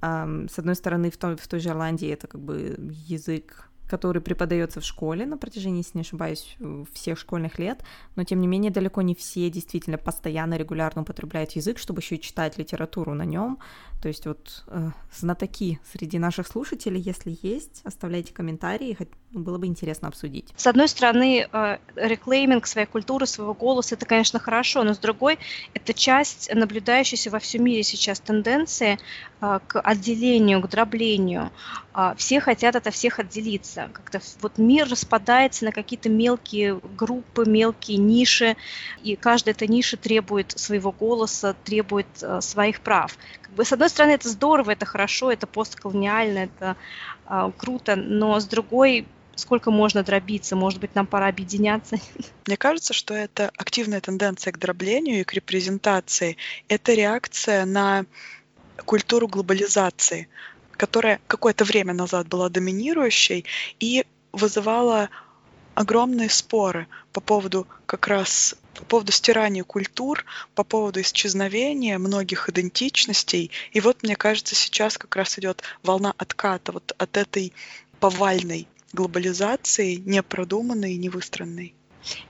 эм, 0.00 0.48
с 0.48 0.58
одной 0.58 0.74
стороны 0.74 1.10
в 1.10 1.16
той, 1.16 1.36
в 1.36 1.46
той 1.46 1.60
же 1.60 1.68
Ирландии 1.68 2.08
это 2.08 2.26
как 2.26 2.40
бы 2.40 2.76
язык 3.06 3.68
который 3.88 4.22
преподается 4.22 4.80
в 4.80 4.84
школе 4.84 5.26
на 5.26 5.36
протяжении, 5.36 5.78
если 5.78 5.98
не 5.98 6.02
ошибаюсь, 6.02 6.56
всех 6.92 7.18
школьных 7.18 7.58
лет, 7.58 7.82
но 8.16 8.24
тем 8.24 8.40
не 8.40 8.46
менее 8.46 8.70
далеко 8.70 9.02
не 9.02 9.14
все 9.14 9.50
действительно 9.50 9.98
постоянно, 9.98 10.56
регулярно 10.56 11.02
употребляют 11.02 11.52
язык, 11.52 11.78
чтобы 11.78 12.00
еще 12.00 12.16
и 12.16 12.20
читать 12.20 12.58
литературу 12.58 13.14
на 13.14 13.24
нем. 13.24 13.58
То 14.02 14.08
есть 14.08 14.26
вот 14.26 14.64
э, 14.66 14.90
знатоки 15.14 15.78
среди 15.92 16.18
наших 16.18 16.48
слушателей, 16.48 17.00
если 17.00 17.38
есть, 17.40 17.82
оставляйте 17.84 18.34
комментарии, 18.34 18.98
было 19.30 19.58
бы 19.58 19.66
интересно 19.66 20.08
обсудить. 20.08 20.52
С 20.56 20.66
одной 20.66 20.88
стороны, 20.88 21.48
э, 21.50 21.78
реклейминг 21.94 22.66
своей 22.66 22.86
культуры, 22.86 23.26
своего 23.26 23.54
голоса, 23.54 23.94
это, 23.94 24.04
конечно, 24.04 24.38
хорошо, 24.38 24.82
но 24.82 24.94
с 24.94 24.98
другой, 24.98 25.38
это 25.72 25.94
часть 25.94 26.52
наблюдающейся 26.52 27.30
во 27.30 27.38
всем 27.38 27.64
мире 27.64 27.84
сейчас 27.84 28.18
тенденции 28.18 28.98
э, 29.40 29.60
к 29.66 29.80
отделению, 29.80 30.60
к 30.60 30.68
дроблению. 30.68 31.50
Э, 31.94 32.14
все 32.16 32.40
хотят 32.40 32.76
от 32.76 32.92
всех 32.92 33.20
отделиться. 33.20 33.88
Как-то 33.92 34.20
вот 34.40 34.58
мир 34.58 34.88
распадается 34.88 35.64
на 35.64 35.72
какие-то 35.72 36.08
мелкие 36.08 36.80
группы, 36.96 37.44
мелкие 37.46 37.98
ниши, 37.98 38.56
и 39.02 39.16
каждая 39.16 39.54
эта 39.54 39.66
ниша 39.66 39.96
требует 39.96 40.58
своего 40.58 40.92
голоса, 40.92 41.54
требует 41.64 42.06
своих 42.40 42.80
прав 42.80 43.16
с 43.58 43.72
одной 43.72 43.88
стороны, 43.88 44.12
это 44.12 44.28
здорово, 44.28 44.72
это 44.72 44.86
хорошо, 44.86 45.30
это 45.30 45.46
постколониально, 45.46 46.38
это 46.38 46.76
э, 47.28 47.50
круто, 47.56 47.96
но 47.96 48.38
с 48.40 48.46
другой, 48.46 49.06
сколько 49.36 49.70
можно 49.70 50.02
дробиться? 50.02 50.56
Может 50.56 50.80
быть, 50.80 50.94
нам 50.94 51.06
пора 51.06 51.28
объединяться? 51.28 51.96
Мне 52.46 52.56
кажется, 52.56 52.94
что 52.94 53.14
это 53.14 53.50
активная 53.56 54.00
тенденция 54.00 54.52
к 54.52 54.58
дроблению 54.58 55.20
и 55.20 55.24
к 55.24 55.34
репрезентации. 55.34 56.36
Это 56.68 56.94
реакция 56.94 57.64
на 57.64 58.06
культуру 58.84 59.28
глобализации, 59.28 60.28
которая 60.72 61.20
какое-то 61.26 61.64
время 61.64 61.94
назад 61.94 62.28
была 62.28 62.48
доминирующей 62.48 63.44
и 63.80 64.04
вызывала 64.32 65.10
огромные 65.74 66.30
споры 66.30 66.86
по 67.12 67.20
поводу 67.20 67.66
как 67.86 68.06
раз 68.08 68.54
по 68.74 68.84
поводу 68.84 69.12
стирания 69.12 69.64
культур, 69.64 70.24
по 70.54 70.64
поводу 70.64 71.00
исчезновения 71.00 71.98
многих 71.98 72.48
идентичностей. 72.48 73.50
И 73.72 73.80
вот, 73.80 74.02
мне 74.02 74.16
кажется, 74.16 74.54
сейчас 74.54 74.98
как 74.98 75.16
раз 75.16 75.38
идет 75.38 75.62
волна 75.82 76.14
отката 76.16 76.72
вот 76.72 76.92
от 76.96 77.16
этой 77.16 77.52
повальной 78.00 78.66
глобализации, 78.92 79.96
непродуманной 79.96 80.94
и 80.94 80.98
невыстроенной. 80.98 81.74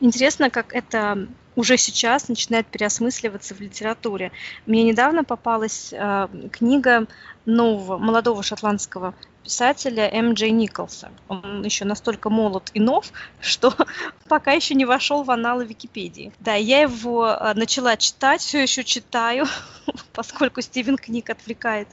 Интересно, 0.01 0.51
как 0.51 0.74
это 0.74 1.28
уже 1.57 1.76
сейчас 1.76 2.28
начинает 2.28 2.66
переосмысливаться 2.66 3.55
в 3.55 3.61
литературе. 3.61 4.32
Мне 4.66 4.84
недавно 4.84 5.24
попалась 5.24 5.93
э, 5.93 6.28
книга 6.51 7.07
нового 7.45 7.99
молодого 7.99 8.43
шотландского 8.43 9.14
писателя 9.45 10.09
М. 10.12 10.34
Джей 10.34 10.51
Николса. 10.51 11.11
Он 11.28 11.62
еще 11.64 11.84
настолько 11.84 12.30
молод 12.30 12.70
и 12.74 12.80
нов, 12.80 13.12
что 13.40 13.74
пока 14.28 14.53
еще 14.53 14.74
не 14.74 14.84
вошел 14.84 15.22
в 15.22 15.30
аналы 15.30 15.64
Википедии. 15.64 16.32
Да, 16.40 16.55
я 16.55 16.82
его 16.82 17.28
э, 17.28 17.55
начала 17.55 17.97
читать, 17.97 18.40
все 18.40 18.62
еще 18.62 18.84
читаю, 18.84 19.47
поскольку 20.12 20.61
Стивен 20.61 20.97
книг 20.97 21.30
отвлекает 21.30 21.88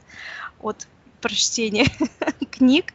от 0.60 0.86
прочтения 1.20 1.86
книг 2.50 2.92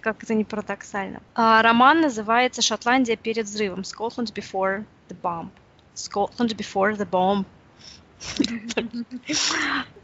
как 0.00 0.22
это 0.22 0.34
не 0.34 0.44
парадоксально. 0.44 1.22
А, 1.34 1.62
роман 1.62 2.00
называется 2.00 2.62
«Шотландия 2.62 3.16
перед 3.16 3.46
взрывом» 3.46 3.80
Scotland 3.80 4.32
Before 4.32 4.84
the 5.08 5.16
Bomb. 5.20 5.50
Scotland 5.94 6.54
Before 6.56 6.96
the 6.96 7.08
Bomb. 7.08 7.44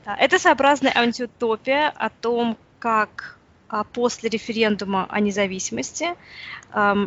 Это 0.04 0.38
своеобразная 0.38 0.92
антиутопия 0.94 1.88
о 1.88 2.10
том, 2.10 2.56
как 2.78 3.38
а, 3.40 3.41
после 3.92 4.28
референдума 4.28 5.06
о 5.08 5.20
независимости 5.20 6.14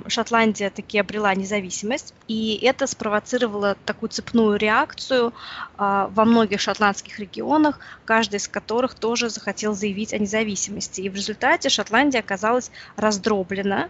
Шотландия 0.07 0.69
таки 0.69 0.99
обрела 0.99 1.33
независимость, 1.33 2.13
и 2.27 2.59
это 2.61 2.85
спровоцировало 2.85 3.75
такую 3.85 4.09
цепную 4.09 4.57
реакцию 4.57 5.33
а, 5.77 6.07
во 6.13 6.23
многих 6.25 6.61
шотландских 6.61 7.19
регионах, 7.19 7.79
каждый 8.05 8.35
из 8.35 8.47
которых 8.47 8.93
тоже 8.93 9.29
захотел 9.29 9.73
заявить 9.73 10.13
о 10.13 10.19
независимости. 10.19 11.01
И 11.01 11.09
в 11.09 11.15
результате 11.15 11.69
Шотландия 11.69 12.19
оказалась 12.19 12.69
раздроблена, 12.95 13.89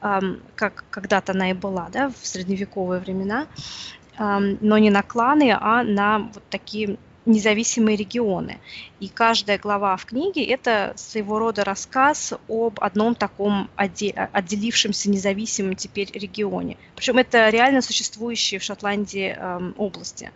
как 0.00 0.84
когда-то 0.90 1.32
она 1.32 1.50
и 1.50 1.54
была 1.54 1.88
да, 1.90 2.10
в 2.10 2.26
средневековые 2.26 3.00
времена, 3.00 3.46
но 4.18 4.78
не 4.78 4.90
на 4.90 5.02
кланы, 5.02 5.56
а 5.58 5.82
на 5.82 6.18
вот 6.18 6.42
такие 6.50 6.98
независимые 7.26 7.96
регионы. 7.96 8.60
И 9.00 9.08
каждая 9.08 9.58
глава 9.58 9.96
в 9.96 10.04
книге– 10.04 10.44
это 10.46 10.92
своего 10.96 11.38
рода 11.38 11.64
рассказ 11.64 12.34
об 12.48 12.78
одном 12.80 13.14
таком 13.14 13.70
отделившемся 13.76 15.10
независимом 15.10 15.76
теперь 15.76 16.10
регионе. 16.12 16.76
Причем 16.96 17.18
это 17.18 17.48
реально 17.48 17.82
существующие 17.82 18.60
в 18.60 18.62
Шотландии 18.62 19.34
эм, 19.36 19.74
области. 19.78 20.30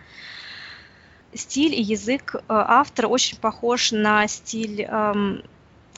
Стиль 1.35 1.75
и 1.75 1.83
язык 1.83 2.35
э, 2.35 2.41
автора 2.49 3.09
очень 3.09 3.37
похож 3.37 3.93
на 3.93 4.27
стиль 4.27 4.83
эм, 4.83 5.43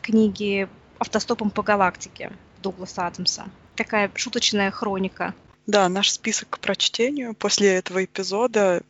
книги 0.01 0.69
«Автостопом 0.99 1.51
по 1.51 1.63
галактике» 1.63 2.33
Дугласа 2.63 3.07
Адамса. 3.07 3.47
Такая 3.77 4.11
шуточная 4.15 4.71
хроника. 4.71 5.35
Да, 5.67 5.89
наш 5.89 6.11
список 6.11 6.51
к 6.51 6.59
прочтению 6.59 7.35
после 7.35 7.75
этого 7.75 8.05
эпизода 8.05 8.83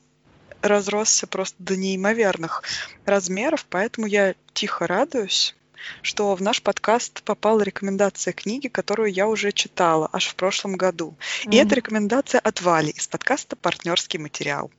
разросся 0.63 1.27
просто 1.27 1.57
до 1.59 1.77
неимоверных 1.77 2.63
размеров, 3.07 3.67
поэтому 3.69 4.07
я 4.07 4.35
тихо 4.53 4.87
радуюсь, 4.87 5.55
что 6.03 6.35
в 6.35 6.43
наш 6.43 6.63
подкаст 6.63 7.23
попала 7.23 7.63
рекомендация 7.63 8.33
книги, 8.33 8.69
которую 8.69 9.13
я 9.13 9.27
уже 9.27 9.53
читала 9.53 10.09
аж 10.13 10.27
в 10.27 10.35
прошлом 10.35 10.77
году. 10.77 11.15
Mm-hmm. 11.45 11.51
И 11.53 11.57
это 11.57 11.75
рекомендация 11.75 12.41
от 12.41 12.61
Вали 12.61 12.91
из 12.91 13.09
подкаста 13.09 13.57
«Партнерский 13.57 14.19
материал». 14.19 14.71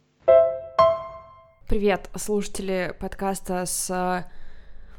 Привет, 1.67 2.09
слушатели 2.17 2.93
подкаста 2.99 3.65
с 3.65 3.89
э, 3.89 4.29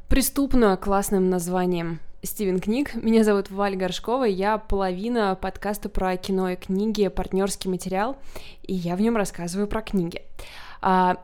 преступно 0.09 0.77
классным 0.79 1.29
названием 1.29 2.01
Стивен 2.23 2.61
Книг. 2.61 2.95
Меня 2.95 3.25
зовут 3.25 3.51
Валя 3.51 3.77
Горшкова, 3.77 4.25
я 4.25 4.57
половина 4.57 5.35
подкаста 5.35 5.89
про 5.89 6.17
кино 6.17 6.51
и 6.51 6.57
книги 6.57 7.09
«Партнерский 7.09 7.69
материал», 7.69 8.17
и 8.63 8.73
я 8.73 8.97
в 8.97 9.03
нем 9.03 9.17
рассказываю 9.19 9.69
про 9.69 9.83
книги. 9.83 10.23
А, 10.83 11.17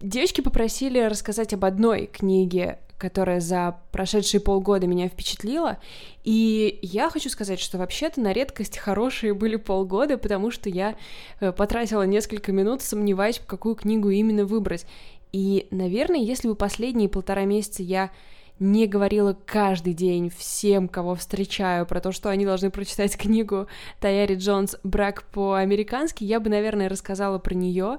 девочки 0.00 0.42
попросили 0.42 1.00
рассказать 1.00 1.54
об 1.54 1.64
одной 1.64 2.06
книге, 2.06 2.78
которая 2.98 3.40
за 3.40 3.78
прошедшие 3.92 4.40
полгода 4.40 4.86
меня 4.86 5.08
впечатлила. 5.08 5.78
И 6.24 6.78
я 6.82 7.10
хочу 7.10 7.30
сказать, 7.30 7.60
что 7.60 7.78
вообще-то 7.78 8.20
на 8.20 8.32
редкость 8.32 8.76
хорошие 8.76 9.34
были 9.34 9.56
полгода, 9.56 10.18
потому 10.18 10.50
что 10.50 10.68
я 10.68 10.96
э, 11.40 11.52
потратила 11.52 12.02
несколько 12.02 12.52
минут, 12.52 12.82
сомневаясь, 12.82 13.40
какую 13.44 13.76
книгу 13.76 14.10
именно 14.10 14.44
выбрать. 14.44 14.84
И, 15.32 15.68
наверное, 15.70 16.20
если 16.20 16.48
бы 16.48 16.54
последние 16.54 17.08
полтора 17.08 17.44
месяца 17.44 17.82
я 17.82 18.10
не 18.58 18.86
говорила 18.86 19.36
каждый 19.46 19.94
день 19.94 20.30
всем, 20.30 20.88
кого 20.88 21.14
встречаю, 21.14 21.86
про 21.86 22.00
то, 22.00 22.12
что 22.12 22.30
они 22.30 22.44
должны 22.44 22.70
прочитать 22.70 23.16
книгу 23.18 23.66
Таяри 24.00 24.34
Джонс. 24.34 24.76
«Брак 24.82 25.24
по-американски», 25.24 26.24
я 26.24 26.40
бы, 26.40 26.50
наверное, 26.50 26.88
рассказала 26.88 27.38
про 27.38 27.54
нее, 27.54 27.98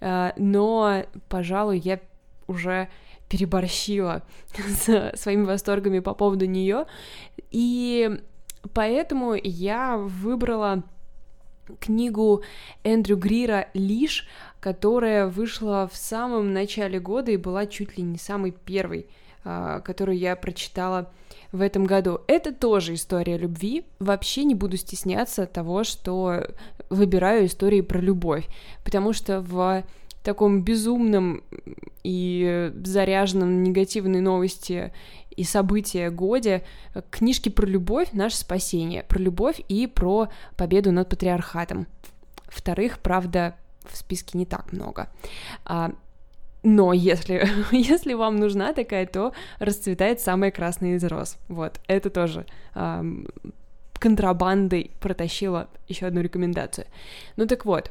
э, 0.00 0.32
но, 0.36 1.04
пожалуй, 1.28 1.78
я 1.78 2.00
уже 2.46 2.88
переборщила 3.28 4.22
с 4.56 5.12
своими 5.16 5.44
восторгами 5.44 6.00
по 6.00 6.14
поводу 6.14 6.46
нее, 6.46 6.86
и 7.50 8.20
поэтому 8.74 9.34
я 9.34 9.96
выбрала 9.96 10.82
книгу 11.78 12.42
Эндрю 12.82 13.16
Грира 13.16 13.68
«Лиш», 13.74 14.26
которая 14.58 15.26
вышла 15.26 15.88
в 15.90 15.96
самом 15.96 16.52
начале 16.52 16.98
года 16.98 17.30
и 17.30 17.36
была 17.36 17.66
чуть 17.66 17.96
ли 17.96 18.02
не 18.02 18.18
самой 18.18 18.50
первой 18.50 19.06
которую 19.42 20.18
я 20.18 20.36
прочитала 20.36 21.10
в 21.52 21.60
этом 21.60 21.84
году. 21.84 22.20
Это 22.26 22.52
тоже 22.52 22.94
история 22.94 23.38
любви. 23.38 23.84
Вообще 23.98 24.44
не 24.44 24.54
буду 24.54 24.76
стесняться 24.76 25.46
того, 25.46 25.84
что 25.84 26.46
выбираю 26.90 27.46
истории 27.46 27.80
про 27.80 28.00
любовь, 28.00 28.46
потому 28.84 29.12
что 29.12 29.40
в 29.40 29.84
таком 30.22 30.62
безумном 30.62 31.42
и 32.04 32.70
заряженном 32.84 33.62
негативной 33.62 34.20
новости 34.20 34.92
и 35.30 35.44
события 35.44 36.10
годе 36.10 36.62
книжки 37.10 37.48
про 37.48 37.66
любовь— 37.66 38.08
наше 38.12 38.36
спасение, 38.36 39.02
про 39.04 39.18
любовь 39.18 39.62
и 39.68 39.86
про 39.86 40.28
победу 40.56 40.92
над 40.92 41.08
патриархатом. 41.08 41.86
Вторых, 42.48 42.98
правда, 42.98 43.56
в 43.84 43.96
списке 43.96 44.36
не 44.36 44.44
так 44.44 44.72
много. 44.72 45.08
Но 46.62 46.92
если, 46.92 47.46
если 47.72 48.14
вам 48.14 48.36
нужна 48.36 48.72
такая, 48.72 49.06
то 49.06 49.32
расцветает 49.58 50.20
самый 50.20 50.50
красный 50.50 50.94
из 50.94 51.04
роз. 51.04 51.38
Вот, 51.48 51.80
это 51.86 52.10
тоже 52.10 52.46
эм, 52.74 53.28
контрабандой 53.94 54.90
протащила 55.00 55.68
еще 55.88 56.06
одну 56.06 56.20
рекомендацию. 56.20 56.86
Ну 57.36 57.46
так 57.46 57.64
вот, 57.64 57.90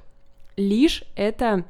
лишь 0.56 1.04
это 1.16 1.66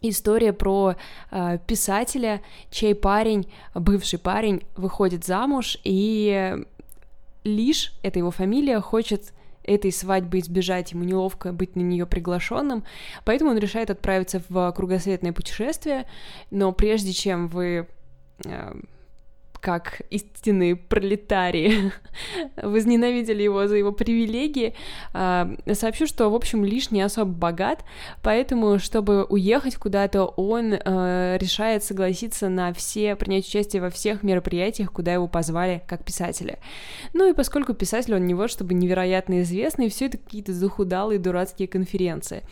история 0.00 0.52
про 0.52 0.96
э, 1.30 1.58
писателя, 1.66 2.40
чей 2.70 2.94
парень, 2.94 3.50
бывший 3.74 4.18
парень, 4.18 4.62
выходит 4.76 5.24
замуж, 5.24 5.78
и 5.84 6.56
лишь, 7.44 7.92
это 8.02 8.18
его 8.18 8.30
фамилия, 8.30 8.80
хочет 8.80 9.32
этой 9.68 9.92
свадьбы 9.92 10.38
избежать, 10.38 10.92
ему 10.92 11.04
неловко 11.04 11.52
быть 11.52 11.76
на 11.76 11.80
нее 11.80 12.06
приглашенным, 12.06 12.84
поэтому 13.24 13.50
он 13.50 13.58
решает 13.58 13.90
отправиться 13.90 14.42
в 14.48 14.72
кругосветное 14.72 15.32
путешествие, 15.32 16.06
но 16.50 16.72
прежде 16.72 17.12
чем 17.12 17.48
вы 17.48 17.86
э, 18.44 18.74
как 19.60 20.02
истинные 20.10 20.76
пролетарии 20.76 21.92
возненавидели 22.56 23.42
его 23.42 23.66
за 23.66 23.76
его 23.76 23.92
привилегии. 23.92 24.74
А, 25.12 25.50
сообщу, 25.72 26.06
что, 26.06 26.28
в 26.28 26.34
общем, 26.34 26.64
лишь 26.64 26.90
не 26.90 27.02
особо 27.02 27.32
богат, 27.32 27.84
поэтому, 28.22 28.78
чтобы 28.78 29.24
уехать 29.24 29.76
куда-то, 29.76 30.24
он 30.24 30.74
а, 30.74 31.36
решает 31.36 31.84
согласиться 31.84 32.48
на 32.48 32.72
все, 32.72 33.16
принять 33.16 33.46
участие 33.46 33.82
во 33.82 33.90
всех 33.90 34.22
мероприятиях, 34.22 34.92
куда 34.92 35.12
его 35.12 35.28
позвали 35.28 35.82
как 35.86 36.04
писателя. 36.04 36.58
Ну 37.14 37.30
и 37.30 37.34
поскольку 37.34 37.74
писатель 37.74 38.14
он 38.14 38.26
не 38.26 38.34
вот 38.34 38.48
чтобы 38.48 38.74
невероятно 38.74 39.42
известный, 39.42 39.88
все 39.88 40.06
это 40.06 40.18
какие-то 40.18 40.52
захудалые 40.52 41.18
дурацкие 41.18 41.68
конференции. 41.68 42.42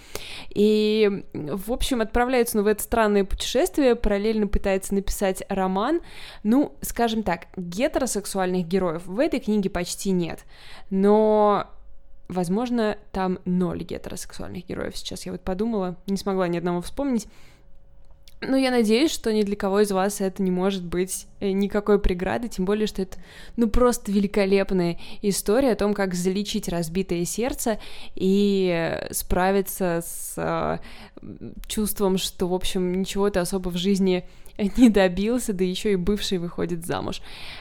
И, 0.50 1.24
в 1.32 1.72
общем, 1.72 2.00
отправляется 2.00 2.59
он 2.59 2.64
в 2.64 2.66
это 2.66 2.82
странное 2.82 3.24
путешествие, 3.24 3.96
параллельно 3.96 4.46
пытается 4.46 4.94
написать 4.94 5.42
роман, 5.48 6.00
ну, 6.42 6.76
скажем 6.97 7.22
так, 7.22 7.49
гетеросексуальных 7.59 8.66
героев 8.66 9.05
в 9.05 9.20
этой 9.20 9.38
книге 9.38 9.68
почти 9.68 10.12
нет, 10.12 10.47
но 10.88 11.66
возможно, 12.26 12.97
там 13.12 13.38
ноль 13.44 13.82
гетеросексуальных 13.82 14.66
героев. 14.66 14.97
Сейчас 14.97 15.26
я 15.26 15.32
вот 15.32 15.42
подумала, 15.42 15.97
не 16.07 16.16
смогла 16.16 16.49
ни 16.49 16.57
одного 16.57 16.80
вспомнить. 16.80 17.28
Но 18.40 18.57
я 18.57 18.70
надеюсь, 18.70 19.11
что 19.11 19.30
ни 19.30 19.42
для 19.42 19.57
кого 19.57 19.80
из 19.80 19.92
вас 19.92 20.22
это 20.22 20.42
не 20.42 20.51
может 20.51 20.84
быть 20.84 21.26
никакой 21.41 21.99
преграды, 21.99 22.49
тем 22.49 22.64
более, 22.64 22.87
что 22.87 23.03
это, 23.03 23.16
ну, 23.57 23.68
просто 23.68 24.12
великолепная 24.12 24.99
история 25.22 25.72
о 25.72 25.76
том, 25.76 25.95
как 25.95 26.14
залечить 26.14 26.68
разбитое 26.68 27.24
сердце 27.24 27.78
и 28.14 28.99
справиться 29.11 30.03
с 30.05 30.34
э, 30.37 30.78
чувством, 31.66 32.18
что, 32.18 32.49
в 32.49 32.55
общем, 32.55 33.01
ничего 33.01 33.30
ты 33.30 33.41
особо 33.41 33.70
в 33.70 33.76
жизни 33.76 34.24
не 34.76 34.89
добился, 34.89 35.53
да 35.53 35.64
еще 35.64 35.93
и 35.93 35.97
бывший 35.97 36.39
выходит 36.39 36.87
замуж. 36.87 37.20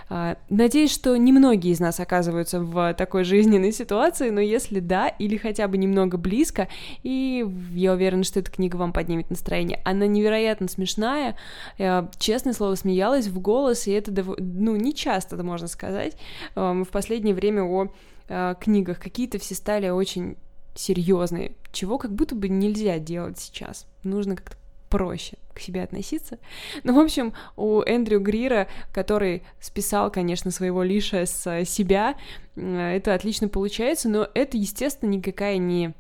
А, 0.10 0.38
надеюсь, 0.50 0.94
что 0.94 1.16
немногие 1.18 1.74
из 1.74 1.80
нас 1.80 2.00
оказываются 2.00 2.60
в 2.60 2.94
такой 2.94 3.24
жизненной 3.24 3.72
ситуации, 3.72 4.30
но 4.30 4.40
если 4.40 4.80
да, 4.80 5.08
или 5.08 5.38
хотя 5.38 5.68
бы 5.68 5.78
немного 5.78 6.18
близко, 6.18 6.68
и 7.04 7.46
я 7.74 7.94
уверена, 7.94 8.24
что 8.24 8.40
эта 8.40 8.52
книга 8.52 8.76
вам 8.78 8.94
поднимет 8.94 9.30
настроение. 9.30 9.82
Она 9.84 10.08
невероятно 10.08 10.68
смешная, 10.68 11.36
я, 11.78 12.10
честное 12.18 12.54
слово, 12.54 12.76
смеялась 12.76 13.28
в 13.28 13.40
голос, 13.40 13.65
и 13.72 13.92
это, 13.92 14.12
ну, 14.38 14.76
не 14.76 14.94
часто, 14.94 15.42
можно 15.44 15.68
сказать. 15.68 16.18
В 16.56 16.88
последнее 16.92 17.36
время 17.36 17.64
о 17.64 17.88
а, 18.28 18.56
книгах 18.56 19.00
какие-то 19.00 19.38
все 19.40 19.56
стали 19.56 19.90
очень 19.90 20.38
серьезные, 20.76 21.54
чего 21.72 21.98
как 21.98 22.14
будто 22.14 22.36
бы 22.36 22.50
нельзя 22.50 23.00
делать 23.00 23.40
сейчас. 23.40 23.88
Нужно 24.04 24.36
как-то 24.36 24.58
проще 24.90 25.38
к 25.54 25.60
себе 25.60 25.84
относиться. 25.84 26.38
Ну, 26.84 26.96
в 26.96 27.00
общем, 27.00 27.34
у 27.56 27.82
Эндрю 27.82 28.20
Грира, 28.20 28.68
который 28.94 29.44
списал, 29.60 30.12
конечно, 30.12 30.52
своего 30.52 30.84
Лиша 30.84 31.26
с 31.26 31.66
себя, 31.66 32.16
это 32.56 33.14
отлично 33.14 33.48
получается, 33.48 34.10
но 34.10 34.28
это, 34.34 34.58
естественно, 34.58 35.10
никакая 35.10 35.58
не 35.58 35.94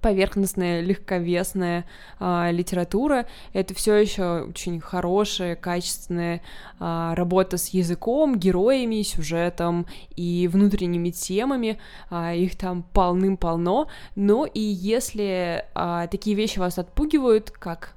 поверхностная, 0.00 0.80
легковесная 0.80 1.84
а, 2.18 2.50
литература. 2.50 3.26
Это 3.52 3.74
все 3.74 3.94
еще 3.96 4.46
очень 4.48 4.80
хорошая, 4.80 5.56
качественная 5.56 6.42
а, 6.78 7.14
работа 7.14 7.56
с 7.56 7.68
языком, 7.68 8.38
героями, 8.38 9.02
сюжетом 9.02 9.86
и 10.16 10.48
внутренними 10.52 11.10
темами. 11.10 11.78
А, 12.10 12.34
их 12.34 12.56
там 12.56 12.82
полным-полно. 12.82 13.88
Но 14.16 14.46
и 14.46 14.60
если 14.60 15.64
а, 15.74 16.06
такие 16.06 16.36
вещи 16.36 16.58
вас 16.58 16.78
отпугивают, 16.78 17.50
как 17.50 17.94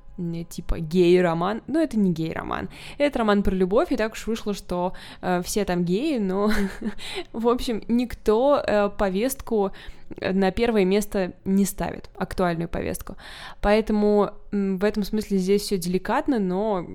типа 0.49 0.79
гей-роман, 0.79 1.61
но 1.67 1.79
это 1.81 1.97
не 1.97 2.11
гей-роман, 2.11 2.69
это 2.97 3.19
роман 3.19 3.43
про 3.43 3.53
любовь, 3.53 3.91
и 3.91 3.97
так 3.97 4.13
уж 4.13 4.27
вышло, 4.27 4.53
что 4.53 4.93
э, 5.21 5.41
все 5.43 5.65
там 5.65 5.83
геи, 5.83 6.17
но, 6.17 6.51
в 7.33 7.47
общем, 7.47 7.83
никто 7.87 8.57
э, 8.57 8.89
повестку 8.89 9.71
на 10.19 10.51
первое 10.51 10.85
место 10.85 11.33
не 11.45 11.65
ставит, 11.65 12.09
актуальную 12.15 12.69
повестку. 12.69 13.17
Поэтому 13.61 14.31
в 14.51 14.83
этом 14.83 15.03
смысле 15.03 15.37
здесь 15.37 15.63
все 15.63 15.77
деликатно, 15.77 16.39
но 16.39 16.85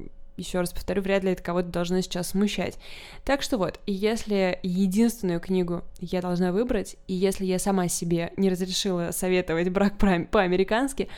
еще 0.41 0.61
раз 0.61 0.73
повторю, 0.73 1.03
вряд 1.03 1.23
ли 1.23 1.33
это 1.33 1.43
кого-то 1.43 1.68
должно 1.68 2.01
сейчас 2.01 2.31
смущать. 2.31 2.79
Так 3.25 3.43
что 3.43 3.59
вот, 3.59 3.79
если 3.87 4.59
единственную 4.62 5.39
книгу 5.39 5.85
я 6.01 6.23
должна 6.23 6.51
выбрать, 6.51 6.97
и 7.07 7.14
если 7.14 7.45
я 7.45 7.59
сама 7.59 7.89
себе 7.89 8.33
не 8.37 8.49
разрешила 8.49 9.11
советовать 9.12 9.68
брак 9.68 9.99
по-американски, 9.99 11.09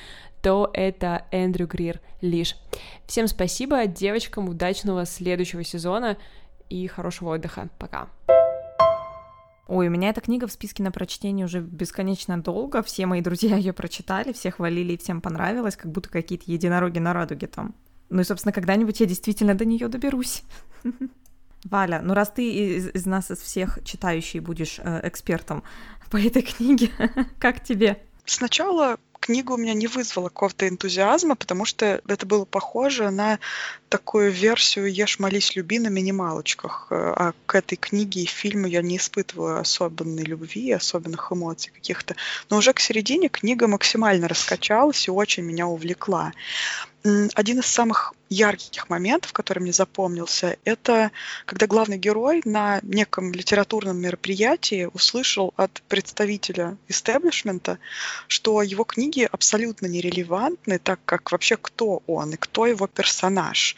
то 0.43 0.71
это 0.75 1.25
Эндрю 1.31 1.67
Грир 1.67 2.01
Лиш. 2.21 2.57
Всем 3.07 3.29
спасибо, 3.29 3.87
девочкам, 3.87 4.49
удачного 4.49 5.07
следующего 5.07 5.63
сезона 5.65 6.19
и 6.69 6.87
хорошего 6.89 7.35
отдыха. 7.35 7.69
Пока. 7.79 8.09
Ой, 9.69 9.87
у 9.87 9.91
меня 9.91 10.11
эта 10.11 10.21
книга 10.21 10.47
в 10.47 10.53
списке 10.53 10.83
на 10.83 10.91
прочтение 10.91 11.47
уже 11.47 11.61
бесконечно 11.61 12.43
долго. 12.43 12.83
Все 12.83 13.07
мои 13.07 13.21
друзья 13.21 13.57
ее 13.57 13.73
прочитали, 13.73 14.33
всех 14.33 14.57
хвалили 14.57 14.95
и 14.95 14.99
всем 14.99 15.21
понравилось, 15.21 15.77
как 15.77 15.91
будто 15.91 16.11
какие-то 16.11 16.51
единороги 16.51 16.99
на 16.99 17.13
радуге 17.13 17.47
там. 17.47 17.75
Ну 18.11 18.21
и, 18.21 18.25
собственно, 18.25 18.53
когда-нибудь 18.53 19.01
я 19.01 19.07
действительно 19.07 19.55
до 19.55 19.65
нее 19.65 19.89
доберусь. 19.89 20.43
Валя, 21.65 22.03
ну 22.03 22.13
раз 22.13 22.31
ты 22.31 22.51
из, 22.51 22.89
из 22.89 23.07
нас, 23.07 23.31
из 23.31 23.39
всех 23.39 23.79
читающий, 23.85 24.41
будешь 24.41 24.81
э, 24.83 25.09
экспертом 25.09 25.63
по 26.11 26.17
этой 26.17 26.43
книге, 26.43 26.91
как 27.39 27.63
тебе? 27.63 28.03
Сначала 28.27 28.99
книга 29.23 29.53
у 29.53 29.57
меня 29.57 29.73
не 29.73 29.87
вызвала 29.87 30.29
какого-то 30.29 30.69
энтузиазма, 30.69 31.37
потому 31.37 31.65
что 31.65 32.03
это 32.07 32.27
было 32.27 32.45
похоже 32.45 33.11
на 33.11 33.39
такую 33.89 34.33
версию 34.33 34.93
«Ешь, 34.93 35.21
молись, 35.21 35.55
люби» 35.55 35.79
на 35.79 35.89
минималочках. 35.89 36.89
А 36.91 37.33
к 37.47 37.55
этой 37.55 37.77
книге 37.77 38.23
и 38.23 38.27
фильму 38.27 38.67
я 38.67 38.83
не 38.83 38.97
испытывала 38.97 39.61
особенной 39.61 40.25
любви, 40.25 40.73
особенных 40.73 41.31
эмоций 41.31 41.71
каких-то. 41.73 42.17
Но 42.51 42.57
уже 42.57 42.73
к 42.73 42.81
середине 42.81 43.29
книга 43.29 43.69
максимально 43.69 44.27
раскачалась 44.27 45.07
и 45.07 45.11
очень 45.11 45.45
меня 45.45 45.69
увлекла. 45.69 46.33
Один 47.05 47.59
из 47.59 47.67
самых 47.67 48.15
ярких 48.29 48.89
моментов, 48.89 49.33
который 49.33 49.59
мне 49.59 49.73
запомнился, 49.73 50.57
это 50.65 51.11
когда 51.47 51.67
главный 51.67 51.99
герой 51.99 52.43
на 52.45 52.79
неком 52.83 53.33
литературном 53.33 53.99
мероприятии 53.99 54.89
услышал 54.93 55.53
от 55.57 55.83
представителя 55.89 56.77
истеблишмента, 56.89 57.79
что 58.29 58.63
его 58.63 58.85
книги 58.85 59.29
абсолютно 59.31 59.87
нерелевантны, 59.87 60.79
так 60.79 61.01
как 61.05 61.33
вообще 61.33 61.57
кто 61.57 62.03
он 62.07 62.35
и 62.35 62.37
кто 62.37 62.67
его 62.67 62.87
персонаж. 62.87 63.77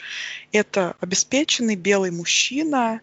Это 0.51 0.95
обеспеченный 0.99 1.75
белый 1.75 2.11
мужчина, 2.11 3.01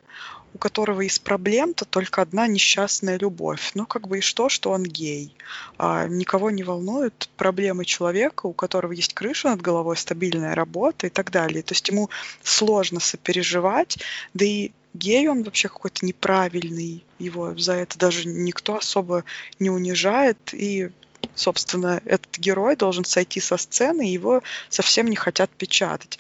у 0.55 0.59
которого 0.59 1.01
из 1.03 1.19
проблем-то 1.19 1.85
только 1.85 2.23
одна 2.23 2.47
несчастная 2.47 3.19
любовь. 3.19 3.73
Ну, 3.75 3.87
как 3.87 4.09
бы 4.09 4.19
и 4.19 4.21
что, 4.21 4.49
что 4.49 4.71
он 4.71 4.85
гей. 4.85 5.35
А 5.79 6.07
никого 6.07 6.51
не 6.51 6.63
волнуют 6.63 7.31
проблемы 7.37 7.85
человека, 7.85 8.47
у 8.47 8.53
которого 8.53 8.93
есть 8.93 9.15
крыша 9.15 9.51
над 9.51 9.63
головой, 9.63 9.97
стабильная 9.97 10.55
работа 10.55 11.07
и 11.07 11.11
так 11.11 11.31
далее. 11.31 11.63
То 11.63 11.73
есть 11.73 11.89
ему 11.89 12.11
сложно 12.43 13.01
сопереживать, 13.01 13.99
да 14.35 14.45
и 14.45 14.73
гей 14.95 15.29
он 15.29 15.43
вообще 15.43 15.69
какой-то 15.69 16.05
неправильный, 16.05 17.05
его 17.19 17.57
за 17.57 17.75
это 17.75 17.99
даже 17.99 18.29
никто 18.29 18.77
особо 18.77 19.25
не 19.59 19.71
унижает, 19.71 20.53
и 20.53 20.91
собственно, 21.35 22.03
этот 22.05 22.39
герой 22.39 22.77
должен 22.77 23.05
сойти 23.05 23.41
со 23.41 23.57
сцены, 23.57 24.03
его 24.03 24.43
совсем 24.69 25.07
не 25.07 25.17
хотят 25.17 25.51
печатать. 25.51 26.19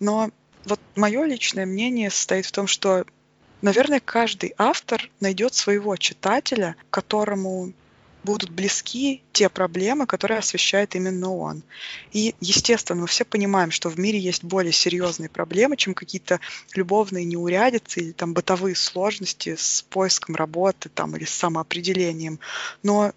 Но 0.00 0.30
вот 0.64 0.80
мое 0.96 1.24
личное 1.24 1.66
мнение 1.66 2.10
состоит 2.10 2.46
в 2.46 2.52
том, 2.52 2.66
что 2.66 3.04
Наверное, 3.64 3.98
каждый 3.98 4.52
автор 4.58 5.08
найдет 5.20 5.54
своего 5.54 5.96
читателя, 5.96 6.76
которому 6.90 7.72
будут 8.22 8.50
близки 8.50 9.22
те 9.32 9.48
проблемы, 9.48 10.04
которые 10.06 10.40
освещает 10.40 10.94
именно 10.94 11.34
он. 11.34 11.62
И, 12.12 12.34
естественно, 12.40 13.00
мы 13.00 13.06
все 13.06 13.24
понимаем, 13.24 13.70
что 13.70 13.88
в 13.88 13.98
мире 13.98 14.18
есть 14.18 14.44
более 14.44 14.72
серьезные 14.72 15.30
проблемы, 15.30 15.78
чем 15.78 15.94
какие-то 15.94 16.40
любовные 16.74 17.24
неурядицы 17.24 18.00
или 18.00 18.12
там 18.12 18.34
бытовые 18.34 18.74
сложности 18.74 19.56
с 19.58 19.80
поиском 19.88 20.36
работы 20.36 20.90
там, 20.90 21.16
или 21.16 21.24
с 21.24 21.30
самоопределением. 21.30 22.40
Но 22.82 23.12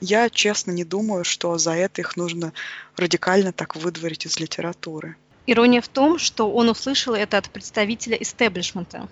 я 0.00 0.28
честно 0.30 0.72
не 0.72 0.82
думаю, 0.82 1.22
что 1.22 1.56
за 1.58 1.74
это 1.74 2.00
их 2.00 2.16
нужно 2.16 2.52
радикально 2.96 3.52
так 3.52 3.76
выдворить 3.76 4.26
из 4.26 4.40
литературы. 4.40 5.14
Ирония 5.46 5.80
в 5.80 5.86
том, 5.86 6.18
что 6.18 6.50
он 6.50 6.70
услышал 6.70 7.14
это 7.14 7.38
от 7.38 7.50
представителя 7.50 8.16
истеблишмента. 8.16 9.08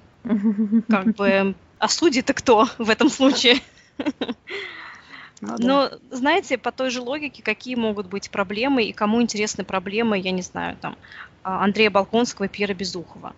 Как 0.88 1.14
бы, 1.14 1.54
а 1.78 1.88
судьи-то 1.88 2.34
кто 2.34 2.68
в 2.78 2.90
этом 2.90 3.08
случае? 3.08 3.60
Ну, 5.40 5.56
Но, 5.58 5.90
знаете, 6.10 6.58
по 6.58 6.70
той 6.70 6.90
же 6.90 7.00
логике, 7.00 7.42
какие 7.42 7.74
могут 7.74 8.08
быть 8.08 8.30
проблемы 8.30 8.84
и 8.84 8.92
кому 8.92 9.22
интересны 9.22 9.64
проблемы, 9.64 10.18
я 10.18 10.32
не 10.32 10.42
знаю, 10.42 10.76
там, 10.78 10.98
а, 11.42 11.64
Андрея 11.64 11.90
Балконского 11.90 12.44
и 12.44 12.48
Пьера 12.48 12.74
Безухова. 12.74 13.34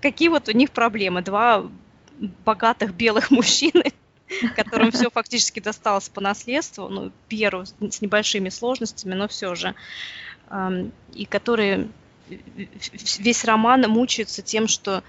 Какие 0.00 0.28
вот 0.28 0.48
у 0.48 0.52
них 0.52 0.70
проблемы? 0.70 1.22
Два 1.22 1.66
богатых 2.44 2.94
белых 2.94 3.30
мужчины, 3.32 3.92
которым 4.54 4.92
все 4.92 5.10
фактически 5.10 5.58
досталось 5.58 6.08
по 6.08 6.20
наследству, 6.20 6.88
ну, 6.88 7.10
Пьеру 7.28 7.64
с 7.64 8.00
небольшими 8.00 8.48
сложностями, 8.48 9.14
но 9.14 9.26
все 9.26 9.54
же, 9.56 9.74
и 11.12 11.24
которые 11.26 11.88
весь 13.18 13.44
роман 13.44 13.82
мучаются 13.88 14.42
тем, 14.42 14.68
что 14.68 15.02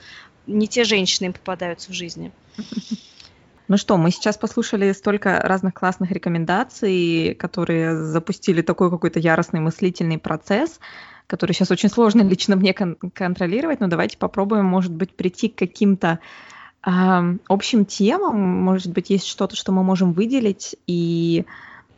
не 0.48 0.68
те 0.68 0.84
женщины 0.84 1.28
им 1.28 1.34
попадаются 1.34 1.92
в 1.92 1.94
жизни. 1.94 2.32
Ну 3.68 3.78
что, 3.78 3.96
мы 3.96 4.12
сейчас 4.12 4.38
послушали 4.38 4.92
столько 4.92 5.40
разных 5.40 5.74
классных 5.74 6.12
рекомендаций, 6.12 7.36
которые 7.40 7.96
запустили 7.96 8.62
такой 8.62 8.90
какой-то 8.90 9.18
яростный 9.20 9.62
мыслительный 9.62 10.18
процесс, 10.18 10.82
который 11.26 11.54
сейчас 11.54 11.72
очень 11.72 11.88
сложно 11.88 12.22
лично 12.30 12.58
мне 12.58 12.74
кон- 12.74 12.98
контролировать, 13.14 13.80
но 13.80 13.88
давайте 13.88 14.18
попробуем, 14.18 14.66
может 14.66 14.92
быть, 14.92 15.16
прийти 15.16 15.48
к 15.48 15.56
каким-то 15.56 16.20
э, 16.86 17.38
общим 17.48 17.86
темам, 17.86 18.38
может 18.38 18.92
быть, 18.92 19.10
есть 19.10 19.26
что-то, 19.26 19.56
что 19.56 19.72
мы 19.72 19.84
можем 19.84 20.12
выделить 20.12 20.76
и 20.86 21.46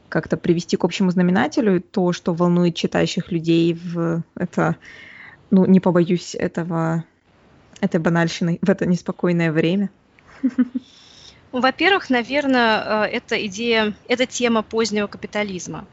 как-то 0.09 0.37
привести 0.37 0.77
к 0.77 0.83
общему 0.83 1.09
знаменателю 1.09 1.81
то, 1.81 2.13
что 2.13 2.35
волнует 2.35 2.75
читающих 2.75 3.31
людей 3.31 3.73
в 3.73 4.21
это, 4.35 4.75
ну, 5.49 5.65
не 5.65 5.79
побоюсь 5.79 6.35
этого 6.35 7.03
этой 7.83 7.99
банальщиной 7.99 8.59
в 8.61 8.69
это 8.69 8.85
неспокойное 8.85 9.51
время? 9.51 9.89
Во-первых, 11.51 12.09
наверное, 12.09 13.05
э, 13.05 13.09
это 13.11 13.45
идея, 13.45 13.93
это 14.07 14.25
тема 14.25 14.63
позднего 14.63 15.07
капитализма. 15.07 15.85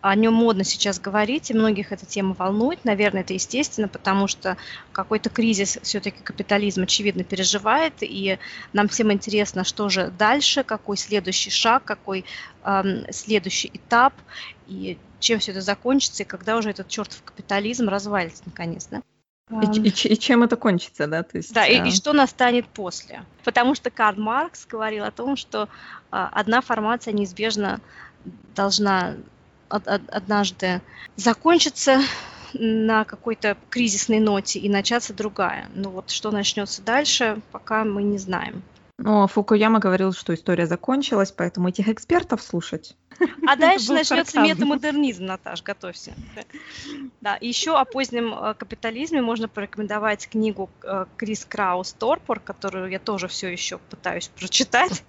о 0.00 0.14
нем 0.14 0.32
модно 0.32 0.62
сейчас 0.62 1.00
говорить, 1.00 1.50
и 1.50 1.54
многих 1.54 1.90
эта 1.90 2.06
тема 2.06 2.36
волнует. 2.38 2.84
Наверное, 2.84 3.22
это 3.22 3.34
естественно, 3.34 3.88
потому 3.88 4.28
что 4.28 4.56
какой-то 4.92 5.28
кризис 5.28 5.76
все-таки 5.82 6.22
капитализм, 6.22 6.84
очевидно, 6.84 7.24
переживает, 7.24 7.94
и 8.02 8.38
нам 8.72 8.86
всем 8.88 9.12
интересно, 9.12 9.64
что 9.64 9.88
же 9.88 10.12
дальше, 10.16 10.62
какой 10.62 10.96
следующий 10.96 11.50
шаг, 11.50 11.82
какой 11.84 12.24
эм, 12.62 13.06
следующий 13.10 13.72
этап, 13.74 14.14
и 14.68 14.98
чем 15.18 15.40
все 15.40 15.50
это 15.50 15.62
закончится, 15.62 16.22
и 16.22 16.26
когда 16.26 16.56
уже 16.58 16.70
этот 16.70 16.86
чертов 16.86 17.20
капитализм 17.24 17.88
развалится 17.88 18.44
наконец, 18.46 18.86
да? 18.88 19.02
И, 19.50 19.80
и, 19.80 19.88
и 19.88 20.18
чем 20.18 20.42
это 20.42 20.56
кончится, 20.56 21.06
да? 21.06 21.22
То 21.22 21.38
есть, 21.38 21.54
да, 21.54 21.66
и, 21.66 21.88
и 21.88 21.90
что 21.90 22.12
настанет 22.12 22.66
после. 22.66 23.22
Потому 23.44 23.74
что 23.74 23.90
Карл 23.90 24.20
Маркс 24.20 24.66
говорил 24.66 25.04
о 25.04 25.10
том, 25.10 25.36
что 25.36 25.68
а, 26.10 26.28
одна 26.32 26.60
формация 26.60 27.14
неизбежно 27.14 27.80
должна 28.54 29.14
од, 29.70 29.86
од, 29.86 30.02
однажды 30.10 30.82
закончиться 31.16 32.00
на 32.54 33.04
какой-то 33.04 33.56
кризисной 33.70 34.20
ноте 34.20 34.58
и 34.58 34.68
начаться 34.68 35.14
другая. 35.14 35.68
Но 35.74 35.90
вот 35.90 36.10
что 36.10 36.30
начнется 36.30 36.82
дальше, 36.82 37.40
пока 37.52 37.84
мы 37.84 38.02
не 38.02 38.18
знаем. 38.18 38.62
А 39.04 39.26
Фукуяма 39.28 39.78
говорил, 39.78 40.12
что 40.12 40.34
история 40.34 40.66
закончилась, 40.66 41.30
поэтому 41.30 41.68
этих 41.68 41.88
экспертов 41.88 42.42
слушать. 42.42 42.96
А 43.46 43.56
дальше 43.56 43.92
начнется 43.92 44.40
метамодернизм, 44.40 45.24
Наташ, 45.24 45.62
готовься. 45.62 46.14
Да, 47.20 47.38
еще 47.40 47.78
о 47.78 47.84
позднем 47.84 48.34
э, 48.34 48.54
капитализме 48.54 49.22
можно 49.22 49.48
порекомендовать 49.48 50.28
книгу 50.28 50.70
э, 50.82 51.06
Крис 51.16 51.44
Краус 51.44 51.92
Торпор, 51.92 52.40
которую 52.40 52.90
я 52.90 52.98
тоже 52.98 53.28
все 53.28 53.48
еще 53.48 53.78
пытаюсь 53.78 54.28
прочитать. 54.28 55.02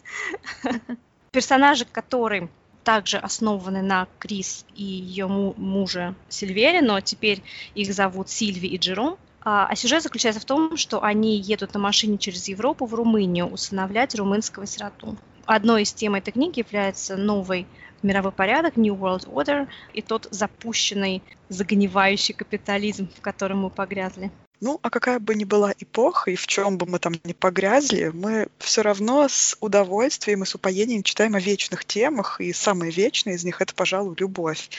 Персонажи, 1.31 1.85
которые 1.85 2.49
также 2.83 3.17
основаны 3.17 3.81
на 3.81 4.07
Крис 4.17 4.65
и 4.75 4.83
ее 4.83 5.27
мужа 5.27 6.15
Сильвере, 6.29 6.81
но 6.81 7.01
теперь 7.01 7.43
их 7.75 7.93
зовут 7.93 8.29
Сильви 8.29 8.67
и 8.67 8.77
Джером. 8.77 9.17
А, 9.51 9.65
а 9.65 9.75
сюжет 9.75 10.03
заключается 10.03 10.39
в 10.39 10.45
том, 10.45 10.77
что 10.77 11.03
они 11.03 11.39
едут 11.39 11.73
на 11.73 11.79
машине 11.79 12.19
через 12.19 12.47
Европу 12.47 12.85
в 12.85 12.93
Румынию 12.93 13.47
усыновлять 13.47 14.13
румынского 14.13 14.67
сироту. 14.67 15.17
Одной 15.47 15.81
из 15.81 15.91
тем 15.91 16.13
этой 16.13 16.29
книги 16.29 16.59
является 16.59 17.17
новый 17.17 17.65
мировой 18.03 18.31
порядок, 18.31 18.77
New 18.77 18.93
World 18.93 19.27
Order, 19.27 19.67
и 19.91 20.03
тот 20.03 20.27
запущенный, 20.29 21.23
загнивающий 21.49 22.35
капитализм, 22.35 23.09
в 23.17 23.21
котором 23.21 23.61
мы 23.61 23.71
погрязли. 23.71 24.29
Ну, 24.61 24.77
а 24.83 24.91
какая 24.91 25.17
бы 25.17 25.33
ни 25.33 25.45
была 25.45 25.73
эпоха, 25.79 26.29
и 26.29 26.35
в 26.35 26.45
чем 26.45 26.77
бы 26.77 26.85
мы 26.85 26.99
там 26.99 27.13
ни 27.23 27.33
погрязли, 27.33 28.11
мы 28.13 28.49
все 28.59 28.83
равно 28.83 29.27
с 29.27 29.57
удовольствием 29.61 30.43
и 30.43 30.45
с 30.45 30.53
упоением 30.53 31.01
читаем 31.01 31.33
о 31.33 31.39
вечных 31.39 31.85
темах, 31.85 32.39
и 32.39 32.53
самое 32.53 32.91
вечное 32.91 33.33
из 33.33 33.43
них— 33.43 33.61
это, 33.63 33.73
пожалуй, 33.73 34.15
любовь. 34.19 34.69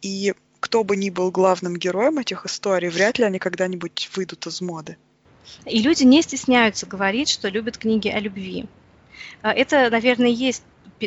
И 0.00 0.34
кто 0.62 0.84
бы 0.84 0.96
ни 0.96 1.10
был 1.10 1.32
главным 1.32 1.76
героем 1.76 2.20
этих 2.20 2.46
историй, 2.46 2.88
вряд 2.88 3.18
ли 3.18 3.24
они 3.24 3.40
когда-нибудь 3.40 4.08
выйдут 4.14 4.46
из 4.46 4.60
моды. 4.60 4.96
И 5.66 5.82
люди 5.82 6.04
не 6.04 6.22
стесняются 6.22 6.86
говорить, 6.86 7.28
что 7.28 7.48
любят 7.48 7.78
книги 7.78 8.08
о 8.08 8.20
любви. 8.20 8.66
А, 9.42 9.52
это, 9.52 9.90
наверное, 9.90 10.28
есть 10.28 10.62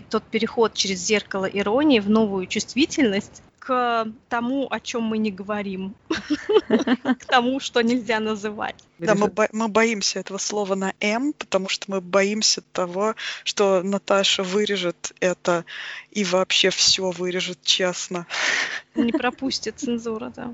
тот 0.09 0.23
переход 0.23 0.73
через 0.73 0.99
зеркало 0.99 1.45
иронии 1.45 2.01
в 2.01 2.09
новую 2.09 2.47
чувствительность, 2.47 3.41
к 3.59 4.05
тому, 4.27 4.67
о 4.69 4.79
чем 4.81 5.03
мы 5.03 5.17
не 5.17 5.31
говорим, 5.31 5.95
к 6.67 7.25
тому, 7.25 7.61
что 7.61 7.81
нельзя 7.81 8.19
называть. 8.19 8.75
Да, 8.97 9.13
мы, 9.13 9.27
бо- 9.27 9.49
мы 9.51 9.67
боимся 9.67 10.19
этого 10.19 10.37
слова 10.37 10.75
на 10.75 10.93
«м», 11.01 11.33
потому 11.33 11.67
что 11.67 11.91
мы 11.91 11.99
боимся 11.99 12.61
того, 12.61 13.15
что 13.43 13.81
Наташа 13.83 14.43
вырежет 14.43 15.11
это 15.19 15.65
и 16.11 16.23
вообще 16.23 16.69
все 16.69 17.11
вырежет 17.11 17.61
честно. 17.63 18.25
Не 18.95 19.11
пропустит 19.11 19.79
цензура, 19.79 20.31
да. 20.33 20.53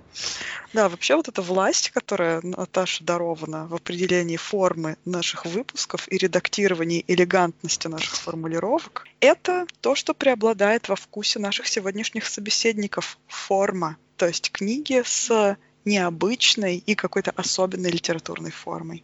Да, 0.73 0.89
вообще 0.89 1.15
вот 1.15 1.27
эта 1.27 1.43
власть, 1.43 1.91
которая 1.91 2.41
Наташе 2.41 3.03
дарована 3.03 3.67
в 3.67 3.75
определении 3.75 4.37
формы 4.37 4.97
наших 5.05 5.45
выпусков 5.45 6.11
и 6.11 6.17
редактировании 6.17 7.05
элегантности 7.07 7.87
наших 7.87 8.15
формулировок, 8.15 9.05
это 9.19 9.67
то, 9.81 9.93
что 9.93 10.15
преобладает 10.15 10.89
во 10.89 10.95
вкусе 10.95 11.37
наших 11.37 11.67
сегодняшних 11.67 12.25
собеседников. 12.25 13.19
Форма. 13.27 13.97
То 14.17 14.27
есть 14.27 14.51
книги 14.51 15.03
с 15.05 15.57
необычной 15.86 16.77
и 16.77 16.95
какой-то 16.95 17.32
особенной 17.32 17.91
литературной 17.91 18.51
формой. 18.51 19.03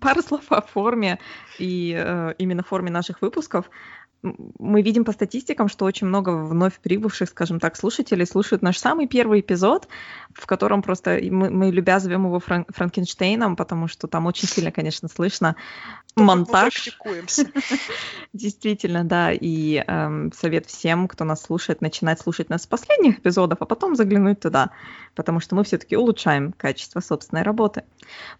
Пару 0.00 0.22
слов 0.22 0.50
о 0.50 0.62
форме 0.62 1.18
и 1.58 1.94
э, 1.96 2.34
именно 2.38 2.62
форме 2.62 2.90
наших 2.90 3.22
выпусков 3.22 3.68
мы 4.58 4.82
видим 4.82 5.04
по 5.04 5.12
статистикам, 5.12 5.68
что 5.68 5.84
очень 5.84 6.06
много 6.06 6.30
вновь 6.30 6.78
прибывших, 6.78 7.28
скажем 7.28 7.60
так, 7.60 7.76
слушателей 7.76 8.26
слушают 8.26 8.62
наш 8.62 8.78
самый 8.78 9.06
первый 9.06 9.40
эпизод, 9.40 9.88
в 10.32 10.46
котором 10.46 10.82
просто 10.82 11.18
мы, 11.30 11.50
мы 11.50 11.70
любя 11.70 11.98
зовем 12.00 12.26
его 12.26 12.38
Фран- 12.38 12.66
Франкенштейном, 12.68 13.56
потому 13.56 13.88
что 13.88 14.06
там 14.06 14.26
очень 14.26 14.48
сильно, 14.48 14.70
конечно, 14.70 15.08
слышно 15.08 15.56
монтаж. 16.16 16.98
Действительно, 18.32 19.04
да. 19.04 19.32
И 19.32 19.82
эм, 19.86 20.32
совет 20.32 20.66
всем, 20.66 21.08
кто 21.08 21.24
нас 21.24 21.42
слушает, 21.42 21.82
начинать 21.82 22.20
слушать 22.20 22.48
нас 22.48 22.62
с 22.62 22.66
последних 22.66 23.18
эпизодов, 23.18 23.58
а 23.60 23.66
потом 23.66 23.94
заглянуть 23.96 24.40
туда, 24.40 24.70
потому 25.14 25.40
что 25.40 25.54
мы 25.54 25.64
все-таки 25.64 25.96
улучшаем 25.96 26.52
качество 26.52 27.00
собственной 27.00 27.42
работы. 27.42 27.84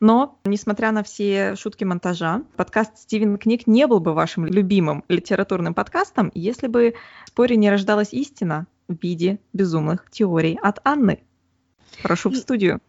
Но, 0.01 0.39
несмотря 0.45 0.91
на 0.93 1.03
все 1.03 1.55
шутки 1.57 1.85
монтажа, 1.85 2.43
подкаст 2.57 2.99
Стивен 2.99 3.37
Книг 3.37 3.67
не 3.67 3.87
был 3.87 4.01
бы 4.01 4.15
вашим 4.15 4.47
любимым 4.47 5.05
литературным 5.09 5.75
подкастом, 5.77 6.33
если 6.35 6.67
бы 6.67 6.95
в 7.25 7.29
споре 7.29 7.55
не 7.55 7.71
рождалась 7.71 8.13
истина 8.13 8.67
в 8.89 8.97
виде 9.01 9.39
безумных 9.53 10.11
теорий 10.11 10.59
от 10.61 10.81
Анны. 10.85 11.23
Прошу 12.03 12.31
в 12.31 12.37
студию. 12.37 12.81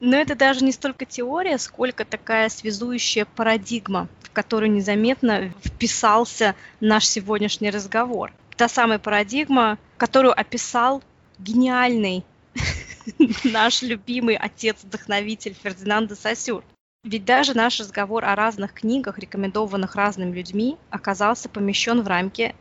Но 0.00 0.16
это 0.16 0.34
даже 0.34 0.64
не 0.64 0.72
столько 0.72 1.04
теория, 1.04 1.58
сколько 1.58 2.04
такая 2.04 2.48
связующая 2.48 3.24
парадигма, 3.24 4.08
в 4.22 4.30
которую 4.30 4.70
незаметно 4.70 5.52
вписался 5.64 6.54
наш 6.80 7.06
сегодняшний 7.06 7.70
разговор. 7.70 8.32
Та 8.56 8.68
самая 8.68 8.98
парадигма, 8.98 9.78
которую 9.96 10.38
описал 10.38 11.02
гениальный 11.38 12.24
наш 13.44 13.82
любимый 13.82 14.36
отец-вдохновитель 14.36 15.54
Фердинанда 15.54 16.14
Сосюр. 16.14 16.64
Ведь 17.04 17.24
даже 17.24 17.54
наш 17.54 17.80
разговор 17.80 18.24
о 18.24 18.34
разных 18.34 18.72
книгах, 18.74 19.18
рекомендованных 19.18 19.94
разными 19.94 20.34
людьми, 20.34 20.76
оказался 20.90 21.48
помещен 21.48 22.02
в 22.02 22.08
рамки 22.08 22.54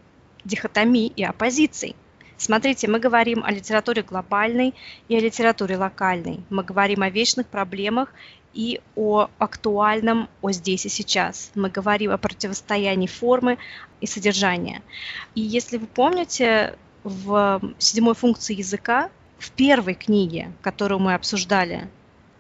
дихотомии 0.45 1.07
и 1.07 1.23
оппозиций– 1.23 1.95
Смотрите, 2.38 2.88
мы 2.88 2.99
говорим 2.99 3.43
о 3.43 3.51
литературе 3.51 4.03
глобальной 4.03 4.75
и 5.07 5.15
о 5.17 5.19
литературе 5.19 5.75
локальной. 5.75 6.41
Мы 6.51 6.63
говорим 6.63 7.01
о 7.01 7.09
вечных 7.09 7.47
проблемах 7.47 8.13
и 8.53 8.79
о 8.95 9.27
актуальном, 9.39 10.29
о 10.41 10.51
здесь 10.51 10.85
и 10.85 10.89
сейчас. 10.89 11.51
Мы 11.55 11.69
говорим 11.69 12.11
о 12.11 12.17
противостоянии 12.19 13.07
формы 13.07 13.57
и 14.01 14.05
содержания. 14.05 14.83
И 15.33 15.41
если 15.41 15.77
вы 15.77 15.88
помните, 15.88 16.77
в 17.03 17.59
седьмой 17.79 18.13
функции 18.13 18.55
языка, 18.55 19.09
в 19.39 19.51
первой 19.51 19.95
книге, 19.95 20.51
которую 20.61 20.99
мы 20.99 21.15
обсуждали 21.15 21.89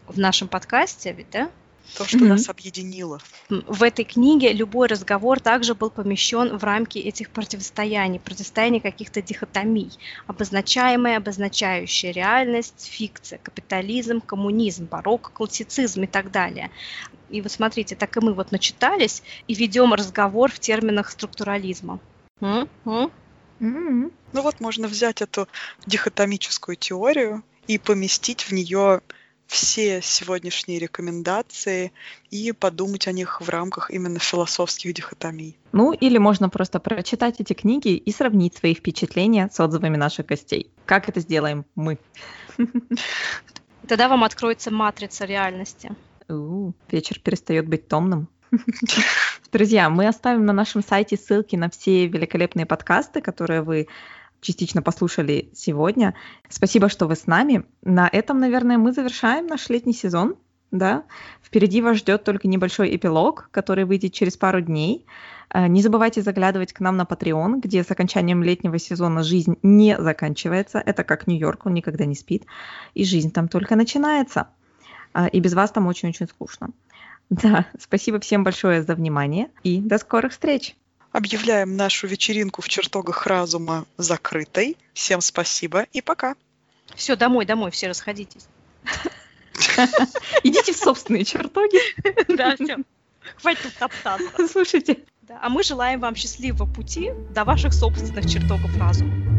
в 0.07 0.19
нашем 0.19 0.47
подкасте, 0.47 1.11
ведь, 1.11 1.29
да, 1.31 1.49
то, 1.95 2.05
что 2.05 2.17
mm-hmm. 2.17 2.27
нас 2.27 2.49
объединило. 2.49 3.19
В 3.49 3.83
этой 3.83 4.05
книге 4.05 4.53
любой 4.53 4.87
разговор 4.87 5.39
также 5.39 5.75
был 5.75 5.89
помещен 5.89 6.57
в 6.57 6.63
рамки 6.63 6.97
этих 6.97 7.29
противостояний, 7.29 8.19
противостояний 8.19 8.79
каких-то 8.79 9.21
дихотомий, 9.21 9.91
обозначаемая, 10.27 11.17
обозначающая 11.17 12.11
реальность, 12.11 12.87
фикция, 12.91 13.39
капитализм, 13.39 14.21
коммунизм, 14.21 14.85
барокко, 14.85 15.31
классицизм 15.31 16.03
и 16.03 16.07
так 16.07 16.31
далее. 16.31 16.71
И 17.29 17.41
вот 17.41 17.51
смотрите, 17.51 17.95
так 17.95 18.15
и 18.17 18.19
мы 18.19 18.33
вот 18.33 18.51
начитались 18.51 19.23
и 19.47 19.53
ведем 19.53 19.93
разговор 19.93 20.51
в 20.51 20.59
терминах 20.59 21.09
структурализма. 21.11 21.99
Mm-hmm. 22.39 23.11
Mm-hmm. 23.59 24.11
Ну 24.33 24.41
вот 24.41 24.59
можно 24.59 24.87
взять 24.87 25.21
эту 25.21 25.47
дихотомическую 25.85 26.75
теорию 26.75 27.43
и 27.67 27.77
поместить 27.77 28.43
в 28.43 28.51
нее 28.51 29.01
все 29.47 30.01
сегодняшние 30.01 30.77
рекомендации 30.77 31.91
и 32.29 32.51
подумать 32.51 33.07
о 33.07 33.13
них 33.13 33.41
в 33.41 33.49
рамках 33.49 33.89
именно 33.89 34.19
философских 34.19 34.93
дихотомий. 34.93 35.57
Ну, 35.71 35.93
или 35.93 36.17
можно 36.17 36.49
просто 36.49 36.79
прочитать 36.79 37.39
эти 37.39 37.53
книги 37.53 37.95
и 37.95 38.11
сравнить 38.11 38.55
свои 38.55 38.75
впечатления 38.75 39.49
с 39.51 39.59
отзывами 39.59 39.97
наших 39.97 40.27
гостей. 40.27 40.69
Как 40.85 41.09
это 41.09 41.21
сделаем 41.21 41.65
мы? 41.75 41.97
Тогда 43.87 44.09
вам 44.09 44.23
откроется 44.23 44.69
матрица 44.69 45.25
реальности. 45.25 45.91
У, 46.29 46.73
вечер 46.91 47.19
перестает 47.19 47.67
быть 47.67 47.87
томным. 47.87 48.27
Друзья, 49.51 49.89
мы 49.89 50.07
оставим 50.07 50.45
на 50.45 50.53
нашем 50.53 50.83
сайте 50.83 51.17
ссылки 51.17 51.55
на 51.55 51.69
все 51.69 52.07
великолепные 52.07 52.65
подкасты, 52.65 53.21
которые 53.21 53.61
вы 53.61 53.87
частично 54.41 54.81
послушали 54.81 55.49
сегодня. 55.53 56.13
Спасибо, 56.49 56.89
что 56.89 57.07
вы 57.07 57.15
с 57.15 57.27
нами. 57.27 57.65
На 57.83 58.07
этом, 58.11 58.39
наверное, 58.39 58.77
мы 58.77 58.91
завершаем 58.91 59.47
наш 59.47 59.69
летний 59.69 59.93
сезон. 59.93 60.35
Да? 60.71 61.05
Впереди 61.41 61.81
вас 61.81 61.97
ждет 61.97 62.23
только 62.23 62.47
небольшой 62.47 62.93
эпилог, 62.95 63.49
который 63.51 63.85
выйдет 63.85 64.13
через 64.13 64.35
пару 64.35 64.59
дней. 64.59 65.05
Э, 65.53 65.67
не 65.67 65.81
забывайте 65.81 66.21
заглядывать 66.21 66.73
к 66.73 66.81
нам 66.81 66.97
на 66.97 67.03
Patreon, 67.03 67.61
где 67.61 67.83
с 67.83 67.91
окончанием 67.91 68.43
летнего 68.43 68.77
сезона 68.77 69.23
жизнь 69.23 69.57
не 69.63 69.97
заканчивается. 69.97 70.79
Это 70.79 71.03
как 71.03 71.25
Нью-Йорк, 71.27 71.65
он 71.65 71.73
никогда 71.73 72.05
не 72.05 72.15
спит. 72.15 72.45
И 72.93 73.05
жизнь 73.05 73.31
там 73.31 73.47
только 73.47 73.75
начинается. 73.75 74.49
Э, 75.13 75.29
и 75.29 75.39
без 75.39 75.53
вас 75.53 75.71
там 75.71 75.87
очень-очень 75.87 76.27
скучно. 76.27 76.69
Да, 77.29 77.65
спасибо 77.77 78.21
всем 78.21 78.45
большое 78.45 78.83
за 78.83 78.95
внимание 78.95 79.49
и 79.61 79.81
до 79.81 79.97
скорых 79.97 80.31
встреч. 80.31 80.77
Объявляем 81.17 81.75
нашу 81.75 82.05
вечеринку 82.05 82.61
в 82.61 82.69
чертогах 82.69 83.25
разума 83.25 83.87
закрытой. 83.97 84.77
Всем 84.93 85.19
спасибо 85.19 85.87
и 85.91 85.99
пока. 85.99 86.35
Все, 86.93 87.15
домой, 87.15 87.43
домой, 87.47 87.71
все 87.71 87.87
расходитесь. 87.87 88.45
Идите 90.43 90.73
в 90.73 90.77
собственные 90.77 91.25
чертоги. 91.25 91.79
Да, 92.37 92.53
все. 92.53 92.77
Хватит 93.41 93.73
топтаться. 93.79 94.47
Слушайте. 94.47 94.99
Да, 95.23 95.39
а 95.41 95.49
мы 95.49 95.63
желаем 95.63 96.01
вам 96.01 96.15
счастливого 96.15 96.71
пути 96.71 97.09
до 97.33 97.45
ваших 97.45 97.73
собственных 97.73 98.29
чертогов 98.29 98.77
разума. 98.77 99.36